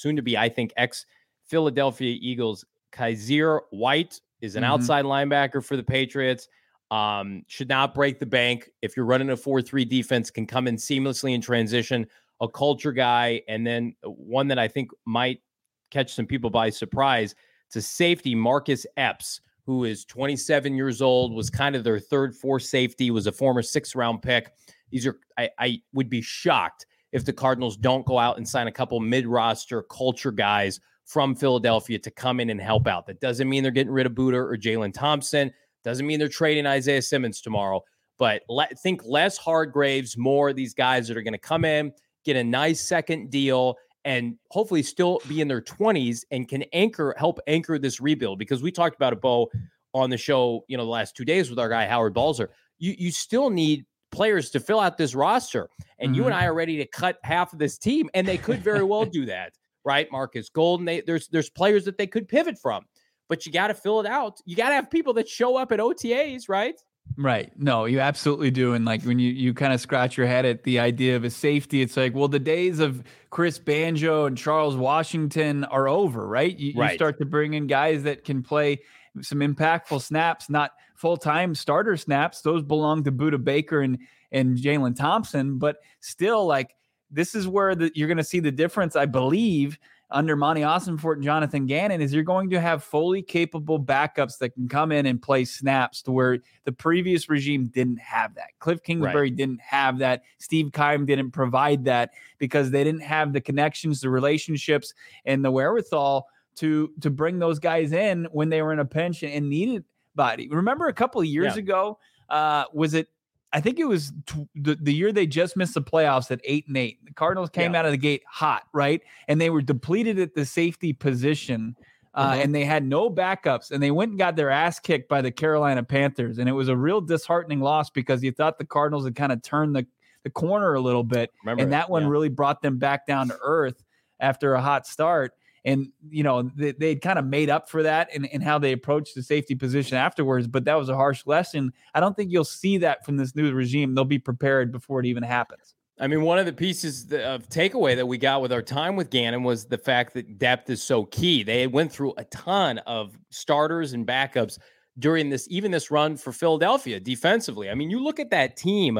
soon 0.00 0.16
to 0.16 0.22
be, 0.22 0.36
I 0.36 0.48
think, 0.48 0.72
ex 0.76 1.06
Philadelphia 1.46 2.16
Eagles. 2.20 2.64
Kyzir 2.92 3.60
White 3.70 4.20
is 4.40 4.56
an 4.56 4.62
Mhm. 4.62 4.66
outside 4.68 5.04
linebacker 5.04 5.62
for 5.64 5.76
the 5.76 5.82
Patriots. 5.82 6.48
Um, 6.90 7.44
should 7.46 7.68
not 7.68 7.94
break 7.94 8.18
the 8.18 8.26
bank. 8.26 8.70
If 8.82 8.96
you're 8.96 9.06
running 9.06 9.30
a 9.30 9.36
4-3 9.36 9.84
defense, 9.84 10.30
can 10.30 10.46
come 10.46 10.66
in 10.66 10.76
seamlessly 10.76 11.34
in 11.34 11.40
transition 11.40 12.06
a 12.40 12.48
culture 12.48 12.90
guy, 12.92 13.42
and 13.48 13.66
then 13.66 13.94
one 14.02 14.48
that 14.48 14.58
I 14.58 14.66
think 14.66 14.90
might 15.04 15.42
catch 15.90 16.14
some 16.14 16.26
people 16.26 16.48
by 16.48 16.70
surprise. 16.70 17.34
To 17.72 17.82
safety, 17.82 18.34
Marcus 18.34 18.86
Epps, 18.96 19.42
who 19.66 19.84
is 19.84 20.06
27 20.06 20.74
years 20.74 21.02
old, 21.02 21.34
was 21.34 21.50
kind 21.50 21.76
of 21.76 21.84
their 21.84 22.00
third, 22.00 22.34
fourth 22.34 22.62
safety, 22.62 23.10
was 23.10 23.26
a 23.26 23.32
former 23.32 23.60
six 23.62 23.94
round 23.94 24.22
pick. 24.22 24.52
These 24.90 25.06
are, 25.06 25.20
I, 25.38 25.50
I 25.58 25.82
would 25.92 26.08
be 26.08 26.22
shocked 26.22 26.86
if 27.12 27.24
the 27.24 27.32
Cardinals 27.32 27.76
don't 27.76 28.06
go 28.06 28.18
out 28.18 28.36
and 28.36 28.48
sign 28.48 28.66
a 28.66 28.72
couple 28.72 29.00
mid 29.00 29.26
roster 29.26 29.82
culture 29.82 30.32
guys 30.32 30.80
from 31.04 31.34
Philadelphia 31.34 31.98
to 31.98 32.10
come 32.10 32.38
in 32.38 32.50
and 32.50 32.60
help 32.60 32.86
out. 32.86 33.06
That 33.06 33.20
doesn't 33.20 33.48
mean 33.48 33.62
they're 33.62 33.72
getting 33.72 33.92
rid 33.92 34.06
of 34.06 34.12
Budda 34.12 34.34
or 34.34 34.56
Jalen 34.56 34.94
Thompson. 34.94 35.52
Doesn't 35.82 36.06
mean 36.06 36.18
they're 36.18 36.28
trading 36.28 36.66
Isaiah 36.66 37.02
Simmons 37.02 37.40
tomorrow. 37.40 37.82
But 38.18 38.42
think 38.82 39.02
less 39.04 39.36
Hargraves, 39.38 40.16
more 40.16 40.52
these 40.52 40.74
guys 40.74 41.08
that 41.08 41.16
are 41.16 41.22
going 41.22 41.32
to 41.32 41.38
come 41.38 41.64
in, 41.64 41.92
get 42.24 42.36
a 42.36 42.44
nice 42.44 42.80
second 42.80 43.30
deal, 43.30 43.76
and 44.04 44.36
hopefully 44.50 44.82
still 44.82 45.20
be 45.26 45.40
in 45.40 45.48
their 45.48 45.62
20s 45.62 46.24
and 46.30 46.46
can 46.46 46.62
anchor, 46.72 47.14
help 47.18 47.40
anchor 47.46 47.78
this 47.78 48.00
rebuild. 48.00 48.38
Because 48.38 48.62
we 48.62 48.70
talked 48.70 48.94
about 48.94 49.12
it, 49.12 49.20
Bo, 49.20 49.50
on 49.94 50.10
the 50.10 50.18
show, 50.18 50.64
you 50.68 50.76
know, 50.76 50.84
the 50.84 50.90
last 50.90 51.16
two 51.16 51.24
days 51.24 51.50
with 51.50 51.58
our 51.58 51.68
guy 51.68 51.86
Howard 51.86 52.14
Balzer. 52.14 52.50
You 52.78 52.94
you 52.96 53.10
still 53.10 53.50
need 53.50 53.84
players 54.10 54.50
to 54.50 54.60
fill 54.60 54.80
out 54.80 54.96
this 54.96 55.14
roster, 55.14 55.68
and 55.98 56.14
you 56.16 56.24
and 56.24 56.32
mm-hmm. 56.32 56.42
I 56.42 56.46
are 56.46 56.54
ready 56.54 56.76
to 56.78 56.86
cut 56.86 57.18
half 57.22 57.52
of 57.52 57.58
this 57.58 57.78
team, 57.78 58.10
and 58.14 58.26
they 58.26 58.38
could 58.38 58.62
very 58.62 58.82
well 58.82 59.04
do 59.04 59.26
that, 59.26 59.52
right? 59.84 60.10
Marcus 60.10 60.48
Golden, 60.48 60.86
they, 60.86 61.00
there's 61.00 61.28
there's 61.28 61.50
players 61.50 61.84
that 61.84 61.98
they 61.98 62.06
could 62.06 62.28
pivot 62.28 62.58
from, 62.58 62.84
but 63.28 63.46
you 63.46 63.52
got 63.52 63.68
to 63.68 63.74
fill 63.74 64.00
it 64.00 64.06
out. 64.06 64.38
You 64.44 64.56
got 64.56 64.68
to 64.70 64.74
have 64.74 64.90
people 64.90 65.14
that 65.14 65.28
show 65.28 65.56
up 65.56 65.72
at 65.72 65.78
OTAs, 65.78 66.48
right? 66.48 66.74
Right. 67.16 67.50
No, 67.56 67.86
you 67.86 68.00
absolutely 68.00 68.50
do. 68.50 68.74
And 68.74 68.84
like 68.84 69.02
when 69.02 69.18
you 69.18 69.30
you 69.30 69.52
kind 69.52 69.72
of 69.72 69.80
scratch 69.80 70.16
your 70.16 70.26
head 70.26 70.44
at 70.44 70.62
the 70.62 70.78
idea 70.78 71.16
of 71.16 71.24
a 71.24 71.30
safety, 71.30 71.82
it's 71.82 71.96
like, 71.96 72.14
well, 72.14 72.28
the 72.28 72.38
days 72.38 72.78
of 72.78 73.02
Chris 73.30 73.58
Banjo 73.58 74.26
and 74.26 74.38
Charles 74.38 74.76
Washington 74.76 75.64
are 75.64 75.88
over, 75.88 76.26
right? 76.26 76.56
You, 76.56 76.74
Right. 76.76 76.92
you 76.92 76.96
start 76.96 77.18
to 77.18 77.24
bring 77.24 77.54
in 77.54 77.66
guys 77.66 78.04
that 78.04 78.24
can 78.24 78.42
play 78.42 78.80
some 79.22 79.38
impactful 79.38 80.02
snaps, 80.02 80.48
not 80.48 80.72
full 81.00 81.16
time 81.16 81.54
starter 81.54 81.96
snaps. 81.96 82.42
Those 82.42 82.62
belong 82.62 83.02
to 83.04 83.12
Budda 83.12 83.42
Baker 83.42 83.80
and 83.80 83.98
and 84.32 84.56
Jalen 84.56 84.94
Thompson, 84.94 85.58
but 85.58 85.78
still, 86.00 86.46
like 86.46 86.76
this 87.10 87.34
is 87.34 87.48
where 87.48 87.74
the, 87.74 87.90
you're 87.94 88.06
going 88.06 88.18
to 88.18 88.24
see 88.24 88.38
the 88.38 88.52
difference, 88.52 88.94
I 88.94 89.06
believe, 89.06 89.76
under 90.12 90.36
Monty 90.36 90.60
Ossenfort 90.60 91.14
and 91.14 91.24
Jonathan 91.24 91.66
Gannon 91.66 92.00
is 92.00 92.12
you're 92.12 92.22
going 92.22 92.50
to 92.50 92.60
have 92.60 92.84
fully 92.84 93.22
capable 93.22 93.82
backups 93.82 94.38
that 94.38 94.50
can 94.50 94.68
come 94.68 94.92
in 94.92 95.06
and 95.06 95.20
play 95.20 95.44
snaps 95.44 96.02
to 96.02 96.12
where 96.12 96.38
the 96.64 96.72
previous 96.72 97.28
regime 97.28 97.66
didn't 97.66 97.98
have 97.98 98.34
that. 98.34 98.50
Cliff 98.60 98.82
Kingsbury 98.82 99.30
didn't 99.30 99.60
have 99.60 99.98
that. 99.98 100.22
Steve 100.38 100.70
Keim 100.72 101.06
didn't 101.06 101.30
provide 101.30 101.84
that 101.86 102.10
because 102.38 102.70
they 102.70 102.84
didn't 102.84 103.02
have 103.02 103.32
the 103.32 103.40
connections, 103.40 104.00
the 104.00 104.10
relationships, 104.10 104.94
and 105.24 105.44
the 105.44 105.50
wherewithal 105.50 106.28
to 106.56 106.92
to 107.00 107.10
bring 107.10 107.38
those 107.38 107.58
guys 107.58 107.92
in 107.92 108.26
when 108.32 108.48
they 108.48 108.60
were 108.60 108.72
in 108.72 108.80
a 108.80 108.84
pinch 108.84 109.22
and 109.22 109.48
needed 109.48 109.84
body. 110.14 110.48
Remember 110.48 110.86
a 110.88 110.92
couple 110.92 111.20
of 111.20 111.26
years 111.26 111.54
Yeah. 111.56 111.62
ago, 111.62 111.98
uh, 112.28 112.64
was 112.72 112.94
it 112.94 113.08
I 113.52 113.60
think 113.60 113.80
it 113.80 113.84
was 113.84 114.12
tw- 114.26 114.48
the, 114.54 114.76
the 114.80 114.94
year 114.94 115.10
they 115.10 115.26
just 115.26 115.56
missed 115.56 115.74
the 115.74 115.82
playoffs 115.82 116.30
at 116.30 116.40
eight 116.44 116.68
and 116.68 116.76
eight. 116.76 117.04
The 117.04 117.12
Cardinals 117.12 117.50
came 117.50 117.72
Yeah. 117.72 117.80
out 117.80 117.84
of 117.84 117.90
the 117.90 117.98
gate 117.98 118.22
hot, 118.28 118.62
right? 118.72 119.02
And 119.26 119.40
they 119.40 119.50
were 119.50 119.60
depleted 119.60 120.20
at 120.20 120.34
the 120.34 120.44
safety 120.44 120.92
position. 120.92 121.74
Uh, 122.14 122.32
Mhm. 122.34 122.44
And 122.44 122.54
they 122.54 122.64
had 122.64 122.84
no 122.84 123.08
backups, 123.10 123.70
and 123.72 123.80
they 123.82 123.90
went 123.92 124.10
and 124.10 124.18
got 124.18 124.34
their 124.36 124.50
ass 124.50 124.78
kicked 124.80 125.08
by 125.08 125.20
the 125.20 125.30
Carolina 125.32 125.82
Panthers. 125.82 126.38
And 126.38 126.48
it 126.48 126.52
was 126.52 126.68
a 126.68 126.76
real 126.76 127.00
disheartening 127.00 127.60
loss 127.60 127.88
because 127.90 128.22
you 128.22 128.30
thought 128.32 128.58
the 128.58 128.64
Cardinals 128.64 129.04
had 129.04 129.14
kind 129.16 129.30
of 129.32 129.42
turned 129.42 129.74
the, 129.74 129.86
the 130.24 130.30
corner 130.30 130.74
a 130.74 130.80
little 130.80 131.04
bit. 131.04 131.32
Remember 131.44 131.62
and 131.62 131.70
it, 131.70 131.72
that 131.72 131.88
one 131.90 132.02
yeah. 132.02 132.08
really 132.08 132.28
brought 132.28 132.62
them 132.62 132.78
back 132.78 133.04
down 133.06 133.28
to 133.28 133.38
earth 133.42 133.82
after 134.20 134.54
a 134.54 134.60
hot 134.60 134.86
start. 134.86 135.34
And, 135.64 135.88
you 136.08 136.22
know, 136.22 136.50
they, 136.56 136.72
they'd 136.72 137.02
kind 137.02 137.18
of 137.18 137.26
made 137.26 137.50
up 137.50 137.68
for 137.68 137.82
that 137.82 138.14
in, 138.14 138.24
in 138.24 138.40
how 138.40 138.58
they 138.58 138.72
approached 138.72 139.14
the 139.14 139.22
safety 139.22 139.54
position 139.54 139.96
afterwards. 139.96 140.46
But 140.46 140.64
that 140.64 140.74
was 140.74 140.88
a 140.88 140.96
harsh 140.96 141.26
lesson. 141.26 141.72
I 141.94 142.00
don't 142.00 142.16
think 142.16 142.32
you'll 142.32 142.44
see 142.44 142.78
that 142.78 143.04
from 143.04 143.16
this 143.16 143.34
new 143.34 143.52
regime. 143.52 143.94
They'll 143.94 144.04
be 144.04 144.18
prepared 144.18 144.72
before 144.72 145.00
it 145.00 145.06
even 145.06 145.22
happens. 145.22 145.74
I 146.00 146.06
mean, 146.06 146.22
one 146.22 146.38
of 146.38 146.46
the 146.46 146.52
pieces 146.54 147.04
of 147.12 147.46
takeaway 147.50 147.94
that 147.94 148.06
we 148.06 148.16
got 148.16 148.40
with 148.40 148.52
our 148.52 148.62
time 148.62 148.96
with 148.96 149.10
Gannon 149.10 149.42
was 149.42 149.66
the 149.66 149.76
fact 149.76 150.14
that 150.14 150.38
depth 150.38 150.70
is 150.70 150.82
so 150.82 151.04
key. 151.04 151.42
They 151.42 151.66
went 151.66 151.92
through 151.92 152.14
a 152.16 152.24
ton 152.24 152.78
of 152.78 153.18
starters 153.28 153.92
and 153.92 154.06
backups 154.06 154.58
during 154.98 155.28
this, 155.28 155.46
even 155.50 155.70
this 155.70 155.90
run 155.90 156.16
for 156.16 156.32
Philadelphia 156.32 157.00
defensively. 157.00 157.68
I 157.68 157.74
mean, 157.74 157.90
you 157.90 158.02
look 158.02 158.18
at 158.18 158.30
that 158.30 158.56
team, 158.56 158.98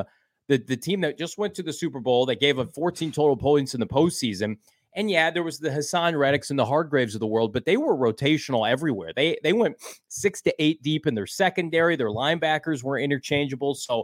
the, 0.48 0.58
the 0.58 0.76
team 0.76 1.00
that 1.00 1.16
just 1.16 1.38
went 1.38 1.54
to 1.54 1.62
the 1.62 1.72
Super 1.72 2.00
Bowl, 2.00 2.26
that 2.26 2.38
gave 2.38 2.58
up 2.58 2.74
14 2.74 3.12
total 3.12 3.36
points 3.36 3.72
in 3.72 3.80
the 3.80 3.86
postseason. 3.86 4.56
And 4.94 5.10
yeah, 5.10 5.30
there 5.30 5.42
was 5.42 5.58
the 5.58 5.70
Haason 5.70 6.14
Reddicks 6.14 6.50
and 6.50 6.58
the 6.58 6.66
Hargraves 6.66 7.14
of 7.14 7.20
the 7.20 7.26
world, 7.26 7.52
but 7.52 7.64
they 7.64 7.76
were 7.76 7.96
rotational 7.96 8.68
everywhere. 8.68 9.12
They 9.14 9.38
they 9.42 9.52
went 9.52 9.76
six 10.08 10.40
to 10.42 10.62
eight 10.62 10.82
deep 10.82 11.06
in 11.06 11.14
their 11.14 11.26
secondary. 11.26 11.96
Their 11.96 12.08
linebackers 12.08 12.82
were 12.82 12.98
interchangeable. 12.98 13.74
So 13.74 14.00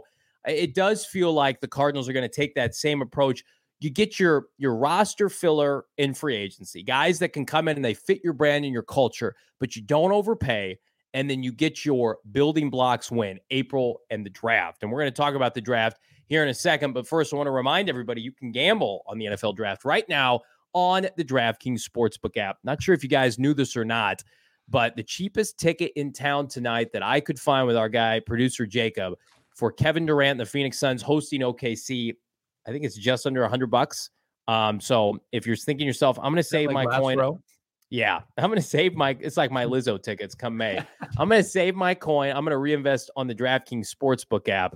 uh, 0.47 0.51
it 0.51 0.73
does 0.73 1.05
feel 1.05 1.33
like 1.33 1.59
the 1.59 1.67
Cardinals 1.67 2.07
are 2.07 2.13
going 2.13 2.27
to 2.27 2.33
take 2.33 2.55
that 2.55 2.73
same 2.73 3.01
approach. 3.01 3.43
You 3.79 3.89
get 3.89 4.19
your 4.19 4.45
your 4.57 4.75
roster 4.75 5.29
filler 5.29 5.85
in 5.97 6.13
free 6.13 6.35
agency, 6.35 6.83
guys 6.83 7.19
that 7.19 7.33
can 7.33 7.45
come 7.45 7.67
in 7.67 7.75
and 7.75 7.85
they 7.85 7.93
fit 7.93 8.21
your 8.23 8.33
brand 8.33 8.63
and 8.63 8.73
your 8.73 8.83
culture, 8.83 9.35
but 9.59 9.75
you 9.75 9.81
don't 9.81 10.11
overpay. 10.11 10.79
And 11.13 11.29
then 11.29 11.41
you 11.41 11.51
get 11.51 11.83
your 11.83 12.19
building 12.31 12.69
blocks 12.69 13.09
win 13.09 13.39
April 13.49 14.01
and 14.09 14.25
the 14.25 14.29
draft. 14.29 14.83
And 14.83 14.91
we're 14.91 14.99
going 14.99 15.11
to 15.11 15.15
talk 15.15 15.35
about 15.35 15.53
the 15.53 15.61
draft 15.61 15.99
here 16.27 16.43
in 16.43 16.49
a 16.49 16.53
second. 16.53 16.93
But 16.93 17.07
first, 17.07 17.33
I 17.33 17.37
want 17.37 17.47
to 17.47 17.51
remind 17.51 17.89
everybody 17.89 18.21
you 18.21 18.31
can 18.31 18.51
gamble 18.51 19.03
on 19.07 19.17
the 19.17 19.25
NFL 19.25 19.55
draft 19.55 19.85
right 19.85 20.07
now 20.07 20.41
on 20.73 21.07
the 21.17 21.23
DraftKings 21.23 21.81
Sportsbook 21.83 22.37
app. 22.37 22.57
Not 22.63 22.81
sure 22.81 22.93
if 22.93 23.03
you 23.03 23.09
guys 23.09 23.39
knew 23.39 23.53
this 23.53 23.75
or 23.75 23.85
not, 23.85 24.23
but 24.69 24.95
the 24.95 25.03
cheapest 25.03 25.57
ticket 25.57 25.91
in 25.95 26.13
town 26.13 26.47
tonight 26.47 26.91
that 26.93 27.03
I 27.03 27.19
could 27.19 27.39
find 27.39 27.67
with 27.67 27.77
our 27.77 27.89
guy, 27.89 28.19
producer 28.19 28.65
Jacob, 28.65 29.13
for 29.55 29.71
Kevin 29.71 30.05
Durant, 30.05 30.31
and 30.31 30.39
the 30.39 30.45
Phoenix 30.45 30.77
Suns 30.77 31.01
hosting 31.01 31.41
OKC. 31.41 32.13
I 32.67 32.71
think 32.71 32.83
it's 32.83 32.97
just 32.97 33.25
under 33.25 33.43
a 33.43 33.49
hundred 33.49 33.71
bucks. 33.71 34.09
Um, 34.47 34.79
so 34.79 35.19
if 35.31 35.45
you're 35.47 35.55
thinking 35.55 35.85
to 35.85 35.87
yourself, 35.87 36.17
I'm 36.19 36.25
going 36.31 36.35
to 36.37 36.43
save 36.43 36.71
Like 36.71 36.87
my 36.87 36.99
coin. 36.99 37.17
row? 37.17 37.39
Yeah, 37.89 38.21
I'm 38.37 38.49
going 38.49 38.61
to 38.61 38.67
save 38.67 38.95
my. 38.95 39.17
It's 39.19 39.37
like 39.37 39.51
my 39.51 39.65
Lizzo 39.65 40.01
tickets 40.01 40.35
come 40.35 40.55
May. 40.57 40.77
I'm 41.17 41.29
going 41.29 41.41
to 41.41 41.49
save 41.49 41.75
my 41.75 41.93
coin. 41.95 42.29
I'm 42.29 42.43
going 42.43 42.51
to 42.51 42.57
reinvest 42.57 43.09
on 43.15 43.27
the 43.27 43.35
DraftKings 43.35 43.87
Sportsbook 43.93 44.49
app, 44.49 44.75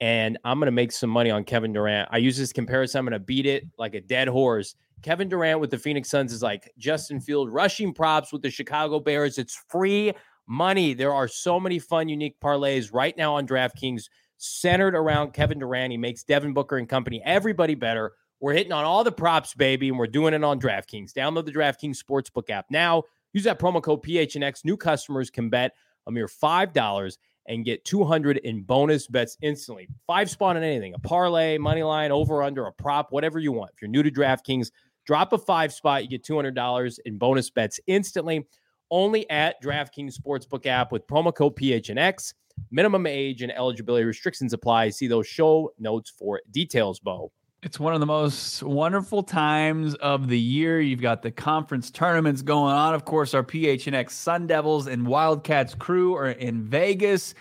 and 0.00 0.38
I'm 0.44 0.58
going 0.58 0.66
to 0.66 0.72
make 0.72 0.92
some 0.92 1.10
money 1.10 1.30
on 1.30 1.44
Kevin 1.44 1.72
Durant. 1.72 2.08
I 2.10 2.18
use 2.18 2.36
this 2.36 2.52
comparison. 2.52 2.98
I'm 2.98 3.04
going 3.04 3.12
to 3.12 3.24
beat 3.24 3.46
it 3.46 3.64
like 3.78 3.94
a 3.94 4.00
dead 4.00 4.28
horse. 4.28 4.74
Kevin 5.02 5.28
Durant 5.28 5.60
with 5.60 5.70
the 5.70 5.78
Phoenix 5.78 6.08
Suns 6.08 6.32
is 6.32 6.42
like 6.42 6.72
Justin 6.78 7.20
Field 7.20 7.52
rushing 7.52 7.92
props 7.92 8.32
with 8.32 8.42
the 8.42 8.50
Chicago 8.50 8.98
Bears. 8.98 9.38
It's 9.38 9.62
free 9.68 10.12
money. 10.46 10.94
There 10.94 11.14
are 11.14 11.28
so 11.28 11.60
many 11.60 11.78
fun, 11.78 12.08
unique 12.08 12.38
parlays 12.40 12.92
right 12.92 13.16
now 13.16 13.34
on 13.34 13.46
DraftKings 13.46 14.04
centered 14.38 14.94
around 14.94 15.32
Kevin 15.32 15.58
Durant. 15.58 15.92
He 15.92 15.96
makes 15.96 16.24
Devin 16.24 16.52
Booker 16.52 16.78
and 16.78 16.88
company 16.88 17.22
everybody 17.24 17.74
better. 17.74 18.12
We're 18.40 18.52
hitting 18.52 18.72
on 18.72 18.84
all 18.84 19.02
the 19.02 19.12
props, 19.12 19.54
baby, 19.54 19.88
and 19.88 19.98
we're 19.98 20.06
doing 20.06 20.34
it 20.34 20.44
on 20.44 20.60
DraftKings. 20.60 21.12
Download 21.12 21.44
the 21.44 21.52
DraftKings 21.52 21.98
Sportsbook 22.02 22.50
app 22.50 22.66
now. 22.70 23.04
Use 23.32 23.44
that 23.44 23.58
promo 23.58 23.82
code 23.82 24.02
PHNX. 24.02 24.64
New 24.64 24.76
customers 24.76 25.30
can 25.30 25.48
bet 25.48 25.72
a 26.06 26.12
mere 26.12 26.26
$5 26.26 27.18
and 27.48 27.64
get 27.64 27.84
200 27.84 28.38
in 28.38 28.62
bonus 28.62 29.06
bets 29.06 29.36
instantly. 29.40 29.88
Five 30.06 30.28
spawn 30.30 30.56
on 30.56 30.62
anything, 30.62 30.94
a 30.94 30.98
parlay, 30.98 31.58
money 31.58 31.82
line, 31.82 32.10
over, 32.10 32.42
under, 32.42 32.66
a 32.66 32.72
prop, 32.72 33.12
whatever 33.12 33.38
you 33.38 33.52
want. 33.52 33.70
If 33.74 33.80
you're 33.80 33.90
new 33.90 34.02
to 34.02 34.10
DraftKings, 34.10 34.70
drop 35.06 35.32
a 35.32 35.38
five 35.38 35.72
spot, 35.72 36.02
you 36.02 36.08
get 36.08 36.24
$200 36.24 36.98
in 37.04 37.18
bonus 37.18 37.50
bets 37.50 37.80
instantly. 37.86 38.46
Only 38.90 39.28
at 39.30 39.60
DraftKings 39.62 40.16
Sportsbook 40.16 40.66
app 40.66 40.92
with 40.92 41.06
promo 41.06 41.34
code 41.34 41.56
PHNX. 41.56 42.34
Minimum 42.70 43.06
age 43.06 43.42
and 43.42 43.52
eligibility 43.52 44.04
restrictions 44.04 44.52
apply. 44.52 44.90
See 44.90 45.08
those 45.08 45.26
show 45.26 45.72
notes 45.78 46.12
for 46.16 46.40
details, 46.50 47.00
Bo. 47.00 47.32
It's 47.62 47.80
one 47.80 47.94
of 47.94 48.00
the 48.00 48.06
most 48.06 48.62
wonderful 48.62 49.22
times 49.22 49.94
of 49.96 50.28
the 50.28 50.38
year. 50.38 50.80
You've 50.80 51.00
got 51.00 51.22
the 51.22 51.32
conference 51.32 51.90
tournaments 51.90 52.42
going 52.42 52.72
on. 52.72 52.94
Of 52.94 53.04
course, 53.04 53.34
our 53.34 53.42
PHNX 53.42 54.10
Sun 54.10 54.46
Devils 54.46 54.86
and 54.86 55.06
Wildcats 55.06 55.74
crew 55.74 56.14
are 56.14 56.30
in 56.30 56.62
Vegas. 56.62 57.34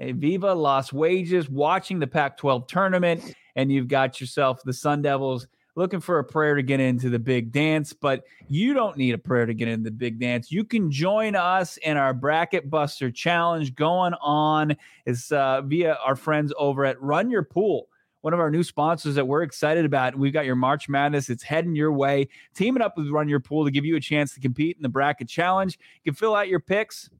Viva 0.00 0.52
Las 0.54 0.92
Wages 0.92 1.48
watching 1.48 1.98
the 1.98 2.06
Pac 2.06 2.36
12 2.36 2.66
tournament. 2.66 3.34
And 3.56 3.72
you've 3.72 3.88
got 3.88 4.20
yourself 4.20 4.60
the 4.64 4.72
Sun 4.72 5.02
Devils 5.02 5.46
looking 5.74 6.00
for 6.00 6.18
a 6.18 6.24
prayer 6.24 6.54
to 6.54 6.62
get 6.62 6.80
into 6.80 7.08
the 7.08 7.18
big 7.18 7.52
dance. 7.52 7.92
But 7.92 8.24
you 8.48 8.74
don't 8.74 8.96
need 8.96 9.14
a 9.14 9.18
prayer 9.18 9.46
to 9.46 9.54
get 9.54 9.68
into 9.68 9.84
the 9.84 9.96
big 9.96 10.20
dance. 10.20 10.52
You 10.52 10.64
can 10.64 10.90
join 10.90 11.34
us 11.34 11.76
in 11.78 11.96
our 11.96 12.12
Bracket 12.14 12.68
Buster 12.68 13.10
Challenge 13.10 13.74
going 13.74 14.14
on. 14.14 14.76
It's 15.06 15.32
uh, 15.32 15.62
via 15.62 15.94
our 16.04 16.16
friends 16.16 16.52
over 16.58 16.84
at 16.84 17.00
Run 17.00 17.30
Your 17.30 17.42
Pool 17.42 17.88
one 18.22 18.32
of 18.32 18.40
our 18.40 18.50
new 18.50 18.62
sponsors 18.62 19.16
that 19.16 19.26
we're 19.26 19.42
excited 19.42 19.84
about. 19.84 20.16
We've 20.16 20.32
got 20.32 20.46
your 20.46 20.54
March 20.54 20.88
Madness. 20.88 21.28
It's 21.28 21.42
heading 21.42 21.74
your 21.74 21.92
way. 21.92 22.28
Teaming 22.54 22.80
up 22.80 22.96
with 22.96 23.08
Run 23.08 23.28
Your 23.28 23.40
Pool 23.40 23.64
to 23.64 23.70
give 23.70 23.84
you 23.84 23.96
a 23.96 24.00
chance 24.00 24.32
to 24.34 24.40
compete 24.40 24.76
in 24.76 24.82
the 24.82 24.88
bracket 24.88 25.28
challenge. 25.28 25.78
You 26.02 26.12
can 26.12 26.16
fill 26.16 26.34
out 26.34 26.48
your 26.48 26.60
picks 26.60 27.10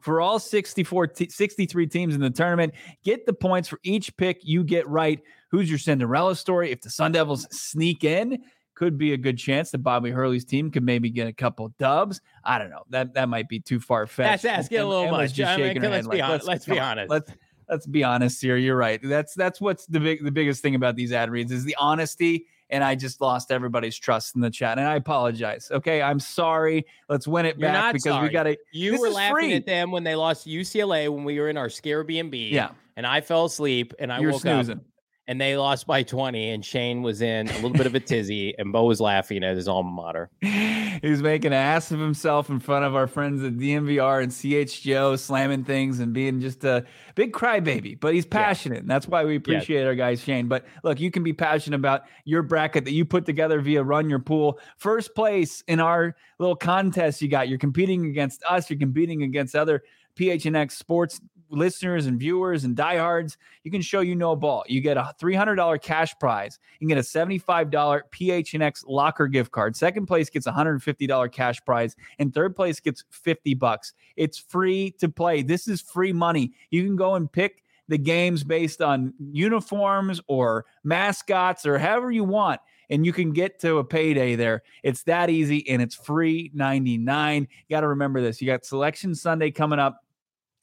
for 0.00 0.20
all 0.20 0.38
64 0.38 1.08
te- 1.08 1.28
63 1.28 1.86
teams 1.88 2.14
in 2.14 2.20
the 2.20 2.30
tournament. 2.30 2.72
Get 3.04 3.26
the 3.26 3.32
points 3.32 3.68
for 3.68 3.80
each 3.82 4.16
pick 4.16 4.40
you 4.42 4.64
get 4.64 4.88
right. 4.88 5.20
Who's 5.48 5.68
your 5.68 5.78
Cinderella 5.78 6.36
story? 6.36 6.70
If 6.70 6.82
the 6.82 6.90
Sun 6.90 7.12
Devils 7.12 7.46
sneak 7.50 8.04
in, 8.04 8.42
could 8.78 8.96
be 8.96 9.12
a 9.12 9.16
good 9.16 9.36
chance 9.36 9.72
that 9.72 9.78
Bobby 9.78 10.10
Hurley's 10.10 10.44
team 10.44 10.70
could 10.70 10.84
maybe 10.84 11.10
get 11.10 11.26
a 11.26 11.32
couple 11.32 11.68
dubs. 11.80 12.20
I 12.44 12.58
don't 12.58 12.70
know. 12.70 12.84
That 12.90 13.12
that 13.14 13.28
might 13.28 13.48
be 13.48 13.58
too 13.58 13.80
far 13.80 14.06
fetched. 14.06 14.44
That's 14.44 14.58
asking 14.60 14.78
a 14.78 14.86
little 14.86 15.10
much. 15.10 15.38
I 15.40 15.56
mean, 15.56 15.82
let's 15.82 16.06
be 16.06 16.20
hon- 16.20 16.40
let's 16.44 16.64
be 16.64 16.78
honest. 16.78 17.10
Let's 17.10 17.32
let's 17.68 17.86
be 17.86 18.04
honest 18.04 18.40
here. 18.40 18.56
You're 18.56 18.76
right. 18.76 19.00
That's 19.02 19.34
that's 19.34 19.60
what's 19.60 19.86
the 19.86 19.98
big 19.98 20.24
the 20.24 20.30
biggest 20.30 20.62
thing 20.62 20.76
about 20.76 20.94
these 20.94 21.12
ad 21.12 21.28
reads 21.30 21.50
is 21.50 21.64
the 21.64 21.76
honesty. 21.78 22.46
And 22.70 22.84
I 22.84 22.94
just 22.96 23.22
lost 23.22 23.50
everybody's 23.50 23.96
trust 23.96 24.34
in 24.34 24.42
the 24.42 24.50
chat, 24.50 24.76
and 24.78 24.86
I 24.86 24.96
apologize. 24.96 25.70
Okay, 25.72 26.02
I'm 26.02 26.20
sorry. 26.20 26.84
Let's 27.08 27.26
win 27.26 27.46
it 27.46 27.58
You're 27.58 27.70
back 27.70 27.94
because 27.94 28.04
sorry. 28.04 28.28
we 28.28 28.32
got 28.32 28.42
to. 28.42 28.58
You 28.72 29.00
were 29.00 29.08
laughing 29.08 29.34
free. 29.34 29.54
at 29.54 29.64
them 29.64 29.90
when 29.90 30.04
they 30.04 30.14
lost 30.14 30.46
UCLA 30.46 31.08
when 31.08 31.24
we 31.24 31.40
were 31.40 31.48
in 31.48 31.56
our 31.56 31.70
scare 31.70 32.04
B&B. 32.04 32.50
Yeah. 32.50 32.72
And 32.94 33.06
I 33.06 33.22
fell 33.22 33.46
asleep 33.46 33.94
and 33.98 34.12
I 34.12 34.20
You're 34.20 34.32
woke 34.32 34.42
snoozing. 34.42 34.76
up 34.76 34.84
and 35.28 35.38
they 35.38 35.56
lost 35.58 35.86
by 35.86 36.02
20 36.02 36.50
and 36.50 36.64
Shane 36.64 37.02
was 37.02 37.20
in 37.20 37.48
a 37.48 37.54
little 37.56 37.74
bit 37.74 37.86
of 37.86 37.94
a 37.94 38.00
tizzy 38.00 38.54
and 38.58 38.72
Bo 38.72 38.84
was 38.84 38.98
laughing 39.00 39.44
at 39.44 39.56
his 39.56 39.68
alma 39.68 39.90
mater. 39.90 40.30
He 41.00 41.10
was 41.10 41.22
making 41.22 41.48
an 41.48 41.52
ass 41.52 41.92
of 41.92 42.00
himself 42.00 42.50
in 42.50 42.58
front 42.58 42.84
of 42.84 42.96
our 42.96 43.06
friends 43.06 43.44
at 43.44 43.52
DNVR 43.52 44.20
and 44.20 44.32
CHGO, 44.32 45.16
slamming 45.16 45.62
things 45.62 46.00
and 46.00 46.12
being 46.12 46.40
just 46.40 46.64
a 46.64 46.84
big 47.14 47.32
crybaby. 47.32 48.00
But 48.00 48.14
he's 48.14 48.26
passionate, 48.26 48.80
and 48.80 48.90
that's 48.90 49.06
why 49.06 49.24
we 49.24 49.36
appreciate 49.36 49.84
our 49.84 49.94
guy 49.94 50.16
Shane. 50.16 50.48
But 50.48 50.66
look, 50.82 50.98
you 50.98 51.12
can 51.12 51.22
be 51.22 51.32
passionate 51.32 51.76
about 51.76 52.02
your 52.24 52.42
bracket 52.42 52.84
that 52.84 52.90
you 52.90 53.04
put 53.04 53.26
together 53.26 53.60
via 53.60 53.84
Run 53.84 54.10
Your 54.10 54.18
Pool. 54.18 54.58
First 54.76 55.14
place 55.14 55.62
in 55.68 55.78
our 55.78 56.16
little 56.40 56.56
contest 56.56 57.22
you 57.22 57.28
got. 57.28 57.48
You're 57.48 57.58
competing 57.58 58.06
against 58.06 58.42
us. 58.42 58.68
You're 58.68 58.80
competing 58.80 59.22
against 59.22 59.54
other 59.54 59.84
PHNX 60.16 60.72
sports 60.72 61.20
listeners 61.50 62.06
and 62.06 62.18
viewers 62.18 62.64
and 62.64 62.76
diehards, 62.76 63.36
you 63.64 63.70
can 63.70 63.82
show 63.82 64.00
you 64.00 64.14
know 64.14 64.36
ball. 64.36 64.64
You 64.68 64.80
get 64.80 64.96
a 64.96 65.14
$300 65.20 65.80
cash 65.82 66.14
prize. 66.18 66.58
You 66.78 66.86
can 66.86 66.96
get 66.96 66.98
a 66.98 67.08
$75 67.08 67.70
PHNX 68.10 68.84
locker 68.86 69.26
gift 69.26 69.50
card. 69.50 69.76
Second 69.76 70.06
place 70.06 70.30
gets 70.30 70.46
a 70.46 70.52
$150 70.52 71.32
cash 71.32 71.60
prize, 71.64 71.96
and 72.18 72.32
third 72.32 72.56
place 72.56 72.80
gets 72.80 73.04
50 73.10 73.54
bucks. 73.54 73.92
It's 74.16 74.38
free 74.38 74.92
to 74.98 75.08
play. 75.08 75.42
This 75.42 75.68
is 75.68 75.80
free 75.80 76.12
money. 76.12 76.52
You 76.70 76.84
can 76.84 76.96
go 76.96 77.14
and 77.14 77.30
pick 77.30 77.62
the 77.88 77.98
games 77.98 78.44
based 78.44 78.82
on 78.82 79.14
uniforms 79.32 80.20
or 80.26 80.66
mascots 80.84 81.64
or 81.64 81.78
however 81.78 82.10
you 82.10 82.22
want 82.22 82.60
and 82.90 83.04
you 83.04 83.12
can 83.12 83.32
get 83.32 83.58
to 83.60 83.78
a 83.78 83.84
payday 83.84 84.34
there. 84.34 84.62
It's 84.82 85.02
that 85.04 85.30
easy 85.30 85.68
and 85.68 85.82
it's 85.82 85.94
free 85.94 86.50
99. 86.54 87.42
You 87.42 87.74
got 87.74 87.80
to 87.82 87.88
remember 87.88 88.20
this. 88.20 88.40
You 88.40 88.46
got 88.46 88.64
Selection 88.64 89.14
Sunday 89.14 89.50
coming 89.50 89.78
up 89.78 90.04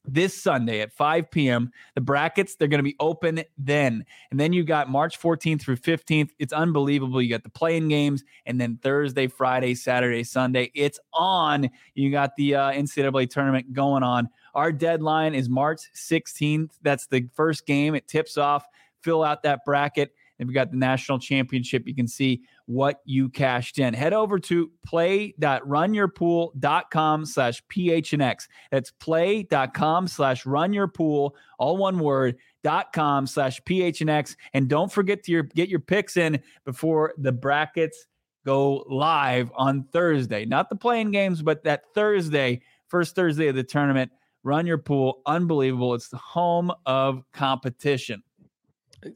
this 0.06 0.40
Sunday 0.40 0.80
at 0.80 0.92
5 0.92 1.30
p.m. 1.30 1.70
The 1.94 2.00
brackets, 2.00 2.54
they're 2.54 2.68
going 2.68 2.78
to 2.78 2.84
be 2.84 2.96
open 3.00 3.42
then. 3.58 4.04
And 4.30 4.38
then 4.38 4.52
you 4.52 4.64
got 4.64 4.90
March 4.90 5.20
14th 5.20 5.60
through 5.60 5.76
15th. 5.76 6.30
It's 6.38 6.52
unbelievable. 6.52 7.20
You 7.20 7.30
got 7.30 7.42
the 7.42 7.50
playing 7.50 7.88
games, 7.88 8.24
and 8.46 8.60
then 8.60 8.78
Thursday, 8.82 9.26
Friday, 9.26 9.74
Saturday, 9.74 10.24
Sunday. 10.24 10.70
It's 10.74 11.00
on. 11.12 11.70
You 11.94 12.10
got 12.10 12.36
the 12.36 12.54
uh, 12.54 12.72
NCAA 12.72 13.30
tournament 13.30 13.72
going 13.72 14.02
on. 14.02 14.28
Our 14.54 14.72
deadline 14.72 15.34
is 15.34 15.48
March 15.48 15.80
16th. 15.94 16.70
That's 16.82 17.06
the 17.06 17.28
first 17.34 17.66
game. 17.66 17.94
It 17.94 18.08
tips 18.08 18.38
off. 18.38 18.64
Fill 19.02 19.22
out 19.22 19.42
that 19.42 19.64
bracket. 19.64 20.12
They've 20.38 20.52
got 20.52 20.70
the 20.70 20.76
national 20.76 21.18
championship. 21.18 21.86
You 21.86 21.94
can 21.94 22.08
see 22.08 22.42
what 22.66 23.00
you 23.04 23.28
cashed 23.28 23.78
in. 23.78 23.94
Head 23.94 24.12
over 24.12 24.38
to 24.40 24.70
play.runyourpool.com 24.84 27.26
slash 27.26 27.62
PHNX. 27.72 28.48
That's 28.70 28.90
play.com 28.90 30.08
slash 30.08 30.44
runyourpool, 30.44 31.30
all 31.58 31.76
one 31.76 31.98
word, 31.98 32.36
dot 32.62 32.92
com 32.92 33.26
slash 33.26 33.60
PHNX. 33.62 34.36
And 34.52 34.68
don't 34.68 34.92
forget 34.92 35.22
to 35.24 35.32
your, 35.32 35.44
get 35.44 35.68
your 35.68 35.80
picks 35.80 36.16
in 36.16 36.40
before 36.64 37.14
the 37.18 37.32
brackets 37.32 38.06
go 38.44 38.84
live 38.88 39.50
on 39.56 39.84
Thursday. 39.92 40.44
Not 40.44 40.68
the 40.68 40.76
playing 40.76 41.10
games, 41.10 41.42
but 41.42 41.64
that 41.64 41.82
Thursday, 41.94 42.60
first 42.88 43.14
Thursday 43.14 43.48
of 43.48 43.56
the 43.56 43.64
tournament. 43.64 44.10
Run 44.44 44.66
your 44.66 44.78
pool. 44.78 45.22
Unbelievable. 45.26 45.94
It's 45.94 46.08
the 46.08 46.18
home 46.18 46.70
of 46.86 47.22
competition. 47.32 48.22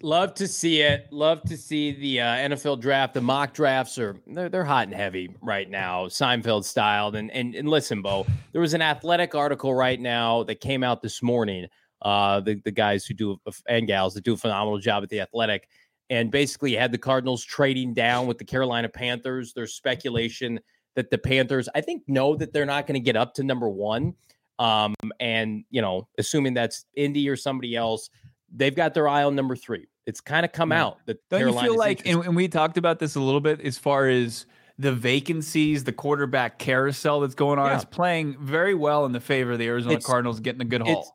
Love 0.03 0.35
to 0.35 0.47
see 0.47 0.83
it. 0.83 1.07
Love 1.11 1.43
to 1.43 1.57
see 1.57 1.93
the 1.93 2.21
uh, 2.21 2.25
NFL 2.25 2.81
draft. 2.81 3.15
The 3.15 3.21
mock 3.21 3.55
drafts 3.55 3.99
are 3.99 4.17
they're, 4.27 4.49
they're 4.49 4.65
hot 4.65 4.89
and 4.89 4.95
heavy 4.95 5.35
right 5.41 5.69
now, 5.69 6.07
Seinfeld 6.07 6.65
styled. 6.65 7.17
And, 7.17 7.31
and 7.31 7.55
and 7.55 7.69
listen, 7.69 8.03
Bo, 8.03 8.27
there 8.53 8.61
was 8.61 8.75
an 8.75 8.83
athletic 8.83 9.35
article 9.35 9.75
right 9.75 9.99
now 9.99 10.43
that 10.45 10.61
came 10.61 10.85
out 10.85 11.03
this 11.03 11.23
morning. 11.23 11.67
Uh, 12.03 12.41
the 12.41 12.61
the 12.65 12.71
guys 12.71 13.07
who 13.07 13.15
do 13.15 13.41
and 13.69 13.87
gals 13.87 14.15
that 14.15 14.25
do 14.25 14.35
a 14.35 14.37
phenomenal 14.37 14.79
job 14.79 15.03
at 15.03 15.09
the 15.09 15.21
athletic, 15.21 15.69
and 16.11 16.31
basically 16.31 16.75
had 16.75 16.93
the 16.93 16.99
Cardinals 16.99 17.43
trading 17.43 17.95
down 17.95 18.27
with 18.27 18.39
the 18.39 18.45
Carolina 18.45 18.89
Panthers. 18.89 19.53
There's 19.55 19.75
speculation 19.75 20.61
that 20.95 21.11
the 21.11 21.19
Panthers, 21.19 21.69
I 21.75 21.81
think, 21.81 22.03
know 22.07 22.37
that 22.37 22.53
they're 22.53 22.67
not 22.67 22.87
going 22.87 23.01
to 23.01 23.05
get 23.05 23.17
up 23.17 23.35
to 23.35 23.45
number 23.45 23.69
one. 23.69 24.15
Um, 24.59 24.95
and 25.21 25.65
you 25.71 25.81
know, 25.81 26.07
assuming 26.19 26.53
that's 26.53 26.85
Indy 26.95 27.29
or 27.31 27.37
somebody 27.37 27.77
else 27.77 28.11
they've 28.55 28.75
got 28.75 28.95
their 28.95 29.09
eye 29.09 29.25
on 29.25 29.35
number 29.37 29.57
three. 29.57 29.87
It's 30.07 30.21
kind 30.21 30.45
of 30.45 30.53
come 30.53 30.73
yeah. 30.73 30.85
out 30.85 30.99
that 31.07 31.29
don't 31.29 31.53
you 31.53 31.61
feel 31.61 31.77
like, 31.77 32.07
and, 32.07 32.25
and 32.25 32.37
we 32.37 32.49
talked 32.49 32.77
about 32.77 32.99
this 32.99 33.15
a 33.15 33.21
little 33.21 33.41
bit 33.41 33.61
as 33.61 33.79
far 33.79 34.09
as 34.09 34.47
the 34.79 34.93
vacancies, 34.93 35.85
the 35.85 35.93
quarterback 35.93 36.59
carousel 36.59 37.21
that's 37.21 37.35
going 37.35 37.59
on 37.59 37.67
yeah. 37.67 37.77
is 37.77 37.85
playing 37.85 38.37
very 38.41 38.75
well 38.75 39.05
in 39.05 39.13
the 39.13 39.21
favor 39.21 39.53
of 39.53 39.59
the 39.59 39.67
Arizona 39.67 39.97
it's, 39.97 40.07
Cardinals 40.07 40.41
getting 40.41 40.63
a 40.63 40.65
good 40.65 40.81
haul. 40.81 41.01
It's, 41.01 41.13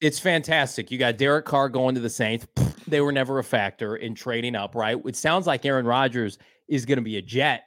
it's, 0.00 0.18
fantastic. 0.18 0.90
You 0.90 0.98
got 0.98 1.16
Derek 1.16 1.44
Carr 1.44 1.68
going 1.68 1.94
to 1.94 2.00
the 2.00 2.10
Saints. 2.10 2.46
They 2.88 3.00
were 3.00 3.12
never 3.12 3.38
a 3.38 3.44
factor 3.44 3.94
in 3.96 4.16
trading 4.16 4.56
up, 4.56 4.74
right? 4.74 5.00
It 5.06 5.16
sounds 5.16 5.46
like 5.46 5.64
Aaron 5.64 5.86
Rodgers 5.86 6.38
is 6.68 6.84
going 6.84 6.98
to 6.98 7.02
be 7.02 7.16
a 7.16 7.22
Jet. 7.22 7.62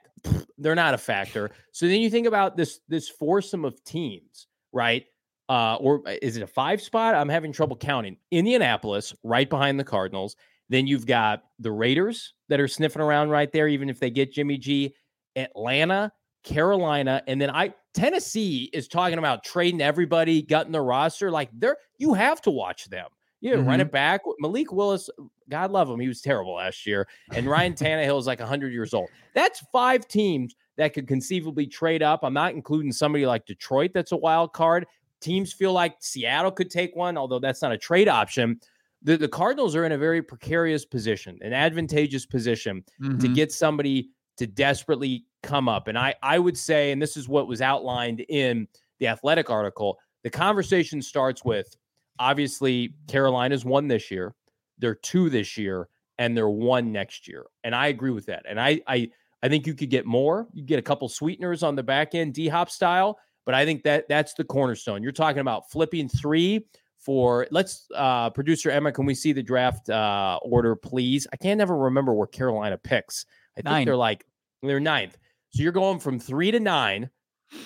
They're 0.57 0.75
not 0.75 0.93
a 0.93 0.97
factor. 0.97 1.51
So 1.71 1.87
then 1.87 2.01
you 2.01 2.09
think 2.09 2.27
about 2.27 2.57
this 2.57 2.79
this 2.89 3.07
foursome 3.07 3.63
of 3.63 3.81
teams, 3.83 4.47
right? 4.73 5.05
Uh, 5.49 5.75
or 5.75 6.01
uh, 6.07 6.15
is 6.21 6.37
it 6.37 6.43
a 6.43 6.47
five 6.47 6.81
spot? 6.81 7.15
I'm 7.15 7.29
having 7.29 7.51
trouble 7.51 7.77
counting. 7.77 8.17
Indianapolis, 8.31 9.13
right 9.23 9.49
behind 9.49 9.79
the 9.79 9.83
Cardinals. 9.83 10.35
Then 10.69 10.87
you've 10.87 11.05
got 11.05 11.43
the 11.59 11.71
Raiders 11.71 12.33
that 12.49 12.59
are 12.59 12.67
sniffing 12.67 13.01
around 13.01 13.29
right 13.29 13.51
there, 13.51 13.67
even 13.67 13.89
if 13.89 13.99
they 13.99 14.09
get 14.09 14.33
Jimmy 14.33 14.57
G. 14.57 14.93
Atlanta, 15.37 16.11
Carolina, 16.43 17.23
and 17.27 17.39
then 17.39 17.49
I 17.49 17.73
Tennessee 17.93 18.69
is 18.73 18.87
talking 18.87 19.17
about 19.17 19.43
trading 19.43 19.81
everybody, 19.81 20.41
gutting 20.41 20.71
the 20.71 20.81
roster. 20.81 21.31
Like 21.31 21.49
they're 21.53 21.77
you 21.97 22.13
have 22.13 22.41
to 22.41 22.51
watch 22.51 22.85
them. 22.89 23.07
Yeah, 23.39 23.53
mm-hmm. 23.55 23.67
run 23.67 23.81
it 23.81 23.91
back. 23.91 24.21
Malik 24.39 24.71
Willis, 24.71 25.09
God 25.49 25.71
love 25.71 25.89
him, 25.89 25.99
he 25.99 26.07
was 26.07 26.21
terrible 26.21 26.55
last 26.55 26.85
year. 26.87 27.07
And 27.33 27.47
Ryan 27.47 27.73
Tannehill 27.73 28.19
is 28.19 28.25
like 28.25 28.39
100 28.39 28.73
years 28.73 28.95
old. 28.95 29.09
That's 29.35 29.63
five 29.71 30.07
teams 30.07 30.55
that 30.77 30.93
could 30.93 31.07
conceivably 31.07 31.67
trade 31.67 32.01
up. 32.01 32.21
I'm 32.23 32.33
not 32.33 32.53
including 32.53 32.91
somebody 32.91 33.25
like 33.27 33.45
Detroit 33.45 33.91
that's 33.93 34.11
a 34.11 34.17
wild 34.17 34.53
card 34.53 34.87
teams 35.21 35.53
feel 35.53 35.73
like 35.73 35.95
Seattle 35.99 36.51
could 36.51 36.69
take 36.69 36.95
one, 36.95 37.17
although 37.17 37.39
that's 37.39 37.61
not 37.61 37.71
a 37.71 37.77
trade 37.77 38.07
option. 38.07 38.59
The, 39.03 39.17
the 39.17 39.27
Cardinals 39.27 39.75
are 39.75 39.85
in 39.85 39.91
a 39.91 39.97
very 39.97 40.21
precarious 40.21 40.85
position, 40.85 41.37
an 41.41 41.53
advantageous 41.53 42.25
position 42.25 42.83
mm-hmm. 43.01 43.19
to 43.19 43.27
get 43.27 43.51
somebody 43.51 44.09
to 44.37 44.47
desperately 44.47 45.25
come 45.43 45.69
up. 45.69 45.87
And 45.87 45.97
I, 45.97 46.15
I 46.23 46.39
would 46.39 46.57
say, 46.57 46.91
and 46.91 47.01
this 47.01 47.17
is 47.17 47.27
what 47.27 47.47
was 47.47 47.61
outlined 47.61 48.21
in 48.29 48.67
the 48.99 49.07
athletic 49.07 49.49
article, 49.49 49.97
the 50.23 50.29
conversation 50.29 51.01
starts 51.01 51.45
with 51.45 51.75
obviously 52.19 52.95
Carolina's 53.07 53.65
one 53.65 53.87
this 53.87 54.09
year, 54.09 54.33
they're 54.79 54.95
two 54.95 55.29
this 55.29 55.57
year, 55.57 55.87
and 56.17 56.35
they're 56.35 56.49
one 56.49 56.91
next 56.91 57.27
year. 57.27 57.45
And 57.63 57.75
I 57.75 57.87
agree 57.87 58.11
with 58.11 58.25
that. 58.27 58.43
And 58.47 58.59
I 58.59 58.81
I 58.87 59.09
I 59.43 59.49
think 59.49 59.67
you 59.67 59.75
could 59.75 59.89
get 59.89 60.05
more. 60.05 60.47
You 60.53 60.63
get 60.63 60.79
a 60.79 60.83
couple 60.83 61.07
sweeteners 61.09 61.63
on 61.63 61.75
the 61.75 61.83
back 61.83 62.15
end, 62.15 62.33
D 62.33 62.47
hop 62.47 62.69
style. 62.69 63.19
But 63.47 63.55
I 63.55 63.63
think 63.63 63.83
that 63.83 64.09
that's 64.09 64.33
the 64.33 64.43
cornerstone. 64.43 65.01
You're 65.01 65.13
talking 65.13 65.39
about 65.39 65.71
flipping 65.71 66.09
three 66.09 66.67
for 66.99 67.47
let's 67.49 67.87
uh 67.95 68.29
producer 68.29 68.69
Emma, 68.69 68.91
can 68.91 69.05
we 69.05 69.15
see 69.15 69.31
the 69.31 69.41
draft 69.41 69.89
uh 69.89 70.37
order, 70.43 70.75
please? 70.75 71.25
I 71.31 71.37
can't 71.37 71.57
never 71.57 71.77
remember 71.77 72.13
where 72.13 72.27
Carolina 72.27 72.77
picks. 72.77 73.25
I 73.57 73.61
think 73.61 73.85
they're 73.85 73.95
like 73.95 74.25
they're 74.61 74.81
ninth. 74.81 75.17
So 75.51 75.63
you're 75.63 75.71
going 75.71 75.99
from 75.99 76.19
three 76.19 76.51
to 76.51 76.59
nine, 76.59 77.09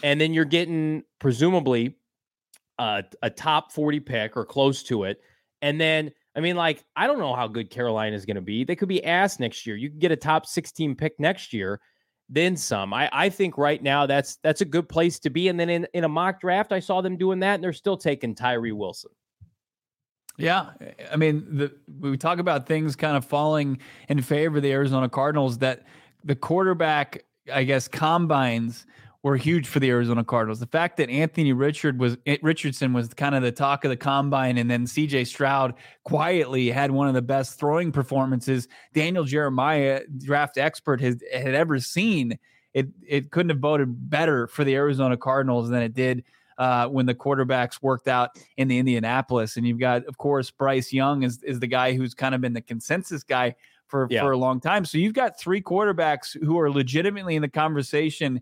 and 0.03 0.21
then 0.21 0.36
you're 0.36 0.45
getting 0.45 1.01
presumably 1.17 1.95
uh, 2.77 3.01
a 3.23 3.32
top 3.32 3.71
40 3.71 4.01
pick 4.01 4.38
or 4.38 4.45
close 4.45 4.84
to 4.84 5.05
it. 5.05 5.19
And 5.63 5.82
then 5.82 6.11
I 6.36 6.41
mean, 6.41 6.55
like, 6.55 6.86
I 6.95 7.07
don't 7.07 7.17
know 7.17 7.34
how 7.34 7.47
good 7.47 7.71
Carolina 7.71 8.15
is 8.15 8.25
going 8.25 8.36
to 8.36 8.41
be. 8.41 8.63
They 8.63 8.75
could 8.75 8.88
be 8.88 9.03
ass 9.03 9.39
next 9.39 9.65
year. 9.65 9.75
You 9.75 9.89
can 9.89 9.97
get 9.97 10.11
a 10.11 10.15
top 10.15 10.45
16 10.45 10.95
pick 10.95 11.19
next 11.19 11.53
year 11.53 11.82
then 12.32 12.55
some. 12.55 12.93
I, 12.93 13.09
I 13.11 13.29
think 13.29 13.57
right 13.57 13.84
now 13.84 14.05
that's 14.05 14.38
that's 14.38 14.61
a 14.61 14.65
good 14.65 14.88
place 14.88 15.19
to 15.19 15.29
be. 15.29 15.49
And 15.49 15.59
then 15.59 15.69
in, 15.69 15.86
in 15.93 16.05
a 16.05 16.09
mock 16.09 16.39
draft, 16.39 16.71
I 16.71 16.79
saw 16.79 17.01
them 17.01 17.17
doing 17.17 17.39
that, 17.41 17.55
and 17.55 17.63
they're 17.63 17.73
still 17.73 17.97
taking 17.97 18.34
Tyree 18.34 18.71
Wilson. 18.71 19.11
Yeah, 20.38 20.69
I 21.11 21.17
mean, 21.17 21.45
the, 21.57 21.75
we 21.99 22.17
talk 22.17 22.39
about 22.39 22.65
things 22.65 22.95
kind 22.95 23.17
of 23.17 23.25
falling 23.25 23.79
in 24.07 24.21
favor 24.21 24.57
of 24.57 24.63
the 24.63 24.71
Arizona 24.71 25.09
Cardinals. 25.09 25.57
That 25.57 25.84
the 26.23 26.36
quarterback, 26.36 27.25
I 27.53 27.65
guess, 27.65 27.89
combines 27.89 28.86
were 29.24 29.38
huge 29.38 29.67
for 29.67 29.80
the 29.80 29.89
Arizona 29.89 30.24
Cardinals. 30.24 30.59
The 30.59 30.67
fact 30.67 30.97
that 30.97 31.09
Anthony 31.09 31.53
Richard 31.53 31.99
was 31.99 32.17
eh, 32.26 32.38
Richardson 32.41 32.93
was 32.93 33.13
kind 33.13 33.36
of 33.36 33.43
the 33.43 33.51
talk 33.51 33.86
of 33.86 33.89
the 33.89 33.97
combine, 33.97 34.57
and 34.57 34.69
then 34.69 34.88
C.J. 34.88 35.26
Stroud 35.26 35.76
quietly 36.03 36.72
had 36.72 36.91
one 36.91 37.07
of 37.07 37.13
the 37.13 37.22
best 37.22 37.59
throwing 37.59 37.91
performances 37.91 38.67
Daniel 38.93 39.24
Jeremiah, 39.24 40.01
draft 40.17 40.57
expert, 40.57 41.01
has 41.01 41.22
had 41.34 41.53
ever 41.53 41.80
seen. 41.80 42.39
It 42.74 42.88
it 43.07 43.32
couldn't 43.32 43.49
have 43.49 43.59
voted 43.59 44.09
better 44.09 44.47
for 44.47 44.63
the 44.63 44.76
Arizona 44.76 45.17
Cardinals 45.17 45.69
than 45.69 45.84
it 45.84 45.93
did 45.93 46.24
uh, 46.57 46.88
when 46.88 47.05
the 47.05 47.15
quarterbacks 47.15 47.82
worked 47.82 48.07
out 48.07 48.32
in 48.57 48.67
the 48.67 48.78
Indianapolis. 48.78 49.57
And 49.57 49.67
you've 49.67 49.80
got, 49.80 50.05
of 50.05 50.17
course, 50.17 50.49
Bryce 50.51 50.91
Young 50.91 51.24
is 51.24 51.43
is 51.43 51.59
the 51.59 51.67
guy 51.67 51.93
who's 51.93 52.13
kind 52.13 52.34
of 52.34 52.41
been 52.41 52.53
the 52.53 52.61
consensus 52.61 53.24
guy 53.24 53.55
for 53.88 54.07
yeah. 54.09 54.22
for 54.22 54.32
a 54.32 54.38
long 54.38 54.59
time. 54.59 54.86
So 54.86 54.97
you've 54.97 55.13
got 55.13 55.39
three 55.39 55.61
quarterbacks 55.61 56.41
who 56.43 56.59
are 56.59 56.72
legitimately 56.72 57.36
in 57.36 57.41
the 57.41 57.49
conversation 57.49 58.41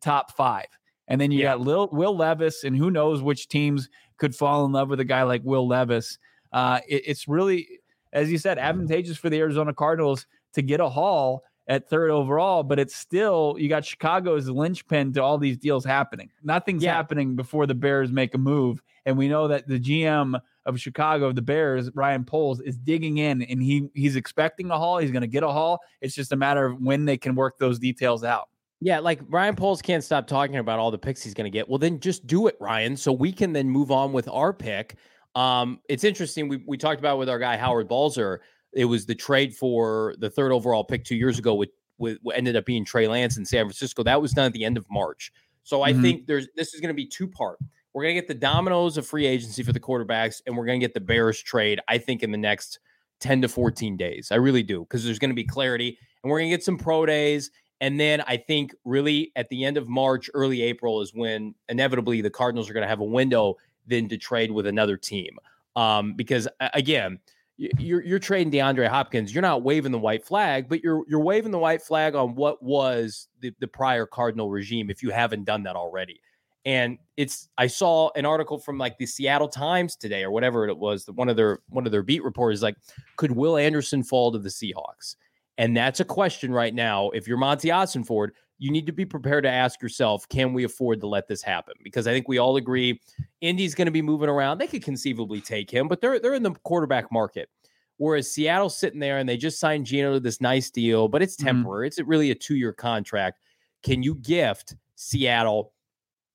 top 0.00 0.36
five. 0.36 0.66
And 1.08 1.20
then 1.20 1.30
you 1.30 1.40
yeah. 1.40 1.52
got 1.52 1.60
Lil, 1.60 1.88
Will 1.90 2.16
Levis, 2.16 2.64
and 2.64 2.76
who 2.76 2.90
knows 2.90 3.22
which 3.22 3.48
teams 3.48 3.88
could 4.18 4.34
fall 4.34 4.64
in 4.64 4.72
love 4.72 4.90
with 4.90 5.00
a 5.00 5.04
guy 5.04 5.22
like 5.22 5.42
Will 5.44 5.66
Levis. 5.66 6.18
Uh, 6.52 6.80
it, 6.86 7.02
it's 7.06 7.26
really, 7.26 7.66
as 8.12 8.30
you 8.30 8.38
said, 8.38 8.58
advantageous 8.58 9.16
for 9.16 9.30
the 9.30 9.38
Arizona 9.38 9.72
Cardinals 9.72 10.26
to 10.54 10.62
get 10.62 10.80
a 10.80 10.88
haul 10.88 11.44
at 11.68 11.88
third 11.88 12.10
overall, 12.10 12.62
but 12.62 12.78
it's 12.78 12.96
still 12.96 13.54
you 13.58 13.68
got 13.68 13.84
Chicago 13.84 14.36
as 14.36 14.46
the 14.46 14.52
linchpin 14.52 15.12
to 15.12 15.22
all 15.22 15.36
these 15.36 15.58
deals 15.58 15.84
happening. 15.84 16.30
Nothing's 16.42 16.82
yeah. 16.82 16.94
happening 16.94 17.36
before 17.36 17.66
the 17.66 17.74
Bears 17.74 18.10
make 18.10 18.34
a 18.34 18.38
move, 18.38 18.82
and 19.04 19.18
we 19.18 19.28
know 19.28 19.48
that 19.48 19.68
the 19.68 19.78
GM 19.78 20.40
of 20.64 20.80
Chicago, 20.80 21.30
the 21.30 21.42
Bears, 21.42 21.90
Ryan 21.94 22.24
Poles, 22.24 22.60
is 22.60 22.78
digging 22.78 23.18
in, 23.18 23.42
and 23.42 23.62
he 23.62 23.88
he's 23.94 24.16
expecting 24.16 24.70
a 24.70 24.78
haul. 24.78 24.98
He's 24.98 25.10
going 25.10 25.22
to 25.22 25.28
get 25.28 25.42
a 25.42 25.48
haul. 25.48 25.80
It's 26.00 26.14
just 26.14 26.32
a 26.32 26.36
matter 26.36 26.64
of 26.66 26.80
when 26.80 27.04
they 27.04 27.18
can 27.18 27.34
work 27.34 27.58
those 27.58 27.78
details 27.78 28.24
out. 28.24 28.48
Yeah, 28.80 29.00
like 29.00 29.20
Ryan 29.28 29.56
Poles 29.56 29.82
can't 29.82 30.04
stop 30.04 30.26
talking 30.26 30.56
about 30.56 30.78
all 30.78 30.90
the 30.90 30.98
picks 30.98 31.22
he's 31.22 31.34
going 31.34 31.50
to 31.50 31.56
get. 31.56 31.68
Well, 31.68 31.78
then 31.78 31.98
just 31.98 32.26
do 32.26 32.46
it, 32.46 32.56
Ryan, 32.60 32.96
so 32.96 33.12
we 33.12 33.32
can 33.32 33.52
then 33.52 33.68
move 33.68 33.90
on 33.90 34.12
with 34.12 34.28
our 34.28 34.52
pick. 34.52 34.96
Um, 35.34 35.80
it's 35.88 36.04
interesting. 36.04 36.48
We 36.48 36.62
we 36.66 36.76
talked 36.78 37.00
about 37.00 37.18
with 37.18 37.28
our 37.28 37.38
guy 37.38 37.56
Howard 37.56 37.88
Balzer. 37.88 38.40
It 38.72 38.84
was 38.84 39.06
the 39.06 39.14
trade 39.14 39.54
for 39.56 40.14
the 40.18 40.30
third 40.30 40.52
overall 40.52 40.84
pick 40.84 41.04
two 41.04 41.16
years 41.16 41.38
ago 41.38 41.54
with 41.54 41.70
with 41.98 42.18
what 42.22 42.36
ended 42.36 42.54
up 42.54 42.64
being 42.64 42.84
Trey 42.84 43.08
Lance 43.08 43.36
in 43.36 43.44
San 43.44 43.64
Francisco. 43.66 44.02
That 44.04 44.22
was 44.22 44.32
done 44.32 44.46
at 44.46 44.52
the 44.52 44.64
end 44.64 44.76
of 44.76 44.86
March. 44.90 45.32
So 45.64 45.82
I 45.82 45.92
Mhm. 45.92 46.00
think 46.02 46.26
there's 46.26 46.46
this 46.54 46.72
is 46.72 46.80
going 46.80 46.88
to 46.88 46.94
be 46.94 47.06
two 47.06 47.26
part. 47.26 47.58
We're 47.92 48.04
going 48.04 48.14
to 48.14 48.20
get 48.20 48.28
the 48.28 48.34
dominoes 48.34 48.96
of 48.96 49.06
free 49.06 49.26
agency 49.26 49.62
for 49.64 49.72
the 49.72 49.80
quarterbacks, 49.80 50.40
and 50.46 50.56
we're 50.56 50.66
going 50.66 50.78
to 50.78 50.84
get 50.84 50.94
the 50.94 51.00
Bears 51.00 51.42
trade. 51.42 51.80
I 51.88 51.98
think 51.98 52.22
in 52.22 52.30
the 52.30 52.38
next 52.38 52.78
ten 53.18 53.42
to 53.42 53.48
fourteen 53.48 53.96
days. 53.96 54.28
I 54.30 54.36
really 54.36 54.62
do 54.62 54.80
because 54.82 55.04
there's 55.04 55.18
going 55.18 55.30
to 55.30 55.34
be 55.34 55.44
clarity, 55.44 55.98
and 56.22 56.30
we're 56.30 56.38
going 56.38 56.50
to 56.50 56.56
get 56.56 56.62
some 56.64 56.78
pro 56.78 57.04
days. 57.06 57.50
And 57.80 57.98
then 57.98 58.22
I 58.26 58.36
think 58.36 58.74
really 58.84 59.32
at 59.36 59.48
the 59.48 59.64
end 59.64 59.76
of 59.76 59.88
March, 59.88 60.28
early 60.34 60.62
April 60.62 61.00
is 61.00 61.14
when 61.14 61.54
inevitably 61.68 62.20
the 62.20 62.30
Cardinals 62.30 62.68
are 62.68 62.72
going 62.72 62.82
to 62.82 62.88
have 62.88 63.00
a 63.00 63.04
window 63.04 63.56
then 63.86 64.08
to 64.08 64.18
trade 64.18 64.50
with 64.50 64.66
another 64.66 64.96
team. 64.96 65.38
Um, 65.76 66.14
because 66.14 66.48
again, 66.60 67.20
you're 67.56 68.02
you're 68.04 68.18
trading 68.18 68.52
DeAndre 68.52 68.88
Hopkins. 68.88 69.34
You're 69.34 69.42
not 69.42 69.62
waving 69.62 69.92
the 69.92 69.98
white 69.98 70.24
flag, 70.24 70.68
but 70.68 70.82
you're 70.82 71.04
you're 71.08 71.20
waving 71.20 71.50
the 71.50 71.58
white 71.58 71.82
flag 71.82 72.14
on 72.14 72.34
what 72.34 72.62
was 72.62 73.28
the, 73.40 73.52
the 73.58 73.66
prior 73.66 74.06
Cardinal 74.06 74.50
regime 74.50 74.90
if 74.90 75.02
you 75.02 75.10
haven't 75.10 75.44
done 75.44 75.64
that 75.64 75.74
already. 75.74 76.20
And 76.64 76.98
it's 77.16 77.48
I 77.58 77.66
saw 77.66 78.10
an 78.14 78.26
article 78.26 78.58
from 78.58 78.78
like 78.78 78.98
the 78.98 79.06
Seattle 79.06 79.48
Times 79.48 79.96
today 79.96 80.22
or 80.22 80.30
whatever 80.30 80.68
it 80.68 80.78
was, 80.78 81.04
that 81.06 81.12
one 81.12 81.28
of 81.28 81.36
their 81.36 81.60
one 81.68 81.86
of 81.86 81.92
their 81.92 82.02
beat 82.02 82.22
reporters 82.22 82.62
like, 82.62 82.76
could 83.16 83.32
Will 83.32 83.56
Anderson 83.56 84.02
fall 84.02 84.30
to 84.32 84.38
the 84.38 84.48
Seahawks? 84.48 85.16
And 85.58 85.76
that's 85.76 86.00
a 86.00 86.04
question 86.04 86.52
right 86.52 86.74
now. 86.74 87.10
If 87.10 87.26
you're 87.26 87.36
Monty 87.36 87.70
Ford, 88.04 88.32
you 88.58 88.70
need 88.70 88.86
to 88.86 88.92
be 88.92 89.04
prepared 89.04 89.44
to 89.44 89.50
ask 89.50 89.82
yourself, 89.82 90.28
can 90.28 90.52
we 90.52 90.64
afford 90.64 91.00
to 91.00 91.06
let 91.06 91.28
this 91.28 91.42
happen? 91.42 91.74
Because 91.82 92.06
I 92.06 92.12
think 92.12 92.28
we 92.28 92.38
all 92.38 92.56
agree 92.56 93.00
Indy's 93.40 93.74
going 93.74 93.86
to 93.86 93.92
be 93.92 94.02
moving 94.02 94.28
around. 94.28 94.58
They 94.58 94.66
could 94.66 94.82
conceivably 94.82 95.40
take 95.40 95.70
him, 95.70 95.88
but 95.88 96.00
they're 96.00 96.18
they're 96.18 96.34
in 96.34 96.42
the 96.42 96.52
quarterback 96.64 97.12
market. 97.12 97.50
Whereas 97.98 98.30
Seattle's 98.30 98.78
sitting 98.78 99.00
there 99.00 99.18
and 99.18 99.28
they 99.28 99.36
just 99.36 99.58
signed 99.58 99.84
Gino 99.84 100.14
to 100.14 100.20
this 100.20 100.40
nice 100.40 100.70
deal, 100.70 101.08
but 101.08 101.20
it's 101.20 101.36
Mhm. 101.36 101.44
temporary. 101.44 101.88
It's 101.88 101.98
really 102.00 102.30
a 102.30 102.34
two-year 102.34 102.72
contract. 102.72 103.40
Can 103.82 104.04
you 104.04 104.14
gift 104.14 104.76
Seattle 104.94 105.72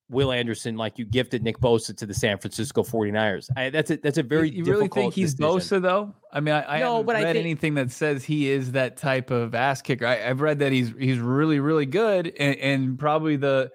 Will 0.10 0.32
Anderson 0.32 0.76
like 0.76 1.00
you 1.00 1.06
gifted 1.06 1.44
Nick 1.44 1.60
Bosa 1.60 1.96
to 1.98 2.06
the 2.06 2.14
San 2.14 2.38
Francisco 2.38 2.84
49ers? 2.84 3.50
I, 3.56 3.70
that's 3.70 3.90
a 3.90 3.98
that's 3.98 4.18
a 4.18 4.24
very 4.24 4.50
you 4.50 4.64
really 4.66 4.88
think 4.88 5.14
he's 5.14 5.34
decision. 5.34 5.80
Bosa 5.80 5.82
though? 5.82 6.14
I 6.32 6.40
mean, 6.40 6.54
I, 6.54 6.76
I 6.76 6.80
No, 6.80 6.92
haven't 6.92 7.06
but 7.08 7.16
I 7.16 7.24
read 7.24 7.34
think- 7.34 7.46
anything 7.46 7.74
that 7.76 7.90
says 7.92 8.24
he 8.24 8.50
is 8.50 8.74
that 8.74 8.98
type 8.98 9.32
of 9.32 9.56
ass 9.56 9.82
kicker. 9.82 10.06
I, 10.06 10.30
I've 10.30 10.42
read 10.42 10.60
that 10.60 10.72
he's 10.72 10.92
he's 11.00 11.20
really 11.20 11.60
really 11.60 11.86
good 11.86 12.34
and, 12.38 12.58
and 12.58 13.00
probably 13.00 13.38
the 13.38 13.72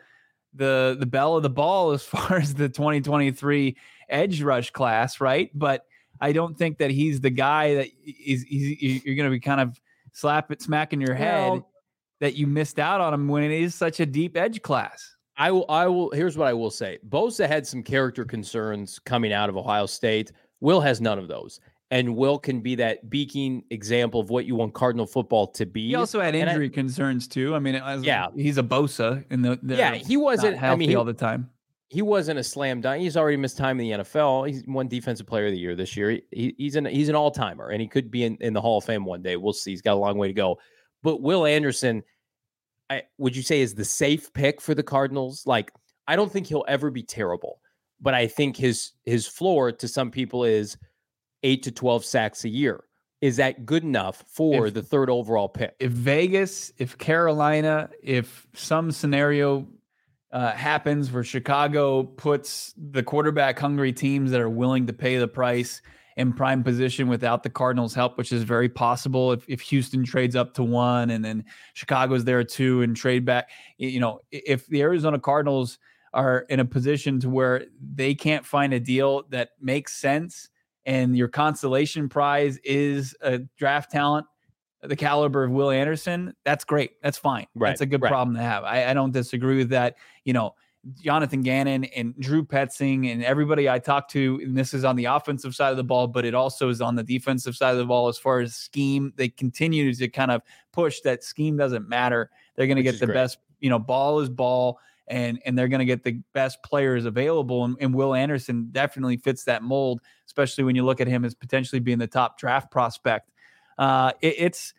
the 0.55 0.97
the 0.99 1.07
belle 1.07 1.37
of 1.37 1.43
the 1.43 1.51
ball 1.51 1.93
as 1.93 2.03
far 2.05 2.37
as 2.37 2.55
the 2.55 2.69
2023 2.69 3.77
edge 4.09 4.43
rush 4.43 4.71
class, 4.71 5.21
right? 5.21 5.51
But 5.55 5.85
I 6.21 6.33
don't 6.33 6.57
think 6.59 6.79
that 6.79 6.91
he's 6.91 7.21
the 7.21 7.31
guy 7.31 7.75
that 7.77 7.89
is 8.05 8.43
he's, 8.43 9.05
you're 9.05 9.17
going 9.17 9.29
to 9.31 9.35
be 9.35 9.41
kind 9.41 9.61
of 9.61 9.81
slap 10.13 10.51
it 10.53 10.61
smack 10.63 10.93
in 10.93 11.01
your 11.01 11.15
head 11.15 11.51
Well- 11.51 11.71
that 12.21 12.35
you 12.35 12.47
missed 12.49 12.79
out 12.79 13.01
on 13.01 13.15
him 13.15 13.29
when 13.29 13.45
it 13.45 13.53
is 13.53 13.75
such 13.75 14.01
a 14.01 14.07
deep 14.07 14.37
edge 14.37 14.61
class. 14.63 15.15
I 15.39 15.51
will. 15.53 15.65
I 15.69 15.87
will. 15.87 16.11
Here's 16.11 16.37
what 16.37 16.49
I 16.49 16.53
will 16.53 16.71
say. 16.71 16.99
Bosa 17.09 17.47
had 17.47 17.67
some 17.67 17.83
character 17.83 18.25
concerns 18.25 18.99
coming 18.99 19.33
out 19.33 19.49
of 19.49 19.57
Ohio 19.57 19.87
State. 19.87 20.33
Will 20.61 20.81
has 20.81 21.01
none 21.01 21.19
of 21.19 21.29
those, 21.29 21.61
and 21.93 22.17
Will 22.17 22.39
can 22.39 22.61
be 22.61 22.75
that 22.75 23.09
beaking 23.09 23.63
example 23.71 24.19
of 24.21 24.31
what 24.31 24.45
you 24.47 24.57
want 24.57 24.75
Cardinal 24.75 25.07
football 25.07 25.47
to 25.53 25.65
be. 25.65 25.87
He 25.89 25.95
also 25.95 26.21
had 26.21 26.35
and 26.35 26.49
I- 26.51 26.53
injury 26.53 26.71
concerns 26.71 27.29
too. 27.29 27.55
I 27.55 27.61
mean, 27.61 27.77
as, 27.77 28.03
Yeah. 28.03 28.27
he's 28.35 28.59
a 28.59 28.63
Bosa, 28.65 29.25
and 29.31 29.45
the, 29.45 29.59
Yeah, 29.63 29.95
he 29.95 30.17
wasn't- 30.17 30.57
I 30.57 30.59
healthy 30.59 30.79
mean, 30.81 30.89
he- 30.91 30.95
all 30.97 31.05
the 31.05 31.13
time. 31.13 31.49
he 31.89 32.03
wasn't 32.03 32.41
a 32.41 32.43
slam 32.43 32.81
dunk. 32.81 33.01
He's 33.01 33.17
already 33.17 33.37
missed 33.37 33.57
time 33.57 33.79
in 33.79 33.87
the 33.87 33.93
NFL. 34.03 34.43
He's 34.45 34.65
won 34.67 34.89
defensive 34.89 35.29
player 35.29 35.47
of 35.47 35.53
the 35.53 35.59
year 35.59 35.77
this 35.77 35.97
year. 35.97 36.19
He, 36.33 36.55
he's 36.59 36.75
an 36.75 36.85
he's 36.87 37.09
an 37.09 37.15
all 37.15 37.31
timer, 37.31 37.69
and 37.69 37.81
he 37.81 37.87
could 37.87 38.11
be 38.11 38.25
in, 38.25 38.37
in 38.41 38.53
the 38.55 38.61
Hall 38.61 38.79
of 38.79 38.85
Fame 38.85 39.05
one 39.05 39.23
day. 39.23 39.37
We'll 39.37 39.53
see. 39.53 39.71
He's 39.71 39.83
got 39.83 39.95
a 39.95 40.01
long 40.01 40.19
way 40.19 40.27
to 40.27 40.35
go. 40.35 40.59
But 41.05 41.23
Will 41.23 41.47
Anderson, 41.47 42.03
I 42.91 43.03
would 43.19 43.37
you 43.37 43.43
say 43.43 43.61
is 43.61 43.75
the 43.75 43.85
safe 43.85 44.33
pick 44.33 44.61
for 44.61 44.75
the 44.75 44.83
Cardinals? 44.83 45.47
Like, 45.47 45.73
I 46.07 46.17
don't 46.17 46.33
think 46.33 46.47
he'll 46.47 46.65
ever 46.69 46.91
be 46.91 47.03
terrible, 47.03 47.61
but 48.01 48.15
I 48.15 48.27
think 48.27 48.57
his 48.57 48.93
his 49.05 49.27
floor 49.27 49.73
to 49.73 49.89
some 49.89 50.11
people 50.11 50.45
is 50.45 50.77
eight 51.43 51.63
to 51.65 51.71
twelve 51.71 52.05
sacks 52.05 52.45
a 52.45 52.49
year. 52.49 52.85
Is 53.21 53.37
that 53.37 53.67
good 53.67 53.83
enough 53.83 54.25
for 54.29 54.69
If- 54.69 54.75
the 54.75 54.83
third 54.83 55.11
overall 55.11 55.49
pick? 55.49 55.75
if 55.81 55.91
Vegas, 55.91 56.73
if 56.79 56.97
Carolina, 56.99 57.91
if 58.03 58.47
some 58.55 58.91
scenario 58.93 59.67
uh, 60.31 60.53
happens 60.53 61.11
where 61.11 61.25
Chicago 61.25 62.03
puts 62.03 62.75
the 62.77 63.03
quarterback 63.03 63.59
hungry 63.59 63.93
teams 63.93 64.31
that 64.31 64.41
are 64.41 64.51
willing 64.51 64.87
to 64.87 64.93
pay 64.93 65.17
the 65.17 65.27
price 65.27 65.81
in 66.19 66.33
prime 66.33 66.65
position 66.65 67.07
without 67.09 67.45
the 67.45 67.49
Cardinals' 67.49 67.95
help, 67.95 68.19
which 68.19 68.33
is 68.33 68.43
very 68.43 68.69
possible 68.69 69.31
if, 69.33 69.49
if 69.49 69.61
Houston 69.61 70.05
trades 70.05 70.35
up 70.35 70.53
to 70.55 70.65
one 70.65 71.11
and 71.11 71.25
then 71.25 71.45
Chicago's 71.75 72.25
there 72.25 72.43
too 72.43 72.83
and 72.83 72.97
trade 72.97 73.25
back. 73.25 73.51
You 73.79 74.01
know, 74.01 74.21
if 74.33 74.67
the 74.67 74.83
Arizona 74.83 75.21
Cardinals 75.21 75.79
are 76.13 76.41
in 76.49 76.59
a 76.59 76.65
position 76.65 77.21
to 77.21 77.31
where 77.31 77.67
they 77.95 78.17
can't 78.17 78.45
find 78.45 78.75
a 78.75 78.81
deal 78.81 79.23
that 79.31 79.51
makes 79.61 79.95
sense 79.95 80.51
and 80.85 81.17
your 81.17 81.29
consolation 81.29 82.09
prize 82.09 82.59
is 82.65 83.15
a 83.21 83.39
draft 83.57 83.93
talent 83.93 84.27
the 84.83 84.97
caliber 84.97 85.43
of 85.43 85.51
Will 85.51 85.71
Anderson, 85.71 86.35
that's 86.45 86.65
great. 86.65 86.93
That's 87.03 87.19
fine. 87.19 87.47
Right, 87.55 87.71
That's 87.71 87.81
a 87.81 87.87
good 87.87 88.01
right. 88.01 88.11
problem 88.11 88.37
to 88.37 88.43
have. 88.43 88.63
I, 88.63 88.91
I 88.91 88.95
don't 88.95 89.11
disagree 89.13 89.57
with 89.57 89.71
that. 89.71 89.97
You 90.25 90.35
know, 90.35 90.55
Jonathan 90.95 91.43
Gannon 91.43 91.85
and 91.85 92.15
Drew 92.19 92.45
Petzing 92.45 93.13
and 93.13 93.25
everybody 93.25 93.69
I 93.69 93.79
talk 93.79 94.09
to, 94.11 94.41
and 94.43 94.57
this 94.57 94.75
is 94.75 94.85
on 94.85 94.97
the 94.97 95.07
offensive 95.07 95.55
side 95.55 95.71
of 95.71 95.77
the 95.77 95.85
ball, 95.85 96.07
but 96.07 96.25
it 96.25 96.35
also 96.35 96.69
is 96.69 96.81
on 96.81 96.95
the 96.95 97.03
defensive 97.03 97.57
side 97.57 97.73
of 97.73 97.79
the 97.79 97.85
ball 97.85 98.09
as 98.09 98.19
far 98.19 98.41
as 98.41 98.55
scheme. 98.55 99.13
They 99.17 99.29
continue 99.29 99.93
to 99.93 100.09
kind 100.09 100.31
of 100.31 100.43
push 100.73 101.01
that 101.01 101.25
scheme 101.25 101.57
doesn't 101.57 101.89
matter. 101.89 102.31
They're 102.57 102.67
going 102.67 102.77
to 102.77 102.83
get 102.83 103.01
the 103.01 103.07
great. 103.07 103.15
best, 103.15 103.39
you 103.61 103.71
know, 103.71 103.79
ball 103.79 104.21
is 104.21 104.29
ball. 104.29 104.79
And, 105.11 105.41
and 105.47 105.57
they're 105.57 105.69
going 105.69 105.79
to 105.79 105.87
get 105.87 106.05
the 106.05 106.21
best 106.35 106.63
players 106.63 107.07
available. 107.07 107.65
And, 107.65 107.77
and 107.81 107.95
Will 107.95 108.15
Anderson 108.15 108.69
definitely 108.73 109.17
fits 109.17 109.45
that 109.45 109.63
mold, 109.63 110.03
especially 110.27 110.65
when 110.65 110.77
you 110.77 110.85
look 110.85 111.01
at 111.01 111.07
him 111.07 111.25
as 111.25 111.35
potentially 111.35 111.81
being 111.81 111.97
the 111.97 112.07
top 112.07 112.39
draft 112.39 112.71
prospect. 112.71 113.31
Uh, 113.79 114.13
it, 114.21 114.35
it's 114.37 114.75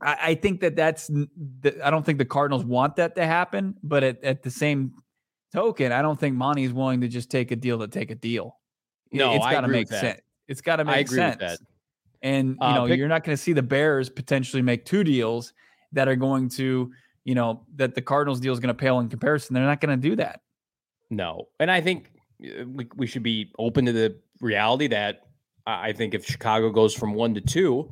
I, 0.00 0.16
I 0.22 0.34
think 0.34 0.60
that 0.60 0.76
that's 0.76 1.10
I 1.82 1.90
don't 1.90 2.06
think 2.06 2.18
the 2.18 2.24
Cardinals 2.24 2.64
want 2.64 2.96
that 2.96 3.16
to 3.16 3.26
happen, 3.26 3.74
but 3.82 4.02
at, 4.02 4.24
at 4.24 4.42
the 4.42 4.50
same 4.50 4.94
token, 5.54 5.92
I 5.92 6.02
don't 6.02 6.18
think 6.18 6.36
Monty's 6.36 6.72
willing 6.72 7.00
to 7.00 7.08
just 7.08 7.30
take 7.30 7.50
a 7.52 7.56
deal 7.56 7.78
to 7.78 7.88
take 7.88 8.10
a 8.10 8.14
deal. 8.14 8.58
No, 9.12 9.34
it's 9.34 9.46
got 9.46 9.60
to 9.62 9.68
make 9.68 9.88
sense. 9.88 10.20
It's 10.48 10.60
got 10.60 10.76
to 10.76 10.84
make 10.84 11.08
sense. 11.08 11.58
And 12.22 12.50
you 12.50 12.56
Uh, 12.60 12.74
know, 12.74 12.86
pick- 12.88 12.98
you're 12.98 13.08
not 13.08 13.22
going 13.24 13.36
to 13.36 13.42
see 13.42 13.52
the 13.52 13.62
Bears 13.62 14.08
potentially 14.10 14.62
make 14.62 14.84
two 14.84 15.04
deals 15.04 15.52
that 15.92 16.08
are 16.08 16.16
going 16.16 16.48
to, 16.50 16.90
you 17.24 17.34
know, 17.34 17.64
that 17.76 17.94
the 17.94 18.02
Cardinals 18.02 18.40
deal 18.40 18.52
is 18.52 18.60
going 18.60 18.68
to 18.74 18.74
pale 18.74 18.98
in 19.00 19.08
comparison. 19.08 19.54
They're 19.54 19.64
not 19.64 19.80
going 19.80 19.98
to 20.00 20.08
do 20.08 20.16
that. 20.16 20.40
No, 21.10 21.48
and 21.60 21.70
I 21.70 21.80
think 21.80 22.10
uh, 22.42 22.64
we 22.66 22.88
we 22.96 23.06
should 23.06 23.22
be 23.22 23.52
open 23.58 23.84
to 23.86 23.92
the 23.92 24.18
reality 24.40 24.88
that 24.88 25.20
I 25.66 25.88
I 25.90 25.92
think 25.92 26.14
if 26.14 26.26
Chicago 26.26 26.70
goes 26.70 26.94
from 26.94 27.14
one 27.14 27.34
to 27.34 27.40
two, 27.40 27.90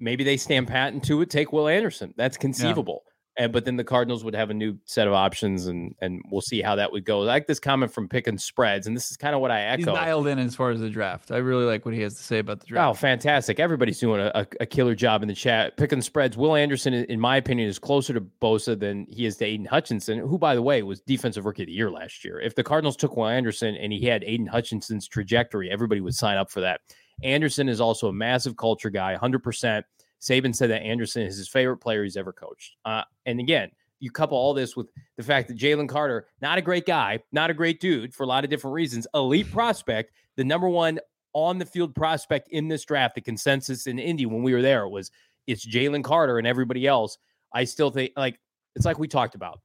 maybe 0.00 0.24
they 0.24 0.36
stand 0.36 0.68
pat 0.68 0.92
and 0.92 1.02
two 1.02 1.18
would 1.18 1.30
take 1.30 1.52
Will 1.52 1.68
Anderson. 1.68 2.14
That's 2.16 2.36
conceivable. 2.38 3.02
And 3.38 3.52
but 3.52 3.64
then 3.64 3.76
the 3.76 3.84
Cardinals 3.84 4.24
would 4.24 4.34
have 4.34 4.50
a 4.50 4.54
new 4.54 4.76
set 4.84 5.06
of 5.06 5.14
options, 5.14 5.68
and 5.68 5.94
and 6.00 6.20
we'll 6.30 6.40
see 6.40 6.60
how 6.60 6.74
that 6.74 6.90
would 6.90 7.04
go. 7.04 7.22
I 7.22 7.26
like 7.26 7.46
this 7.46 7.60
comment 7.60 7.92
from 7.92 8.08
Picking 8.08 8.36
Spreads, 8.36 8.88
and 8.88 8.96
this 8.96 9.10
is 9.10 9.16
kind 9.16 9.34
of 9.34 9.40
what 9.40 9.52
I 9.52 9.76
He's 9.76 9.86
dialed 9.86 10.26
in 10.26 10.40
as 10.40 10.56
far 10.56 10.70
as 10.70 10.80
the 10.80 10.90
draft. 10.90 11.30
I 11.30 11.36
really 11.36 11.64
like 11.64 11.84
what 11.84 11.94
he 11.94 12.00
has 12.00 12.14
to 12.16 12.22
say 12.22 12.40
about 12.40 12.58
the 12.58 12.66
draft. 12.66 12.90
Oh, 12.90 12.94
fantastic! 12.94 13.60
Everybody's 13.60 14.00
doing 14.00 14.20
a, 14.20 14.46
a, 14.60 14.66
killer 14.66 14.96
job 14.96 15.22
in 15.22 15.28
the 15.28 15.34
chat. 15.34 15.76
Picking 15.76 16.02
spreads. 16.02 16.36
Will 16.36 16.56
Anderson, 16.56 16.92
in 16.92 17.04
in 17.04 17.20
my 17.20 17.36
opinion, 17.36 17.68
is 17.68 17.78
closer 17.78 18.12
to 18.12 18.20
Bosa 18.20 18.78
than 18.78 19.06
he 19.08 19.24
is 19.24 19.36
to 19.36 19.44
Aidan 19.44 19.66
Hutchinson, 19.66 20.18
who, 20.18 20.36
by 20.36 20.56
the 20.56 20.62
way, 20.62 20.82
was 20.82 21.00
defensive 21.00 21.46
rookie 21.46 21.62
of 21.62 21.68
the 21.68 21.72
year 21.72 21.90
last 21.90 22.24
year. 22.24 22.40
If 22.40 22.56
the 22.56 22.64
Cardinals 22.64 22.96
took 22.96 23.16
Will 23.16 23.28
Anderson 23.28 23.76
and 23.76 23.92
he 23.92 24.06
had 24.06 24.24
Aidan 24.24 24.48
Hutchinson's 24.48 25.06
trajectory, 25.06 25.70
everybody 25.70 26.00
would 26.00 26.14
sign 26.14 26.36
up 26.36 26.50
for 26.50 26.60
that. 26.62 26.80
Anderson 27.22 27.68
is 27.68 27.80
also 27.80 28.08
a 28.08 28.12
massive 28.12 28.56
culture 28.56 28.90
guy, 28.90 29.16
100%. 29.16 29.82
Saban 30.20 30.54
said 30.54 30.70
that 30.70 30.82
Anderson 30.82 31.22
is 31.22 31.36
his 31.36 31.48
favorite 31.48 31.78
player 31.78 32.02
he's 32.02 32.16
ever 32.16 32.32
coached. 32.32 32.76
Uh, 32.84 33.02
and 33.26 33.38
again, 33.40 33.70
you 34.00 34.10
couple 34.10 34.36
all 34.38 34.54
this 34.54 34.76
with 34.76 34.86
the 35.16 35.22
fact 35.22 35.48
that 35.48 35.56
Jalen 35.56 35.88
Carter, 35.88 36.26
not 36.40 36.58
a 36.58 36.62
great 36.62 36.86
guy, 36.86 37.18
not 37.32 37.50
a 37.50 37.54
great 37.54 37.80
dude 37.80 38.14
for 38.14 38.22
a 38.22 38.26
lot 38.26 38.44
of 38.44 38.50
different 38.50 38.74
reasons, 38.74 39.06
elite 39.14 39.50
prospect, 39.50 40.12
the 40.36 40.44
number 40.44 40.68
one 40.68 40.98
on 41.32 41.58
the 41.58 41.66
field 41.66 41.94
prospect 41.94 42.48
in 42.50 42.68
this 42.68 42.84
draft, 42.84 43.14
the 43.14 43.20
consensus 43.20 43.86
in 43.86 43.98
Indy 43.98 44.26
when 44.26 44.42
we 44.42 44.54
were 44.54 44.62
there 44.62 44.88
was 44.88 45.10
it's 45.46 45.66
Jalen 45.66 46.04
Carter 46.04 46.38
and 46.38 46.46
everybody 46.46 46.86
else. 46.86 47.18
I 47.52 47.64
still 47.64 47.90
think 47.90 48.12
like 48.16 48.38
it's 48.76 48.84
like 48.84 48.98
we 48.98 49.08
talked 49.08 49.34
about. 49.34 49.60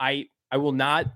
I 0.00 0.26
I 0.50 0.56
will 0.56 0.72
not 0.72 1.06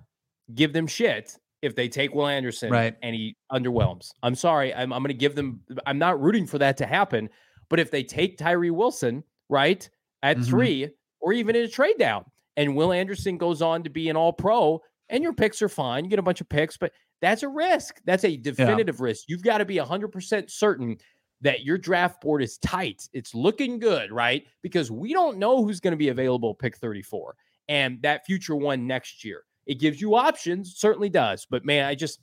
give 0.54 0.72
them 0.72 0.86
shit 0.86 1.36
if 1.62 1.74
they 1.74 1.88
take 1.88 2.14
Will 2.14 2.26
Anderson 2.26 2.70
Right. 2.70 2.94
and 3.02 3.14
he 3.14 3.36
underwhelms. 3.52 4.10
I'm 4.22 4.34
sorry. 4.34 4.72
I'm 4.74 4.92
I'm 4.92 5.02
gonna 5.02 5.14
give 5.14 5.34
them 5.34 5.60
I'm 5.86 5.98
not 5.98 6.20
rooting 6.20 6.46
for 6.46 6.58
that 6.58 6.76
to 6.78 6.86
happen. 6.86 7.28
But 7.70 7.80
if 7.80 7.90
they 7.90 8.02
take 8.02 8.36
Tyree 8.36 8.70
Wilson, 8.70 9.24
right, 9.48 9.88
at 10.22 10.38
Mhm. 10.38 10.46
three, 10.46 10.90
or 11.20 11.32
even 11.32 11.56
in 11.56 11.64
a 11.64 11.68
trade 11.68 11.98
down, 11.98 12.24
and 12.56 12.76
Will 12.76 12.92
Anderson 12.92 13.38
goes 13.38 13.62
on 13.62 13.82
to 13.84 13.90
be 13.90 14.10
an 14.10 14.16
all 14.16 14.32
pro, 14.34 14.82
and 15.08 15.22
your 15.22 15.32
picks 15.32 15.62
are 15.62 15.68
fine, 15.70 16.04
you 16.04 16.10
get 16.10 16.18
a 16.18 16.22
bunch 16.22 16.40
of 16.42 16.48
picks, 16.48 16.76
but 16.76 16.92
That's 17.22 17.42
a 17.42 17.48
risk. 17.48 18.00
That's 18.06 18.24
a 18.24 18.34
definitive 18.38 19.02
risk. 19.02 19.24
You've 19.28 19.42
got 19.42 19.58
to 19.58 19.66
be 19.66 19.78
100% 19.78 20.50
certain 20.50 20.96
that 21.42 21.64
your 21.64 21.76
draft 21.76 22.22
board 22.22 22.42
is 22.42 22.56
tight. 22.56 23.08
It's 23.12 23.34
looking 23.34 23.78
good, 23.78 24.10
right? 24.10 24.46
Because 24.62 24.90
we 24.90 25.12
don't 25.12 25.36
know 25.36 25.62
who's 25.62 25.80
going 25.80 25.92
to 25.92 25.98
be 25.98 26.08
available 26.08 26.54
pick 26.54 26.78
34 26.78 27.36
and 27.68 28.00
that 28.00 28.24
future 28.24 28.56
one 28.56 28.86
next 28.86 29.22
year. 29.22 29.44
It 29.66 29.74
gives 29.78 30.00
you 30.00 30.14
options, 30.14 30.76
certainly 30.78 31.10
does. 31.10 31.46
But 31.50 31.62
man, 31.66 31.84
I 31.84 31.94
just 31.94 32.20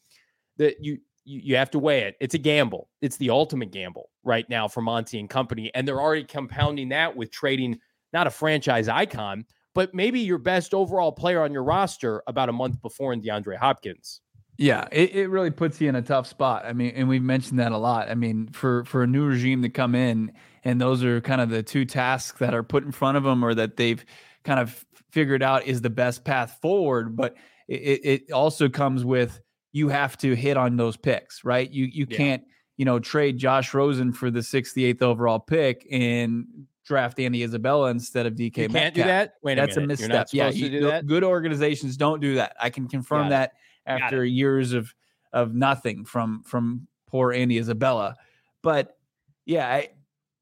that 0.57 0.83
you 0.83 0.97
you, 1.25 1.41
you 1.43 1.55
have 1.57 1.69
to 1.71 1.79
weigh 1.79 2.03
it. 2.03 2.15
It's 2.19 2.33
a 2.33 2.39
gamble. 2.39 2.89
It's 3.01 3.17
the 3.17 3.29
ultimate 3.29 3.69
gamble 3.71 4.09
right 4.27 4.47
now 4.49 4.67
for 4.67 4.81
Monty 4.81 5.19
and 5.19 5.29
company. 5.29 5.71
And 5.73 5.87
they're 5.87 6.01
already 6.01 6.25
compounding 6.25 6.89
that 6.89 7.15
with 7.15 7.31
trading 7.31 7.79
not 8.13 8.27
a 8.27 8.31
franchise 8.31 8.87
icon, 8.87 9.45
but 9.73 9.93
maybe 9.93 10.19
your 10.19 10.37
best 10.37 10.73
overall 10.73 11.11
player 11.11 11.41
on 11.41 11.51
your 11.51 11.63
roster 11.63 12.21
about 12.27 12.49
a 12.49 12.53
month 12.53 12.81
before 12.81 13.13
in 13.13 13.21
DeAndre 13.21 13.57
Hopkins. 13.57 14.21
Yeah, 14.57 14.87
it, 14.91 15.15
it 15.15 15.29
really 15.29 15.51
puts 15.51 15.79
you 15.79 15.87
in 15.87 15.95
a 15.95 16.01
tough 16.01 16.25
spot. 16.25 16.65
I 16.65 16.73
mean, 16.73 16.93
and 16.95 17.07
we've 17.07 17.21
mentioned 17.21 17.59
that 17.59 17.71
a 17.71 17.77
lot. 17.77 18.09
I 18.09 18.15
mean, 18.15 18.47
for 18.47 18.85
for 18.85 19.03
a 19.03 19.07
new 19.07 19.25
regime 19.25 19.61
to 19.61 19.69
come 19.69 19.93
in, 19.93 20.31
and 20.63 20.81
those 20.81 21.03
are 21.03 21.21
kind 21.21 21.41
of 21.41 21.49
the 21.49 21.61
two 21.61 21.85
tasks 21.85 22.39
that 22.39 22.55
are 22.55 22.63
put 22.63 22.83
in 22.83 22.91
front 22.91 23.17
of 23.17 23.23
them, 23.23 23.45
or 23.45 23.53
that 23.53 23.77
they've 23.77 24.03
kind 24.43 24.59
of 24.59 24.83
figured 25.11 25.43
out 25.43 25.67
is 25.67 25.81
the 25.81 25.91
best 25.91 26.23
path 26.23 26.57
forward. 26.59 27.15
But 27.15 27.35
it, 27.67 28.23
it 28.25 28.31
also 28.31 28.67
comes 28.67 29.05
with 29.05 29.39
you 29.73 29.89
have 29.89 30.17
to 30.17 30.35
hit 30.35 30.57
on 30.57 30.75
those 30.75 30.97
picks, 30.97 31.43
right? 31.43 31.69
You 31.69 31.85
you 31.85 32.07
yeah. 32.09 32.17
can't 32.17 32.43
you 32.77 32.85
know 32.85 32.99
trade 32.99 33.37
Josh 33.37 33.73
Rosen 33.73 34.13
for 34.13 34.31
the 34.31 34.39
68th 34.39 35.01
overall 35.01 35.39
pick 35.39 35.85
and 35.91 36.45
draft 36.85 37.19
Andy 37.19 37.43
Isabella 37.43 37.89
instead 37.89 38.25
of 38.25 38.33
DK. 38.33 38.39
You 38.39 38.51
can't 38.51 38.73
Metcalf. 38.73 38.93
do 38.93 39.03
that. 39.03 39.33
Wait, 39.43 39.55
that's 39.55 39.75
a, 39.77 39.81
a 39.81 39.87
misstep. 39.87 40.29
yeah, 40.31 40.49
you, 40.49 41.01
good 41.03 41.23
organizations 41.23 41.97
don't 41.97 42.21
do 42.21 42.35
that. 42.35 42.55
I 42.59 42.69
can 42.69 42.87
confirm 42.87 43.29
that 43.29 43.53
after 43.85 44.23
years 44.23 44.73
of 44.73 44.93
of 45.33 45.53
nothing 45.53 46.05
from 46.05 46.43
from 46.43 46.87
poor 47.07 47.33
Andy 47.33 47.57
Isabella. 47.57 48.15
But 48.61 48.97
yeah, 49.45 49.67
I, 49.67 49.89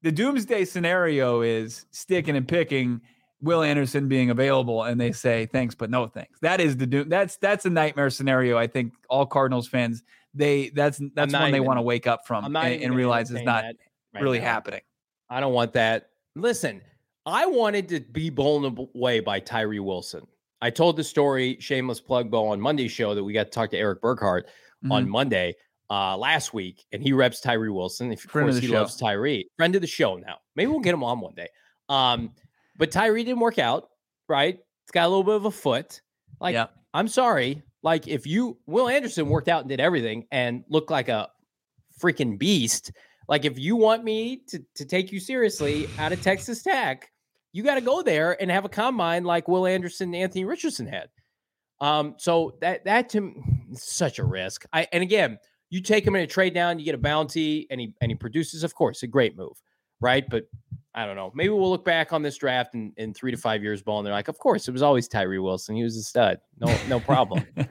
the 0.02 0.12
doomsday 0.12 0.64
scenario 0.64 1.42
is 1.42 1.86
sticking 1.90 2.36
and 2.36 2.46
picking. 2.46 3.00
Will 3.42 3.62
Anderson 3.62 4.08
being 4.08 4.30
available, 4.30 4.84
and 4.84 4.98
they 4.98 5.12
say 5.12 5.44
thanks, 5.44 5.74
but 5.74 5.90
no 5.90 6.06
thanks. 6.06 6.40
That 6.40 6.58
is 6.58 6.76
the 6.76 6.86
doom. 6.86 7.10
That's 7.10 7.36
that's 7.36 7.66
a 7.66 7.70
nightmare 7.70 8.08
scenario. 8.08 8.56
I 8.56 8.66
think 8.66 8.94
all 9.10 9.26
Cardinals 9.26 9.68
fans 9.68 10.02
they 10.36 10.68
that's 10.70 11.00
that's 11.14 11.32
one 11.32 11.50
they 11.50 11.60
want 11.60 11.78
to 11.78 11.82
wake 11.82 12.06
up 12.06 12.26
from 12.26 12.44
and, 12.44 12.56
and 12.56 12.94
realize 12.94 13.30
it's 13.30 13.44
not 13.44 13.64
right 13.64 14.22
really 14.22 14.38
now. 14.38 14.44
happening. 14.44 14.80
I 15.28 15.40
don't 15.40 15.52
want 15.52 15.72
that. 15.72 16.10
Listen, 16.34 16.80
I 17.24 17.46
wanted 17.46 17.88
to 17.88 18.00
be 18.00 18.30
blown 18.30 18.88
away 18.94 19.20
by 19.20 19.40
Tyree 19.40 19.80
Wilson. 19.80 20.26
I 20.62 20.70
told 20.70 20.96
the 20.96 21.04
story, 21.04 21.56
shameless 21.60 22.00
plug, 22.00 22.30
Bo, 22.30 22.48
on 22.48 22.60
Monday's 22.60 22.92
show 22.92 23.14
that 23.14 23.24
we 23.24 23.32
got 23.32 23.44
to 23.44 23.50
talk 23.50 23.70
to 23.70 23.76
Eric 23.78 24.00
Burkhardt 24.00 24.46
mm-hmm. 24.46 24.92
on 24.92 25.08
Monday 25.08 25.54
uh, 25.90 26.16
last 26.16 26.54
week, 26.54 26.86
and 26.92 27.02
he 27.02 27.12
reps 27.12 27.40
Tyree 27.40 27.70
Wilson. 27.70 28.12
Of 28.12 28.20
Friend 28.20 28.46
course, 28.46 28.56
of 28.56 28.62
he 28.62 28.68
show. 28.68 28.74
loves 28.74 28.96
Tyree. 28.96 29.48
Friend 29.56 29.74
of 29.74 29.80
the 29.80 29.86
show 29.86 30.16
now. 30.16 30.38
Maybe 30.54 30.70
we'll 30.70 30.80
get 30.80 30.94
him 30.94 31.04
on 31.04 31.20
one 31.20 31.34
day. 31.34 31.48
Um, 31.88 32.32
but 32.78 32.90
Tyree 32.90 33.24
didn't 33.24 33.40
work 33.40 33.58
out, 33.58 33.88
right? 34.28 34.58
It's 34.84 34.92
got 34.92 35.06
a 35.06 35.08
little 35.08 35.24
bit 35.24 35.34
of 35.34 35.44
a 35.44 35.50
foot. 35.50 36.00
Like, 36.40 36.54
yeah. 36.54 36.66
I'm 36.94 37.08
sorry. 37.08 37.62
Like, 37.86 38.08
if 38.08 38.26
you, 38.26 38.58
Will 38.66 38.88
Anderson 38.88 39.28
worked 39.28 39.46
out 39.46 39.60
and 39.60 39.68
did 39.68 39.78
everything 39.78 40.26
and 40.32 40.64
looked 40.68 40.90
like 40.90 41.08
a 41.08 41.28
freaking 42.00 42.36
beast. 42.36 42.90
Like, 43.28 43.44
if 43.44 43.60
you 43.60 43.76
want 43.76 44.02
me 44.02 44.42
to, 44.48 44.60
to 44.74 44.84
take 44.84 45.12
you 45.12 45.20
seriously 45.20 45.88
out 45.96 46.10
of 46.10 46.20
Texas 46.20 46.64
Tech, 46.64 47.08
you 47.52 47.62
got 47.62 47.76
to 47.76 47.80
go 47.80 48.02
there 48.02 48.42
and 48.42 48.50
have 48.50 48.64
a 48.64 48.68
combine 48.68 49.22
like 49.22 49.46
Will 49.46 49.68
Anderson 49.68 50.08
and 50.08 50.16
Anthony 50.16 50.44
Richardson 50.44 50.88
had. 50.88 51.10
Um, 51.80 52.16
so 52.18 52.58
that 52.60 52.84
that 52.86 53.08
to 53.10 53.40
such 53.74 54.18
a 54.18 54.24
risk. 54.24 54.64
I 54.72 54.88
and 54.92 55.04
again, 55.04 55.38
you 55.70 55.80
take 55.80 56.04
him 56.04 56.16
in 56.16 56.22
a 56.22 56.26
trade 56.26 56.54
down, 56.54 56.80
you 56.80 56.84
get 56.84 56.96
a 56.96 56.98
bounty, 56.98 57.68
and 57.70 57.80
he 57.80 57.94
and 58.00 58.10
he 58.10 58.16
produces. 58.16 58.64
Of 58.64 58.74
course, 58.74 59.04
a 59.04 59.06
great 59.06 59.36
move, 59.36 59.62
right? 60.00 60.24
But 60.28 60.44
I 60.94 61.04
don't 61.04 61.16
know. 61.16 61.30
Maybe 61.34 61.50
we'll 61.50 61.70
look 61.70 61.84
back 61.84 62.12
on 62.12 62.22
this 62.22 62.36
draft 62.36 62.74
in, 62.74 62.92
in 62.96 63.12
three 63.12 63.30
to 63.30 63.36
five 63.36 63.62
years, 63.62 63.82
ball, 63.82 63.98
and 63.98 64.06
they're 64.06 64.14
like, 64.14 64.28
of 64.28 64.38
course, 64.38 64.66
it 64.66 64.72
was 64.72 64.82
always 64.82 65.08
Tyree 65.08 65.38
Wilson. 65.38 65.76
He 65.76 65.82
was 65.82 65.96
a 65.96 66.02
stud. 66.02 66.38
No, 66.58 66.74
no 66.88 67.00
problem. 67.00 67.44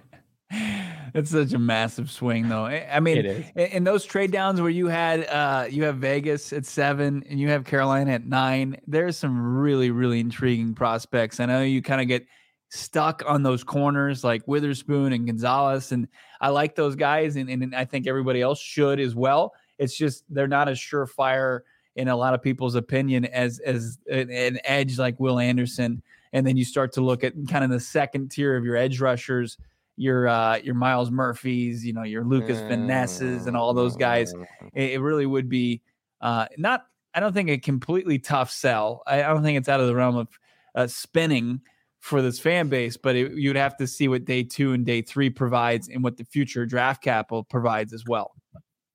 It's 1.15 1.31
such 1.31 1.53
a 1.53 1.59
massive 1.59 2.11
swing, 2.11 2.49
though. 2.49 2.65
I 2.65 2.99
mean, 2.99 3.25
in 3.55 3.85
those 3.85 4.03
trade 4.03 4.31
downs 4.31 4.59
where 4.59 4.69
you 4.69 4.87
had 4.87 5.25
uh, 5.27 5.65
you 5.69 5.85
have 5.85 5.95
Vegas 5.95 6.51
at 6.51 6.65
seven 6.65 7.23
and 7.29 7.39
you 7.39 7.47
have 7.47 7.63
Carolina 7.63 8.11
at 8.11 8.25
nine, 8.25 8.75
there's 8.85 9.15
some 9.15 9.57
really, 9.57 9.91
really 9.91 10.19
intriguing 10.19 10.75
prospects. 10.75 11.39
I 11.39 11.45
know 11.45 11.61
you 11.61 11.81
kind 11.81 12.01
of 12.01 12.09
get 12.09 12.27
stuck 12.69 13.23
on 13.25 13.43
those 13.43 13.63
corners 13.63 14.25
like 14.25 14.45
Witherspoon 14.45 15.13
and 15.13 15.25
Gonzalez, 15.25 15.93
and 15.93 16.09
I 16.41 16.49
like 16.49 16.75
those 16.75 16.97
guys, 16.97 17.37
and, 17.37 17.49
and 17.49 17.73
I 17.73 17.85
think 17.85 18.07
everybody 18.07 18.41
else 18.41 18.59
should 18.59 18.99
as 18.99 19.15
well. 19.15 19.53
It's 19.79 19.97
just 19.97 20.25
they're 20.29 20.49
not 20.49 20.67
as 20.67 20.77
surefire 20.77 21.61
in 21.95 22.07
a 22.07 22.15
lot 22.15 22.33
of 22.33 22.41
people's 22.41 22.75
opinion 22.75 23.25
as 23.25 23.59
as 23.59 23.97
an, 24.09 24.59
edge 24.63 24.97
like 24.97 25.19
Will 25.19 25.39
Anderson. 25.39 26.01
And 26.33 26.45
then 26.45 26.57
you 26.57 26.65
start 26.65 26.91
to 26.93 27.01
look 27.01 27.23
at 27.23 27.33
kind 27.47 27.63
of 27.63 27.69
the 27.69 27.79
second 27.79 28.31
tier 28.31 28.57
of 28.57 28.65
your 28.65 28.75
edge 28.75 28.99
rushers 28.99 29.57
your 29.97 30.27
uh, 30.27 30.57
your 30.57 30.75
Myles 30.75 31.11
Murphys, 31.11 31.85
you 31.85 31.93
know, 31.93 32.03
your 32.03 32.23
Lukas 32.23 32.59
Van 32.59 32.85
Nesses 32.85 33.47
and 33.47 33.55
all 33.55 33.73
those 33.73 33.95
guys. 33.95 34.33
Mm. 34.33 34.45
It, 34.73 34.91
it 34.93 35.01
really 35.01 35.25
would 35.25 35.49
be 35.49 35.81
uh, 36.21 36.47
not. 36.57 36.85
I 37.13 37.21
don't 37.21 37.33
think 37.33 37.49
a 37.49 37.57
completely 37.57 38.19
tough 38.19 38.51
sell. 38.51 39.01
I, 39.07 39.23
I 39.23 39.27
don't 39.27 39.41
think 39.41 39.57
it's 39.57 39.69
out 39.69 39.79
of 39.79 39.87
the 39.87 39.95
realm 39.95 40.17
of 40.17 40.27
uh, 40.75 40.87
spinning 40.87 41.61
for 41.99 42.21
this 42.21 42.39
fan 42.39 42.67
base, 42.67 42.97
but 42.97 43.15
it, 43.15 43.33
you'd 43.33 43.55
have 43.55 43.77
to 43.77 43.87
see 43.87 44.07
what 44.07 44.25
day 44.25 44.43
two 44.43 44.73
and 44.73 44.85
day 44.85 45.01
three 45.01 45.29
provides 45.29 45.87
and 45.87 46.03
what 46.03 46.17
the 46.17 46.25
future 46.25 46.65
draft 46.65 47.01
capital 47.01 47.43
provides 47.43 47.93
as 47.93 48.03
well. 48.05 48.33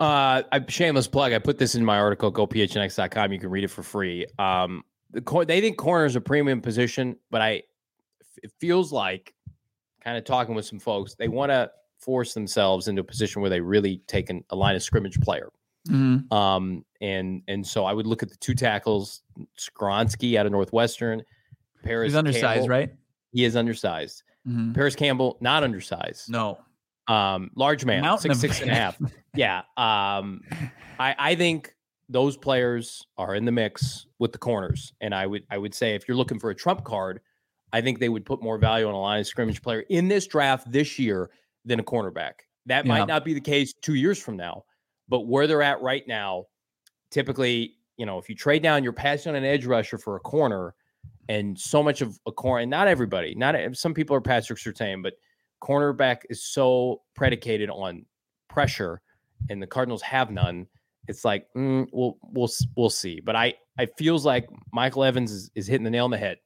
Uh, 0.00 0.42
I, 0.50 0.64
shameless 0.66 1.06
plug. 1.06 1.32
I 1.32 1.38
put 1.38 1.58
this 1.58 1.74
in 1.74 1.84
my 1.84 1.98
article, 1.98 2.30
Go 2.30 2.46
gophnx.com. 2.46 3.32
You 3.32 3.38
can 3.38 3.50
read 3.50 3.64
it 3.64 3.68
for 3.68 3.82
free. 3.82 4.26
Um, 4.38 4.82
the, 5.10 5.44
they 5.46 5.60
think 5.60 5.76
corner 5.76 6.06
is 6.06 6.16
a 6.16 6.20
premium 6.20 6.60
position, 6.60 7.16
but 7.30 7.42
I, 7.42 7.62
it 8.42 8.50
feels 8.58 8.92
like 8.92 9.34
kind 10.02 10.16
of 10.16 10.24
talking 10.24 10.54
with 10.54 10.64
some 10.64 10.78
folks, 10.78 11.14
they 11.14 11.28
want 11.28 11.50
to 11.50 11.70
force 11.98 12.32
themselves 12.32 12.88
into 12.88 13.02
a 13.02 13.04
position 13.04 13.42
where 13.42 13.50
they 13.50 13.60
really 13.60 14.00
take 14.06 14.30
an, 14.30 14.42
a 14.50 14.56
line 14.56 14.74
of 14.74 14.82
scrimmage 14.82 15.20
player. 15.20 15.50
Mm-hmm. 15.88 16.32
Um, 16.34 16.84
and 17.00 17.42
and 17.48 17.66
so 17.66 17.84
I 17.84 17.92
would 17.92 18.06
look 18.06 18.22
at 18.22 18.28
the 18.28 18.36
two 18.36 18.54
tackles, 18.54 19.22
Skoronski 19.58 20.36
out 20.36 20.46
of 20.46 20.52
Northwestern. 20.52 21.22
Paris. 21.82 22.08
He's 22.08 22.16
undersized, 22.16 22.44
Campbell, 22.44 22.68
right? 22.68 22.90
He 23.32 23.44
is 23.44 23.56
undersized. 23.56 24.22
Mm-hmm. 24.46 24.72
Parris 24.72 24.96
Campbell, 24.96 25.38
not 25.40 25.62
undersized. 25.62 26.30
No. 26.30 26.58
Um, 27.08 27.50
large 27.54 27.84
man, 27.84 28.02
Mountain 28.02 28.34
six, 28.34 28.58
six 28.58 28.62
and 28.62 28.70
a 28.70 28.74
half. 28.74 28.98
yeah. 29.34 29.58
Um, 29.76 30.42
I, 30.98 31.14
I 31.18 31.34
think 31.34 31.74
those 32.08 32.36
players 32.36 33.06
are 33.16 33.34
in 33.34 33.44
the 33.44 33.52
mix 33.52 34.06
with 34.18 34.32
the 34.32 34.38
corners. 34.38 34.92
And 35.00 35.14
I 35.14 35.26
would 35.26 35.44
I 35.50 35.58
would 35.58 35.74
say 35.74 35.94
if 35.94 36.08
you're 36.08 36.16
looking 36.16 36.38
for 36.38 36.50
a 36.50 36.54
trump 36.54 36.84
card, 36.84 37.20
I 37.72 37.80
think 37.80 38.00
they 38.00 38.08
would 38.08 38.24
put 38.24 38.42
more 38.42 38.58
value 38.58 38.86
on 38.86 38.94
a 38.94 39.00
line 39.00 39.20
of 39.20 39.26
scrimmage 39.26 39.62
player 39.62 39.84
in 39.88 40.08
this 40.08 40.26
draft 40.26 40.70
this 40.70 40.98
year 40.98 41.30
than 41.64 41.78
a 41.78 41.84
cornerback. 41.84 42.32
That 42.66 42.84
yeah. 42.84 42.98
might 42.98 43.06
not 43.06 43.24
be 43.24 43.32
the 43.32 43.40
case 43.40 43.72
two 43.72 43.94
years 43.94 44.18
from 44.18 44.36
now, 44.36 44.64
but 45.08 45.20
where 45.20 45.46
they're 45.46 45.62
at 45.62 45.80
right 45.80 46.06
now, 46.06 46.46
typically, 47.10 47.74
you 47.96 48.06
know, 48.06 48.18
if 48.18 48.28
you 48.28 48.34
trade 48.34 48.62
down, 48.62 48.82
you're 48.82 48.92
passing 48.92 49.30
on 49.30 49.36
an 49.36 49.44
edge 49.44 49.66
rusher 49.66 49.98
for 49.98 50.16
a 50.16 50.20
corner, 50.20 50.74
and 51.28 51.58
so 51.58 51.82
much 51.82 52.00
of 52.00 52.18
a 52.26 52.32
corner, 52.32 52.62
and 52.62 52.70
not 52.70 52.88
everybody, 52.88 53.34
not 53.36 53.54
some 53.74 53.94
people 53.94 54.16
are 54.16 54.20
Patrick 54.20 54.58
Surtain, 54.58 55.02
but 55.02 55.14
cornerback 55.62 56.18
is 56.28 56.42
so 56.42 57.02
predicated 57.14 57.70
on 57.70 58.04
pressure, 58.48 59.00
and 59.48 59.62
the 59.62 59.66
Cardinals 59.66 60.02
have 60.02 60.30
none. 60.30 60.66
It's 61.08 61.24
like 61.24 61.46
mm, 61.56 61.86
we'll 61.92 62.18
we'll 62.22 62.50
we'll 62.76 62.90
see, 62.90 63.20
but 63.20 63.34
I 63.34 63.54
I 63.78 63.86
feels 63.86 64.24
like 64.24 64.48
Michael 64.72 65.04
Evans 65.04 65.32
is, 65.32 65.50
is 65.54 65.66
hitting 65.66 65.84
the 65.84 65.90
nail 65.90 66.04
on 66.04 66.10
the 66.10 66.18
head 66.18 66.38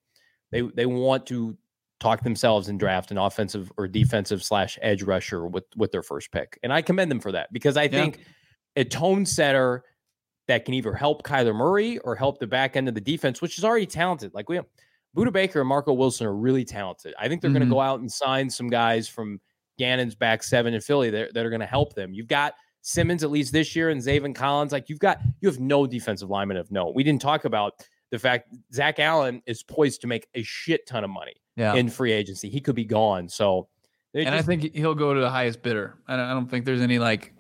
they 0.55 0.63
they 0.63 0.87
want 0.87 1.27
to 1.27 1.59
talk 1.99 2.23
themselves 2.23 2.69
and 2.69 2.79
draft 2.79 3.11
an 3.11 3.19
offensive 3.19 3.73
or 3.77 3.89
defensive 3.89 4.43
slash 4.43 4.79
edge 4.81 5.03
rusher 5.03 5.47
with 5.47 5.65
with 5.77 5.91
their 5.91 6.03
first 6.03 6.31
pick, 6.31 6.59
and 6.63 6.73
I 6.73 6.81
commend 6.81 7.11
them 7.11 7.21
for 7.21 7.33
that 7.33 7.53
because 7.53 7.77
I 7.77 7.89
think 7.89 8.21
a 8.77 8.85
tone 8.85 9.27
setter 9.27 9.83
that 10.47 10.65
can 10.65 10.75
either 10.75 10.93
help 10.93 11.25
Kyler 11.25 11.55
Murray 11.55 11.99
or 11.99 12.15
help 12.15 12.39
the 12.39 12.47
back 12.47 12.77
end 12.77 12.89
of 12.89 12.95
the 12.95 13.01
defense, 13.01 13.43
which 13.43 13.59
is 13.59 13.65
already 13.65 13.87
talented. 13.87 14.33
Like 14.33 14.49
we, 14.49 14.61
Budda 15.17 15.33
Baker 15.33 15.61
and 15.61 15.69
Marco 15.69 15.93
Wilson 15.93 16.27
are 16.27 16.37
really 16.37 16.65
talented. 16.65 17.15
I 17.19 17.29
think 17.29 17.41
they're 17.41 17.49
mm-hmm. 17.49 17.59
going 17.59 17.69
to 17.69 17.75
go 17.75 17.81
out 17.81 18.01
and 18.01 18.13
sign 18.13 18.51
some 18.51 18.69
guys 18.69 19.09
from 19.09 19.41
Gannon's 19.79 20.15
back 20.15 20.43
seven 20.43 20.75
in 20.75 20.81
Philly 20.83 21.11
that, 21.11 21.35
that 21.35 21.47
are 21.47 21.51
going 21.51 21.61
to 21.61 21.67
help 21.67 21.95
them. 21.95 22.13
You've 22.13 22.29
got 22.29 22.55
Simmons 22.87 23.25
at 23.25 23.31
least 23.31 23.51
this 23.51 23.75
year 23.75 23.89
and 23.89 24.01
Zaven 24.01 24.35
Collins. 24.35 24.71
Like 24.71 24.91
you've 24.91 24.99
got 24.99 25.19
you 25.41 25.49
have 25.49 25.59
no 25.59 25.87
defensive 25.87 26.29
lineman 26.29 26.59
of 26.59 26.71
note. 26.71 26.95
We 26.95 27.03
didn't 27.03 27.23
talk 27.23 27.47
about 27.47 27.73
the 28.11 28.19
fact 28.19 28.55
Zach 28.73 29.01
Allen 29.01 29.43
is 29.47 29.63
poised 29.63 30.03
to 30.03 30.07
make 30.07 30.29
a 30.35 30.43
shit 30.43 30.87
ton 30.87 31.03
of 31.03 31.09
money 31.09 31.35
yeah. 31.57 31.75
in 31.75 31.89
free 31.89 32.13
agency. 32.13 32.51
He 32.51 32.61
could 32.61 32.77
be 32.77 32.85
gone. 32.85 33.29
So, 33.31 33.69
and 34.13 34.27
just, 34.27 34.37
I 34.37 34.43
think 34.43 34.75
he'll 34.75 34.95
go 34.95 35.15
to 35.15 35.21
the 35.21 35.31
highest 35.31 35.63
bidder. 35.63 35.97
I 36.07 36.17
don't, 36.17 36.27
I 36.27 36.35
don't 36.35 36.51
think 36.51 36.67
there's 36.67 36.83
any 36.83 36.99
like 36.99 37.35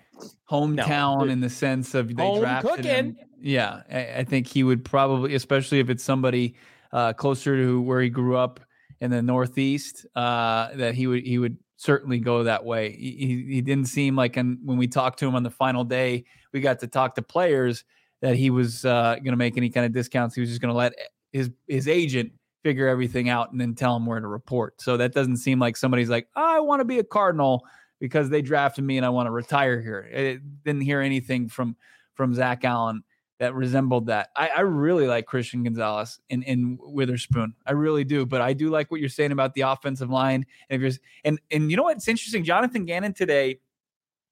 hometown 0.50 1.26
no, 1.26 1.32
in 1.32 1.40
the 1.40 1.50
sense 1.50 1.94
of 1.94 2.08
they 2.08 2.38
drafted 2.38 2.70
cooking. 2.70 2.84
him. 2.84 3.16
Yeah, 3.38 3.82
I, 3.92 4.20
I, 4.20 4.24
think 4.24 4.46
he 4.46 4.64
would 4.64 4.82
probably, 4.82 5.34
especially 5.34 5.78
if 5.78 5.90
it's 5.90 6.02
somebody 6.02 6.54
uh, 6.90 7.12
closer 7.12 7.54
to 7.54 7.82
where 7.82 8.00
he 8.00 8.08
grew 8.08 8.38
up 8.38 8.60
in 9.02 9.10
the 9.10 9.20
Northeast, 9.20 10.06
uh, 10.16 10.74
that 10.74 10.94
he 10.94 11.06
would 11.06 11.24
he 11.26 11.36
would 11.38 11.58
certainly 11.76 12.18
go 12.18 12.44
that 12.44 12.64
way. 12.64 12.92
He, 12.92 13.46
he 13.48 13.60
didn't 13.60 13.86
seem 13.86 14.16
like, 14.16 14.36
and 14.36 14.58
when 14.64 14.78
we 14.78 14.86
talked 14.86 15.18
to 15.20 15.26
him 15.26 15.34
on 15.34 15.42
the 15.42 15.50
final 15.50 15.84
day, 15.84 16.24
we 16.52 16.60
got 16.60 16.78
to 16.80 16.86
talk 16.86 17.14
to 17.16 17.22
players 17.22 17.84
that 18.22 18.36
he 18.36 18.50
was 18.50 18.84
uh, 18.84 19.16
going 19.16 19.32
to 19.32 19.36
make 19.36 19.56
any 19.56 19.70
kind 19.70 19.84
of 19.84 19.92
discounts. 19.92 20.34
He 20.34 20.40
was 20.40 20.50
just 20.50 20.60
going 20.60 20.72
to 20.72 20.76
let 20.76 20.94
his 21.32 21.50
his 21.68 21.88
agent 21.88 22.32
figure 22.62 22.88
everything 22.88 23.28
out 23.28 23.52
and 23.52 23.60
then 23.60 23.74
tell 23.74 23.94
him 23.94 24.06
where 24.06 24.20
to 24.20 24.26
report. 24.26 24.80
So 24.80 24.96
that 24.96 25.12
doesn't 25.12 25.36
seem 25.36 25.58
like 25.58 25.76
somebody's 25.76 26.08
like, 26.08 26.28
oh, 26.34 26.56
I 26.56 26.60
want 26.60 26.80
to 26.80 26.84
be 26.84 26.98
a 26.98 27.04
Cardinal 27.04 27.62
because 28.00 28.30
they 28.30 28.40
drafted 28.40 28.84
me 28.84 28.96
and 28.96 29.04
I 29.04 29.10
want 29.10 29.26
to 29.26 29.30
retire 29.30 29.80
here. 29.80 30.08
I 30.10 30.38
didn't 30.64 30.80
hear 30.80 31.00
anything 31.00 31.48
from 31.48 31.76
from 32.14 32.32
Zach 32.32 32.64
Allen 32.64 33.02
that 33.38 33.54
resembled 33.54 34.06
that. 34.06 34.30
I, 34.36 34.48
I 34.48 34.60
really 34.60 35.06
like 35.06 35.26
Christian 35.26 35.64
Gonzalez 35.64 36.20
in, 36.30 36.42
in 36.44 36.78
Witherspoon. 36.80 37.54
I 37.66 37.72
really 37.72 38.04
do. 38.04 38.24
But 38.24 38.40
I 38.40 38.52
do 38.52 38.70
like 38.70 38.90
what 38.90 39.00
you're 39.00 39.08
saying 39.08 39.32
about 39.32 39.54
the 39.54 39.62
offensive 39.62 40.10
line. 40.10 40.46
And 40.70 40.80
if 40.80 40.80
you're 40.80 41.00
and 41.24 41.40
and 41.50 41.70
you 41.70 41.76
know 41.76 41.84
what's 41.84 42.06
interesting? 42.06 42.44
Jonathan 42.44 42.84
Gannon 42.84 43.12
today 43.12 43.58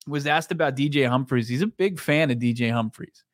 was 0.07 0.27
asked 0.27 0.53
about 0.53 0.77
DJ 0.77 1.09
Humphries. 1.09 1.49
He's 1.49 1.63
a 1.63 1.67
big 1.67 1.99
fan 1.99 2.31
of 2.31 2.39
DJ 2.39 2.71
Humphries. 2.71 3.25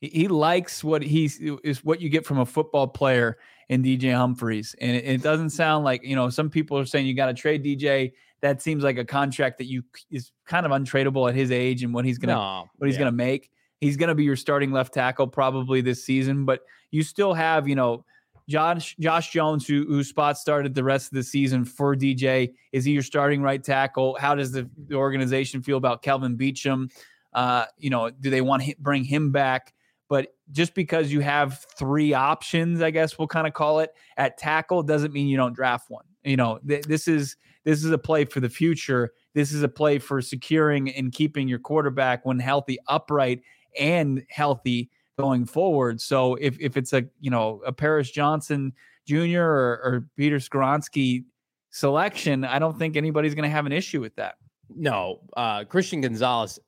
He, 0.00 0.08
he 0.08 0.28
likes 0.28 0.84
what 0.84 1.02
he's 1.02 1.40
is 1.40 1.84
what 1.84 2.00
you 2.00 2.08
get 2.08 2.24
from 2.24 2.38
a 2.38 2.46
football 2.46 2.86
player 2.86 3.38
in 3.68 3.82
DJ 3.82 4.14
Humphries. 4.14 4.74
And 4.80 4.96
it, 4.96 5.04
it 5.04 5.22
doesn't 5.22 5.50
sound 5.50 5.84
like, 5.84 6.04
you 6.04 6.16
know, 6.16 6.30
some 6.30 6.48
people 6.48 6.78
are 6.78 6.86
saying 6.86 7.06
you 7.06 7.14
got 7.14 7.26
to 7.26 7.34
trade 7.34 7.64
DJ. 7.64 8.12
That 8.40 8.62
seems 8.62 8.84
like 8.84 8.98
a 8.98 9.04
contract 9.04 9.58
that 9.58 9.66
you 9.66 9.82
is 10.10 10.30
kind 10.46 10.64
of 10.64 10.70
untradeable 10.70 11.28
at 11.28 11.34
his 11.34 11.50
age 11.50 11.82
and 11.82 11.92
what 11.92 12.04
he's 12.04 12.18
gonna 12.18 12.34
no, 12.34 12.68
what 12.76 12.86
he's 12.86 12.94
yeah. 12.94 13.00
gonna 13.00 13.12
make. 13.12 13.50
He's 13.80 13.96
going 13.96 14.08
to 14.08 14.14
be 14.14 14.24
your 14.24 14.36
starting 14.36 14.72
left 14.72 14.94
tackle 14.94 15.26
probably 15.26 15.80
this 15.80 16.04
season, 16.04 16.44
but 16.44 16.62
you 16.90 17.02
still 17.02 17.34
have, 17.34 17.68
you 17.68 17.74
know, 17.74 18.04
Josh 18.48 18.96
Josh 18.98 19.30
Jones, 19.30 19.66
who 19.66 19.84
who 19.86 20.02
spot 20.02 20.38
started 20.38 20.74
the 20.74 20.82
rest 20.82 21.12
of 21.12 21.16
the 21.16 21.22
season 21.22 21.64
for 21.64 21.94
DJ. 21.94 22.54
Is 22.72 22.84
he 22.84 22.92
your 22.92 23.02
starting 23.02 23.42
right 23.42 23.62
tackle? 23.62 24.16
How 24.18 24.34
does 24.34 24.52
the, 24.52 24.68
the 24.88 24.94
organization 24.94 25.62
feel 25.62 25.76
about 25.76 26.02
Kelvin 26.02 26.36
Beachum? 26.36 26.90
Uh, 27.34 27.66
you 27.76 27.90
know, 27.90 28.08
do 28.08 28.30
they 28.30 28.40
want 28.40 28.62
to 28.62 28.74
bring 28.78 29.04
him 29.04 29.30
back? 29.32 29.74
But 30.08 30.28
just 30.50 30.74
because 30.74 31.12
you 31.12 31.20
have 31.20 31.66
three 31.76 32.14
options, 32.14 32.80
I 32.80 32.90
guess 32.90 33.18
we'll 33.18 33.28
kind 33.28 33.46
of 33.46 33.52
call 33.52 33.80
it 33.80 33.90
at 34.16 34.38
tackle, 34.38 34.82
doesn't 34.82 35.12
mean 35.12 35.28
you 35.28 35.36
don't 35.36 35.52
draft 35.52 35.90
one. 35.90 36.06
You 36.24 36.38
know, 36.38 36.58
th- 36.66 36.84
this 36.84 37.06
is 37.06 37.36
this 37.64 37.84
is 37.84 37.90
a 37.90 37.98
play 37.98 38.24
for 38.24 38.40
the 38.40 38.48
future. 38.48 39.12
This 39.34 39.52
is 39.52 39.62
a 39.62 39.68
play 39.68 39.98
for 39.98 40.22
securing 40.22 40.88
and 40.90 41.12
keeping 41.12 41.48
your 41.48 41.58
quarterback 41.58 42.24
when 42.24 42.38
healthy 42.38 42.78
upright 42.88 43.42
and 43.78 44.24
healthy 44.28 44.90
going 45.18 45.44
forward. 45.44 46.00
So 46.00 46.36
if 46.36 46.58
if 46.60 46.76
it's 46.76 46.92
a 46.92 47.04
you 47.20 47.30
know 47.30 47.60
a 47.66 47.72
Paris 47.72 48.10
Johnson 48.10 48.72
Jr. 49.06 49.40
or, 49.40 49.80
or 49.82 50.06
Peter 50.16 50.36
Skoronski 50.36 51.24
selection, 51.70 52.44
I 52.44 52.58
don't 52.58 52.78
think 52.78 52.96
anybody's 52.96 53.34
going 53.34 53.48
to 53.48 53.54
have 53.54 53.66
an 53.66 53.72
issue 53.72 54.00
with 54.00 54.14
that. 54.16 54.36
No, 54.74 55.20
uh, 55.36 55.64
Christian 55.64 56.00
Gonzalez 56.00 56.58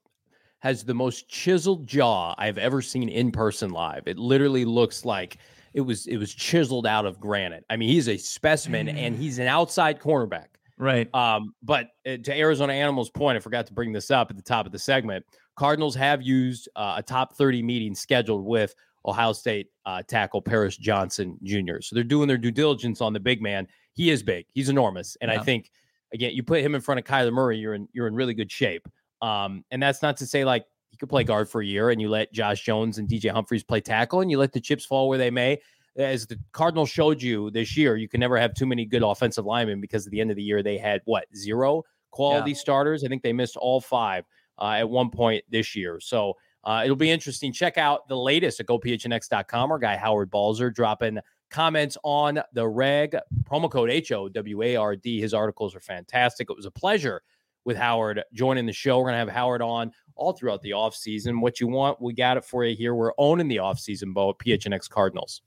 has 0.60 0.84
the 0.84 0.94
most 0.94 1.28
chiseled 1.28 1.86
jaw 1.86 2.34
I've 2.38 2.58
ever 2.58 2.82
seen 2.82 3.08
in 3.08 3.30
person 3.30 3.70
live. 3.70 4.02
It 4.06 4.18
literally 4.18 4.64
looks 4.64 5.04
like 5.04 5.38
it 5.74 5.80
was 5.80 6.06
it 6.06 6.16
was 6.16 6.34
chiseled 6.34 6.86
out 6.86 7.06
of 7.06 7.20
granite. 7.20 7.64
I 7.70 7.76
mean, 7.76 7.88
he's 7.88 8.08
a 8.08 8.16
specimen 8.16 8.88
and 8.88 9.16
he's 9.16 9.38
an 9.38 9.46
outside 9.46 10.00
cornerback. 10.00 10.46
Right. 10.76 11.14
Um, 11.14 11.54
but 11.62 11.88
uh, 12.06 12.16
to 12.16 12.34
Arizona 12.34 12.72
Animals' 12.72 13.10
point, 13.10 13.36
I 13.36 13.40
forgot 13.40 13.66
to 13.66 13.74
bring 13.74 13.92
this 13.92 14.10
up 14.10 14.30
at 14.30 14.36
the 14.36 14.42
top 14.42 14.64
of 14.64 14.72
the 14.72 14.78
segment. 14.78 15.26
Cardinals 15.56 15.94
have 15.94 16.22
used 16.22 16.68
uh, 16.76 16.94
a 16.96 17.02
top 17.02 17.34
30 17.36 17.62
meeting 17.62 17.94
scheduled 17.94 18.44
with 18.44 18.74
Ohio 19.06 19.32
State 19.32 19.68
uh, 19.86 20.02
tackle 20.06 20.42
Paris 20.42 20.76
Johnson 20.76 21.38
Jr. 21.42 21.80
So 21.80 21.94
they're 21.94 22.04
doing 22.04 22.28
their 22.28 22.38
due 22.38 22.50
diligence 22.50 23.00
on 23.00 23.12
the 23.12 23.20
big 23.20 23.42
man. 23.42 23.66
He 23.92 24.10
is 24.10 24.22
big. 24.22 24.46
He's 24.52 24.68
enormous, 24.68 25.16
and 25.20 25.30
yeah. 25.30 25.40
I 25.40 25.44
think 25.44 25.70
again, 26.12 26.32
you 26.34 26.42
put 26.42 26.60
him 26.60 26.74
in 26.74 26.80
front 26.80 26.98
of 26.98 27.04
Kyler 27.04 27.32
Murray, 27.32 27.58
you're 27.58 27.74
in 27.74 27.88
you're 27.92 28.06
in 28.06 28.14
really 28.14 28.34
good 28.34 28.50
shape. 28.50 28.86
Um, 29.22 29.64
and 29.70 29.82
that's 29.82 30.02
not 30.02 30.16
to 30.18 30.26
say 30.26 30.44
like 30.44 30.64
he 30.90 30.96
could 30.96 31.08
play 31.08 31.24
guard 31.24 31.48
for 31.48 31.60
a 31.60 31.66
year, 31.66 31.90
and 31.90 32.00
you 32.00 32.08
let 32.08 32.32
Josh 32.32 32.62
Jones 32.62 32.98
and 32.98 33.08
DJ 33.08 33.30
Humphries 33.30 33.62
play 33.62 33.80
tackle, 33.80 34.20
and 34.20 34.30
you 34.30 34.38
let 34.38 34.52
the 34.52 34.60
chips 34.60 34.84
fall 34.84 35.08
where 35.08 35.18
they 35.18 35.30
may. 35.30 35.60
As 35.96 36.26
the 36.26 36.38
Cardinals 36.52 36.88
showed 36.88 37.20
you 37.20 37.50
this 37.50 37.76
year, 37.76 37.96
you 37.96 38.08
can 38.08 38.20
never 38.20 38.38
have 38.38 38.54
too 38.54 38.66
many 38.66 38.84
good 38.86 39.02
offensive 39.02 39.44
linemen 39.44 39.80
because 39.80 40.06
at 40.06 40.12
the 40.12 40.20
end 40.20 40.30
of 40.30 40.36
the 40.36 40.42
year 40.42 40.62
they 40.62 40.78
had 40.78 41.00
what 41.04 41.24
zero 41.34 41.82
quality 42.10 42.52
yeah. 42.52 42.56
starters. 42.56 43.04
I 43.04 43.08
think 43.08 43.22
they 43.22 43.32
missed 43.32 43.56
all 43.56 43.80
five 43.80 44.24
uh, 44.60 44.72
at 44.78 44.88
one 44.88 45.10
point 45.10 45.44
this 45.50 45.74
year. 45.74 46.00
So 46.00 46.36
uh, 46.64 46.82
it'll 46.84 46.96
be 46.96 47.10
interesting. 47.10 47.52
Check 47.52 47.78
out 47.78 48.08
the 48.08 48.16
latest 48.16 48.60
at 48.60 48.66
gophnx.com. 48.66 49.72
Our 49.72 49.78
guy 49.78 49.96
Howard 49.96 50.30
Balzer 50.30 50.70
dropping 50.70 51.18
comments 51.50 51.96
on 52.04 52.40
the 52.52 52.66
reg 52.66 53.16
promo 53.44 53.70
code 53.70 53.90
H 53.90 54.12
O 54.12 54.28
W 54.28 54.62
A 54.62 54.76
R 54.76 54.96
D. 54.96 55.20
His 55.20 55.34
articles 55.34 55.74
are 55.74 55.80
fantastic. 55.80 56.48
It 56.50 56.56
was 56.56 56.66
a 56.66 56.70
pleasure 56.70 57.22
with 57.64 57.76
Howard 57.76 58.22
joining 58.32 58.66
the 58.66 58.72
show. 58.72 58.98
We're 58.98 59.04
going 59.04 59.14
to 59.14 59.18
have 59.18 59.28
Howard 59.28 59.62
on 59.62 59.92
all 60.14 60.32
throughout 60.32 60.62
the 60.62 60.70
offseason. 60.70 61.40
What 61.40 61.60
you 61.60 61.68
want, 61.68 62.00
we 62.00 62.12
got 62.12 62.36
it 62.36 62.44
for 62.44 62.64
you 62.64 62.76
here. 62.76 62.94
We're 62.94 63.12
owning 63.18 63.48
the 63.48 63.56
offseason, 63.56 64.14
Bo, 64.14 64.30
at 64.30 64.38
PHNX 64.38 64.88
Cardinals. 64.88 65.42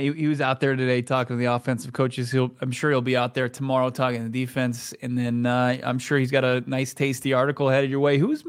He, 0.00 0.12
he 0.12 0.26
was 0.26 0.40
out 0.40 0.60
there 0.60 0.76
today 0.76 1.02
talking 1.02 1.36
to 1.36 1.40
the 1.40 1.52
offensive 1.52 1.92
coaches. 1.92 2.30
He'll, 2.30 2.50
I'm 2.60 2.70
sure 2.70 2.90
he'll 2.90 3.00
be 3.00 3.16
out 3.16 3.34
there 3.34 3.48
tomorrow 3.48 3.90
talking 3.90 4.18
to 4.18 4.28
the 4.28 4.46
defense, 4.46 4.94
and 5.02 5.16
then 5.18 5.46
uh, 5.46 5.78
I'm 5.84 5.98
sure 5.98 6.18
he's 6.18 6.30
got 6.30 6.44
a 6.44 6.62
nice, 6.66 6.94
tasty 6.94 7.32
article 7.32 7.68
headed 7.68 7.90
your 7.90 8.00
way. 8.00 8.18
Who's, 8.18 8.44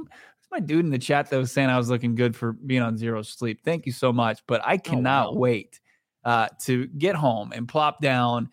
my 0.51 0.59
dude 0.59 0.85
in 0.85 0.91
the 0.91 0.97
chat 0.97 1.29
that 1.29 1.37
was 1.37 1.51
saying 1.51 1.69
I 1.69 1.77
was 1.77 1.89
looking 1.89 2.15
good 2.15 2.35
for 2.35 2.53
being 2.53 2.81
on 2.81 2.97
zero 2.97 3.21
sleep? 3.21 3.61
Thank 3.63 3.85
you 3.85 3.91
so 3.91 4.11
much, 4.11 4.41
but 4.47 4.65
I 4.65 4.75
oh, 4.75 4.77
cannot 4.79 5.27
oh, 5.27 5.31
wow. 5.33 5.37
wait 5.37 5.79
uh, 6.25 6.47
to 6.61 6.87
get 6.87 7.15
home 7.15 7.51
and 7.53 7.67
plop 7.67 8.01
down, 8.01 8.49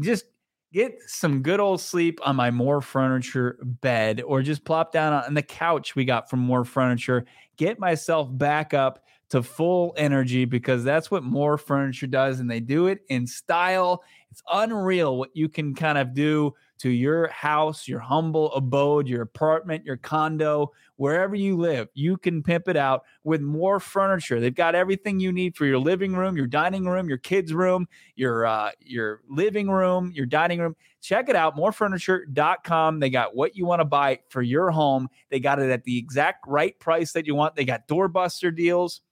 just 0.00 0.26
get 0.72 0.98
some 1.06 1.42
good 1.42 1.60
old 1.60 1.80
sleep 1.80 2.20
on 2.22 2.36
my 2.36 2.50
more 2.50 2.80
furniture 2.80 3.58
bed, 3.62 4.20
or 4.20 4.42
just 4.42 4.64
plop 4.64 4.92
down 4.92 5.12
on 5.12 5.34
the 5.34 5.42
couch 5.42 5.96
we 5.96 6.04
got 6.04 6.28
from 6.28 6.40
more 6.40 6.64
furniture. 6.64 7.24
Get 7.56 7.78
myself 7.78 8.28
back 8.30 8.74
up 8.74 9.04
to 9.30 9.42
full 9.42 9.94
energy 9.96 10.44
because 10.44 10.84
that's 10.84 11.10
what 11.10 11.22
more 11.22 11.58
furniture 11.58 12.06
does 12.06 12.40
and 12.40 12.50
they 12.50 12.60
do 12.60 12.86
it 12.86 13.00
in 13.08 13.26
style. 13.26 14.02
It's 14.30 14.42
unreal 14.50 15.18
what 15.18 15.30
you 15.34 15.48
can 15.48 15.74
kind 15.74 15.98
of 15.98 16.14
do 16.14 16.54
to 16.78 16.90
your 16.90 17.26
house 17.28 17.88
your 17.88 17.98
humble 17.98 18.52
abode 18.52 19.08
your 19.08 19.22
apartment 19.22 19.84
your 19.84 19.96
condo 19.96 20.70
wherever 20.96 21.34
you 21.34 21.56
live. 21.56 21.88
You 21.94 22.16
can 22.16 22.42
pimp 22.42 22.68
it 22.68 22.76
out 22.76 23.02
with 23.24 23.40
more 23.40 23.80
furniture. 23.80 24.40
They've 24.40 24.54
got 24.54 24.74
everything 24.74 25.18
you 25.18 25.32
need 25.32 25.56
for 25.56 25.66
your 25.66 25.78
living 25.78 26.14
room 26.14 26.36
your 26.36 26.46
dining 26.46 26.84
room 26.84 27.08
your 27.08 27.18
kids 27.18 27.52
room 27.52 27.88
your 28.16 28.46
uh, 28.46 28.70
your 28.80 29.22
living 29.28 29.68
room 29.68 30.12
your 30.14 30.26
dining 30.26 30.60
room. 30.60 30.76
Check 31.00 31.28
it 31.28 31.36
out 31.36 31.56
morefurniture.com 31.56 33.00
they 33.00 33.10
got 33.10 33.34
what 33.34 33.56
you 33.56 33.66
want 33.66 33.80
to 33.80 33.84
buy 33.84 34.20
for 34.30 34.42
your 34.42 34.70
home. 34.70 35.08
They 35.30 35.40
got 35.40 35.58
it 35.58 35.70
at 35.70 35.84
the 35.84 35.98
exact 35.98 36.46
right 36.46 36.78
price 36.78 37.12
that 37.12 37.26
you 37.26 37.34
want. 37.34 37.56
They 37.56 37.64
got 37.64 37.88
doorbuster 37.88 38.54
deals 38.54 39.02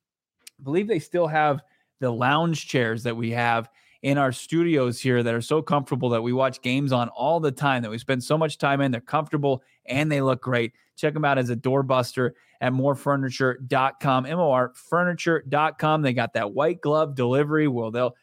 I 0.59 0.63
believe 0.63 0.89
they 0.89 0.99
still 0.99 1.27
have 1.27 1.61
the 2.01 2.11
lounge 2.11 2.67
chairs 2.67 3.03
that 3.05 3.17
we 3.17 3.31
have 3.31 3.69
in 4.03 4.19
our 4.19 4.33
studios 4.33 5.01
here 5.01 5.23
that 5.23 5.35
are 5.35 5.41
so 5.41 5.63
comfortable 5.63 6.11
that 6.11 6.23
we 6.23 6.33
watch 6.33 6.63
games 6.63 6.93
on 6.93 7.09
all 7.09 7.41
the 7.41 7.51
time 7.51 7.83
that 7.83 7.91
we 7.91 7.99
spend 7.99 8.23
so 8.23 8.37
much 8.37 8.59
time 8.59 8.81
in. 8.81 8.93
They're 8.93 9.01
comfortable 9.01 9.63
and 9.87 10.13
they 10.13 10.21
look 10.21 10.43
great. 10.43 10.73
Check 10.97 11.15
them 11.15 11.25
out 11.25 11.39
as 11.39 11.51
a 11.51 11.57
doorbuster 11.57 12.33
at 12.61 12.73
morefurniture.com, 12.73 14.27
M-O-R 14.27 14.73
furniture.com. 14.75 16.03
They 16.03 16.13
got 16.13 16.35
that 16.35 16.53
white 16.53 16.81
glove 16.81 17.15
delivery 17.15 17.69
where 17.69 17.91
they'll 17.91 18.15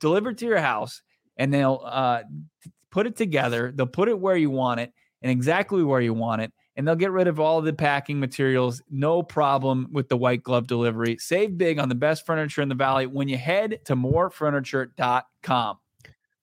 deliver 0.00 0.32
to 0.32 0.46
your 0.46 0.60
house 0.60 1.02
and 1.36 1.52
they'll 1.52 1.82
uh, 1.84 2.22
put 2.90 3.06
it 3.06 3.16
together. 3.16 3.72
They'll 3.74 3.86
put 3.86 4.08
it 4.08 4.18
where 4.18 4.36
you 4.36 4.50
want 4.50 4.80
it 4.80 4.92
and 5.22 5.30
exactly 5.30 5.82
where 5.82 6.00
you 6.00 6.14
want 6.14 6.42
it 6.42 6.52
and 6.78 6.86
they'll 6.86 6.94
get 6.94 7.10
rid 7.10 7.26
of 7.26 7.40
all 7.40 7.60
the 7.60 7.72
packing 7.72 8.20
materials. 8.20 8.80
No 8.88 9.20
problem 9.20 9.88
with 9.90 10.08
the 10.08 10.16
white 10.16 10.44
glove 10.44 10.68
delivery. 10.68 11.18
Save 11.18 11.58
big 11.58 11.80
on 11.80 11.88
the 11.88 11.96
best 11.96 12.24
furniture 12.24 12.62
in 12.62 12.68
the 12.68 12.76
valley 12.76 13.06
when 13.06 13.26
you 13.26 13.36
head 13.36 13.80
to 13.86 13.96
morefurniture.com. 13.96 15.78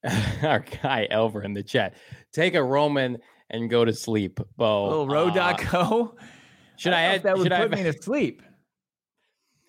Our 0.42 0.60
guy 0.60 1.08
Elver 1.10 1.42
in 1.42 1.54
the 1.54 1.62
chat. 1.62 1.94
Take 2.34 2.54
a 2.54 2.62
Roman 2.62 3.16
and 3.48 3.70
go 3.70 3.86
to 3.86 3.94
sleep, 3.94 4.38
Bo. 4.58 4.88
Little 4.88 5.08
ro.co. 5.08 6.14
Uh, 6.18 6.22
should 6.76 6.92
I, 6.92 6.98
I 6.98 7.02
add 7.02 7.22
that 7.22 7.38
would 7.38 7.50
put 7.50 7.72
I, 7.72 7.74
me 7.74 7.82
to 7.84 7.92
sleep? 8.02 8.42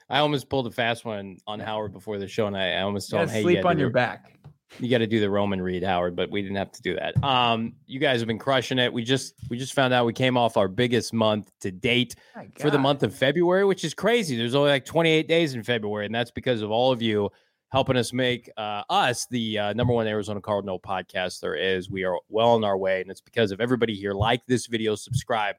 I 0.09 0.20
almost 0.20 0.49
pulled 0.49 0.68
a 0.68 0.72
fast 0.72 1.05
one 1.05 1.38
on 1.47 1.61
Howard 1.61 1.93
before 1.93 2.20
the 2.20 2.28
show, 2.28 2.45
and 2.45 2.57
I, 2.57 2.74
I 2.74 2.82
almost 2.82 3.09
told 3.09 3.24
him, 3.24 3.30
"Hey, 3.30 3.41
sleep 3.41 3.65
on 3.65 3.80
your 3.80 3.89
back." 3.89 4.36
You 4.80 4.89
got 4.89 4.99
to 4.99 5.07
do 5.07 5.20
the 5.20 5.30
Roman 5.30 5.61
read, 5.61 5.84
Howard, 5.84 6.15
but 6.15 6.30
we 6.30 6.41
didn't 6.41 6.57
have 6.57 6.72
to 6.74 6.82
do 6.82 6.95
that. 6.95 7.22
Um, 7.24 7.74
you 7.86 7.99
guys 7.99 8.20
have 8.20 8.28
been 8.28 8.39
crushing 8.39 8.80
it. 8.80 8.91
We 8.91 9.03
just 9.03 9.34
we 9.49 9.57
just 9.57 9.74
found 9.74 9.93
out 9.93 10.05
we 10.05 10.13
came 10.13 10.38
off 10.38 10.57
our 10.57 10.68
biggest 10.68 11.13
month 11.13 11.51
to 11.61 11.72
date 11.72 12.15
for 12.59 12.70
the 12.70 12.78
month 12.78 13.03
of 13.03 13.15
February, 13.15 13.65
which 13.65 13.84
is 13.84 13.93
crazy. 13.93 14.38
There's 14.38 14.55
only 14.55 14.70
like 14.70 14.86
28 14.86 15.28
days 15.28 15.53
in 15.53 15.63
February, 15.63 16.05
and 16.05 16.13
that's 16.13 16.32
because 16.32 16.61
of 16.61 16.72
all 16.72 16.91
of 16.91 17.01
you 17.01 17.30
helping 17.70 17.97
us 17.97 18.13
make 18.13 18.49
uh, 18.57 18.84
us 18.89 19.26
the 19.30 19.59
uh, 19.59 19.74
number 19.74 19.93
one 19.93 20.07
Arizona 20.07 20.41
Cardinal 20.41 20.80
podcast 20.80 21.39
there 21.39 21.55
is. 21.55 21.89
We 21.89 22.03
are 22.03 22.18
well 22.30 22.49
on 22.49 22.63
our 22.63 22.78
way, 22.78 23.01
and 23.01 23.09
it's 23.09 23.22
because 23.22 23.51
of 23.51 23.61
everybody 23.61 23.95
here. 23.95 24.13
Like 24.13 24.45
this 24.47 24.68
video, 24.68 24.95
subscribe. 24.95 25.55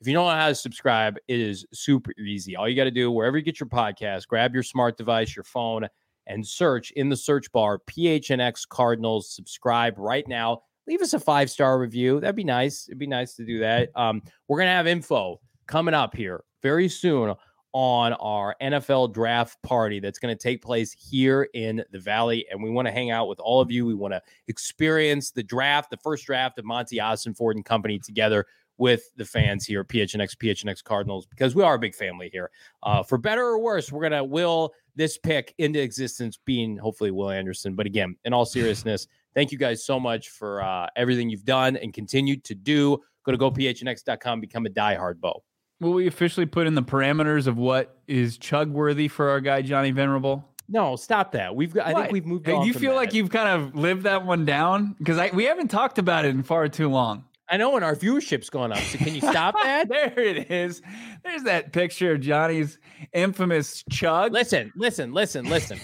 If 0.00 0.06
you 0.06 0.12
don't 0.12 0.26
know 0.26 0.34
how 0.34 0.48
to 0.48 0.54
subscribe, 0.54 1.16
it 1.26 1.40
is 1.40 1.64
super 1.72 2.12
easy. 2.18 2.54
All 2.56 2.68
you 2.68 2.76
got 2.76 2.84
to 2.84 2.90
do, 2.90 3.10
wherever 3.10 3.38
you 3.38 3.42
get 3.42 3.58
your 3.58 3.68
podcast, 3.68 4.26
grab 4.26 4.52
your 4.52 4.62
smart 4.62 4.98
device, 4.98 5.34
your 5.34 5.44
phone 5.44 5.88
and 6.26 6.46
search 6.46 6.90
in 6.92 7.08
the 7.08 7.16
search 7.16 7.50
bar 7.52 7.80
PHNX 7.86 8.68
Cardinals. 8.68 9.30
Subscribe 9.34 9.94
right 9.98 10.26
now. 10.28 10.62
leave 10.86 11.02
us 11.02 11.14
a 11.14 11.20
five 11.20 11.50
star 11.50 11.78
review. 11.78 12.20
That'd 12.20 12.36
be 12.36 12.44
nice. 12.44 12.88
It'd 12.88 12.98
be 12.98 13.06
nice 13.06 13.34
to 13.34 13.44
do 13.44 13.58
that. 13.60 13.90
Um, 13.94 14.22
we're 14.48 14.58
gonna 14.58 14.70
have 14.70 14.86
info 14.86 15.40
coming 15.66 15.94
up 15.94 16.14
here 16.14 16.44
very 16.62 16.88
soon 16.88 17.34
on 17.78 18.14
our 18.14 18.56
NFL 18.62 19.12
draft 19.12 19.62
party 19.62 20.00
that's 20.00 20.18
going 20.18 20.34
to 20.34 20.42
take 20.42 20.62
place 20.62 20.92
here 20.92 21.46
in 21.52 21.84
the 21.92 21.98
Valley. 21.98 22.46
And 22.50 22.62
we 22.62 22.70
want 22.70 22.88
to 22.88 22.92
hang 22.92 23.10
out 23.10 23.28
with 23.28 23.38
all 23.38 23.60
of 23.60 23.70
you. 23.70 23.84
We 23.84 23.92
want 23.92 24.14
to 24.14 24.22
experience 24.48 25.30
the 25.30 25.42
draft, 25.42 25.90
the 25.90 25.98
first 25.98 26.24
draft 26.24 26.58
of 26.58 26.64
Monty 26.64 26.96
Ossenfort 26.96 27.52
and 27.52 27.62
company 27.66 27.98
together 27.98 28.46
with 28.78 29.10
the 29.16 29.24
fans 29.24 29.64
here, 29.64 29.84
PHNX, 29.84 30.36
PHNX 30.36 30.82
Cardinals, 30.84 31.26
because 31.26 31.54
we 31.54 31.62
are 31.62 31.74
a 31.74 31.78
big 31.78 31.94
family 31.94 32.28
here. 32.32 32.50
Uh, 32.82 33.02
for 33.02 33.18
better 33.18 33.42
or 33.42 33.58
worse, 33.58 33.90
we're 33.90 34.00
going 34.00 34.12
to 34.12 34.24
will 34.24 34.72
this 34.94 35.18
pick 35.18 35.54
into 35.58 35.80
existence, 35.80 36.38
being 36.44 36.76
hopefully 36.76 37.10
Will 37.10 37.30
Anderson. 37.30 37.74
But 37.74 37.86
again, 37.86 38.16
in 38.24 38.32
all 38.32 38.44
seriousness, 38.44 39.06
thank 39.34 39.52
you 39.52 39.58
guys 39.58 39.84
so 39.84 40.00
much 40.00 40.30
for 40.30 40.62
uh, 40.62 40.86
everything 40.96 41.30
you've 41.30 41.44
done 41.44 41.76
and 41.76 41.92
continue 41.92 42.36
to 42.38 42.54
do. 42.54 42.98
Go 43.24 43.32
to 43.32 43.38
gophnx.com, 43.38 44.40
become 44.40 44.66
a 44.66 44.70
diehard 44.70 45.20
Bo. 45.20 45.42
Will 45.80 45.92
we 45.92 46.06
officially 46.06 46.46
put 46.46 46.66
in 46.66 46.74
the 46.74 46.82
parameters 46.82 47.46
of 47.46 47.58
what 47.58 47.98
is 48.06 48.38
chug 48.38 48.70
worthy 48.70 49.08
for 49.08 49.28
our 49.28 49.40
guy 49.40 49.60
Johnny 49.60 49.90
Venerable? 49.90 50.48
No, 50.68 50.96
stop 50.96 51.32
that. 51.32 51.54
We've 51.54 51.72
got. 51.72 51.86
What? 51.86 51.96
I 51.96 52.00
think 52.02 52.12
we've 52.12 52.26
moved. 52.26 52.46
Hey, 52.46 52.64
you 52.64 52.72
feel 52.72 52.92
that. 52.92 52.96
like 52.96 53.14
you've 53.14 53.30
kind 53.30 53.48
of 53.48 53.74
lived 53.76 54.04
that 54.04 54.24
one 54.24 54.44
down? 54.44 54.96
Because 54.98 55.32
we 55.32 55.44
haven't 55.44 55.68
talked 55.68 55.98
about 55.98 56.24
it 56.24 56.30
in 56.30 56.42
far 56.42 56.68
too 56.68 56.88
long. 56.88 57.24
I 57.48 57.56
know, 57.56 57.76
and 57.76 57.84
our 57.84 57.94
viewership's 57.94 58.50
gone 58.50 58.72
up. 58.72 58.78
So 58.78 58.98
can 58.98 59.14
you 59.14 59.20
stop 59.20 59.54
that? 59.62 59.88
there 59.88 60.18
it 60.18 60.50
is. 60.50 60.82
There's 61.22 61.44
that 61.44 61.72
picture 61.72 62.12
of 62.12 62.20
Johnny's 62.20 62.78
infamous 63.12 63.84
chug. 63.90 64.32
Listen, 64.32 64.72
listen, 64.74 65.12
listen, 65.12 65.48
listen. 65.48 65.78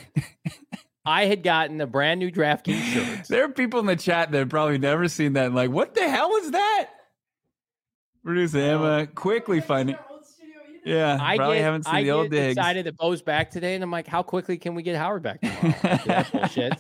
I 1.05 1.27
had 1.27 1.43
gotten 1.43 1.81
a 1.81 1.87
brand 1.87 2.21
new 2.21 2.31
DraftKings 2.31 2.83
shirt. 2.83 3.29
There 3.29 3.45
are 3.45 3.49
people 3.49 3.81
in 3.81 3.87
the 3.87 3.97
chat 3.97 4.31
that 4.33 4.39
have 4.39 4.49
probably 4.49 4.79
never 4.79 5.09
seen 5.09 5.33
that. 5.35 5.53
Like, 5.53 5.71
what 5.71 5.95
the 5.95 6.09
hell 6.09 6.35
is 6.37 6.53
that? 6.53 6.91
Producer 8.25 8.59
Emma 8.59 9.07
quickly 9.09 9.61
finding. 9.61 9.97
Yeah, 10.85 11.19
I 11.21 11.37
probably 11.37 11.57
get, 11.57 11.63
haven't 11.63 11.85
seen 11.85 11.95
I 11.95 12.03
the 12.03 12.11
old 12.11 12.31
get 12.31 12.37
digs. 12.37 12.57
excited 12.57 12.87
that 12.87 12.97
Bo's 12.97 13.23
back 13.23 13.51
today, 13.51 13.75
and 13.75 13.85
I'm 13.85 13.91
like, 13.91 14.07
how 14.07 14.23
quickly 14.23 14.59
can 14.59 14.75
we 14.75 14.83
get 14.83 14.97
Howard 14.97 15.23
back 15.23 15.41
tomorrow? 15.41 16.25
bullshit. 16.33 16.73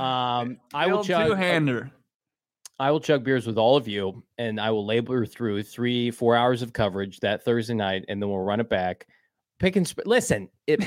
Um, 0.00 0.58
I 0.72 0.86
will 0.86 1.02
chug 1.02 1.28
two-hander. 1.28 1.90
I 2.78 2.90
will 2.90 3.00
chug 3.00 3.24
beers 3.24 3.46
with 3.46 3.56
all 3.56 3.76
of 3.76 3.88
you, 3.88 4.22
and 4.38 4.60
I 4.60 4.70
will 4.70 4.84
labor 4.84 5.24
through 5.24 5.62
three, 5.62 6.10
four 6.10 6.36
hours 6.36 6.60
of 6.62 6.72
coverage 6.72 7.20
that 7.20 7.44
Thursday 7.44 7.74
night, 7.74 8.04
and 8.08 8.20
then 8.20 8.28
we'll 8.28 8.40
run 8.40 8.60
it 8.60 8.68
back. 8.68 9.06
Pick 9.58 9.76
and 9.76 9.88
sp- 9.88 10.04
listen. 10.04 10.50
It 10.66 10.84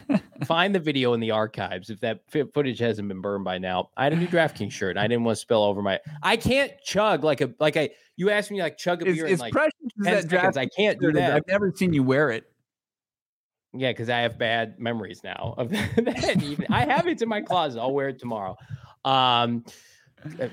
find 0.46 0.74
the 0.74 0.80
video 0.80 1.12
in 1.12 1.20
the 1.20 1.30
archives 1.30 1.90
if 1.90 2.00
that 2.00 2.20
footage 2.30 2.78
hasn't 2.78 3.08
been 3.08 3.20
burned 3.20 3.44
by 3.44 3.58
now. 3.58 3.90
I 3.96 4.04
had 4.04 4.14
a 4.14 4.16
new 4.16 4.26
DraftKings 4.26 4.72
shirt. 4.72 4.96
I 4.96 5.06
didn't 5.06 5.24
want 5.24 5.36
to 5.36 5.40
spill 5.40 5.62
over 5.62 5.82
my. 5.82 6.00
I 6.22 6.38
can't 6.38 6.72
chug 6.82 7.24
like 7.24 7.42
a 7.42 7.52
like 7.60 7.76
I. 7.76 7.90
You 8.16 8.30
asked 8.30 8.50
me 8.50 8.60
like 8.62 8.78
chug 8.78 9.02
a 9.02 9.04
beer. 9.04 9.24
It's, 9.24 9.34
it's 9.34 9.40
like 9.40 9.52
precious 9.52 9.74
10 10.02 10.14
that 10.14 10.30
seconds. 10.30 10.56
I 10.56 10.66
can't 10.66 10.98
do 10.98 11.12
that. 11.12 11.34
I've 11.34 11.46
never 11.46 11.72
seen 11.76 11.92
you 11.92 12.02
wear 12.02 12.30
it. 12.30 12.44
Yeah, 13.74 13.90
because 13.90 14.08
I 14.08 14.20
have 14.20 14.38
bad 14.38 14.78
memories 14.78 15.20
now 15.22 15.54
of 15.58 15.68
that. 15.70 16.66
I 16.70 16.84
have 16.86 17.06
it 17.06 17.20
in 17.20 17.28
my 17.28 17.42
closet. 17.42 17.80
I'll 17.80 17.92
wear 17.92 18.08
it 18.08 18.18
tomorrow. 18.18 18.56
Um, 19.04 19.64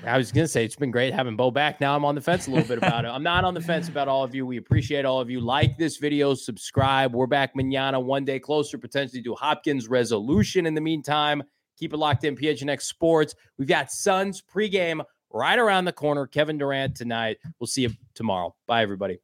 I 0.06 0.16
was 0.16 0.32
gonna 0.32 0.48
say 0.48 0.64
it's 0.64 0.76
been 0.76 0.90
great 0.90 1.12
having 1.12 1.36
Bo 1.36 1.50
back. 1.50 1.80
Now 1.80 1.96
I'm 1.96 2.04
on 2.04 2.14
the 2.14 2.20
fence 2.20 2.46
a 2.46 2.50
little 2.50 2.66
bit 2.66 2.78
about 2.78 3.04
it. 3.04 3.08
I'm 3.08 3.22
not 3.22 3.44
on 3.44 3.54
the 3.54 3.60
fence 3.60 3.88
about 3.88 4.08
all 4.08 4.22
of 4.22 4.34
you. 4.34 4.46
We 4.46 4.56
appreciate 4.58 5.04
all 5.04 5.20
of 5.20 5.28
you. 5.28 5.40
Like 5.40 5.76
this 5.76 5.96
video, 5.96 6.34
subscribe. 6.34 7.14
We're 7.14 7.26
back 7.26 7.56
manana, 7.56 7.98
one 7.98 8.24
day 8.24 8.38
closer, 8.38 8.78
potentially 8.78 9.22
to 9.22 9.34
Hopkins 9.34 9.88
resolution. 9.88 10.66
In 10.66 10.74
the 10.74 10.80
meantime, 10.80 11.42
keep 11.76 11.92
it 11.92 11.96
locked 11.96 12.24
in. 12.24 12.36
PHNX 12.36 12.82
Sports. 12.82 13.34
We've 13.58 13.68
got 13.68 13.90
Suns 13.90 14.42
pregame 14.42 15.04
right 15.30 15.58
around 15.58 15.84
the 15.84 15.92
corner. 15.92 16.26
Kevin 16.26 16.58
Durant 16.58 16.96
tonight. 16.96 17.38
We'll 17.58 17.66
see 17.66 17.82
you 17.82 17.90
tomorrow. 18.14 18.54
Bye, 18.66 18.82
everybody. 18.82 19.18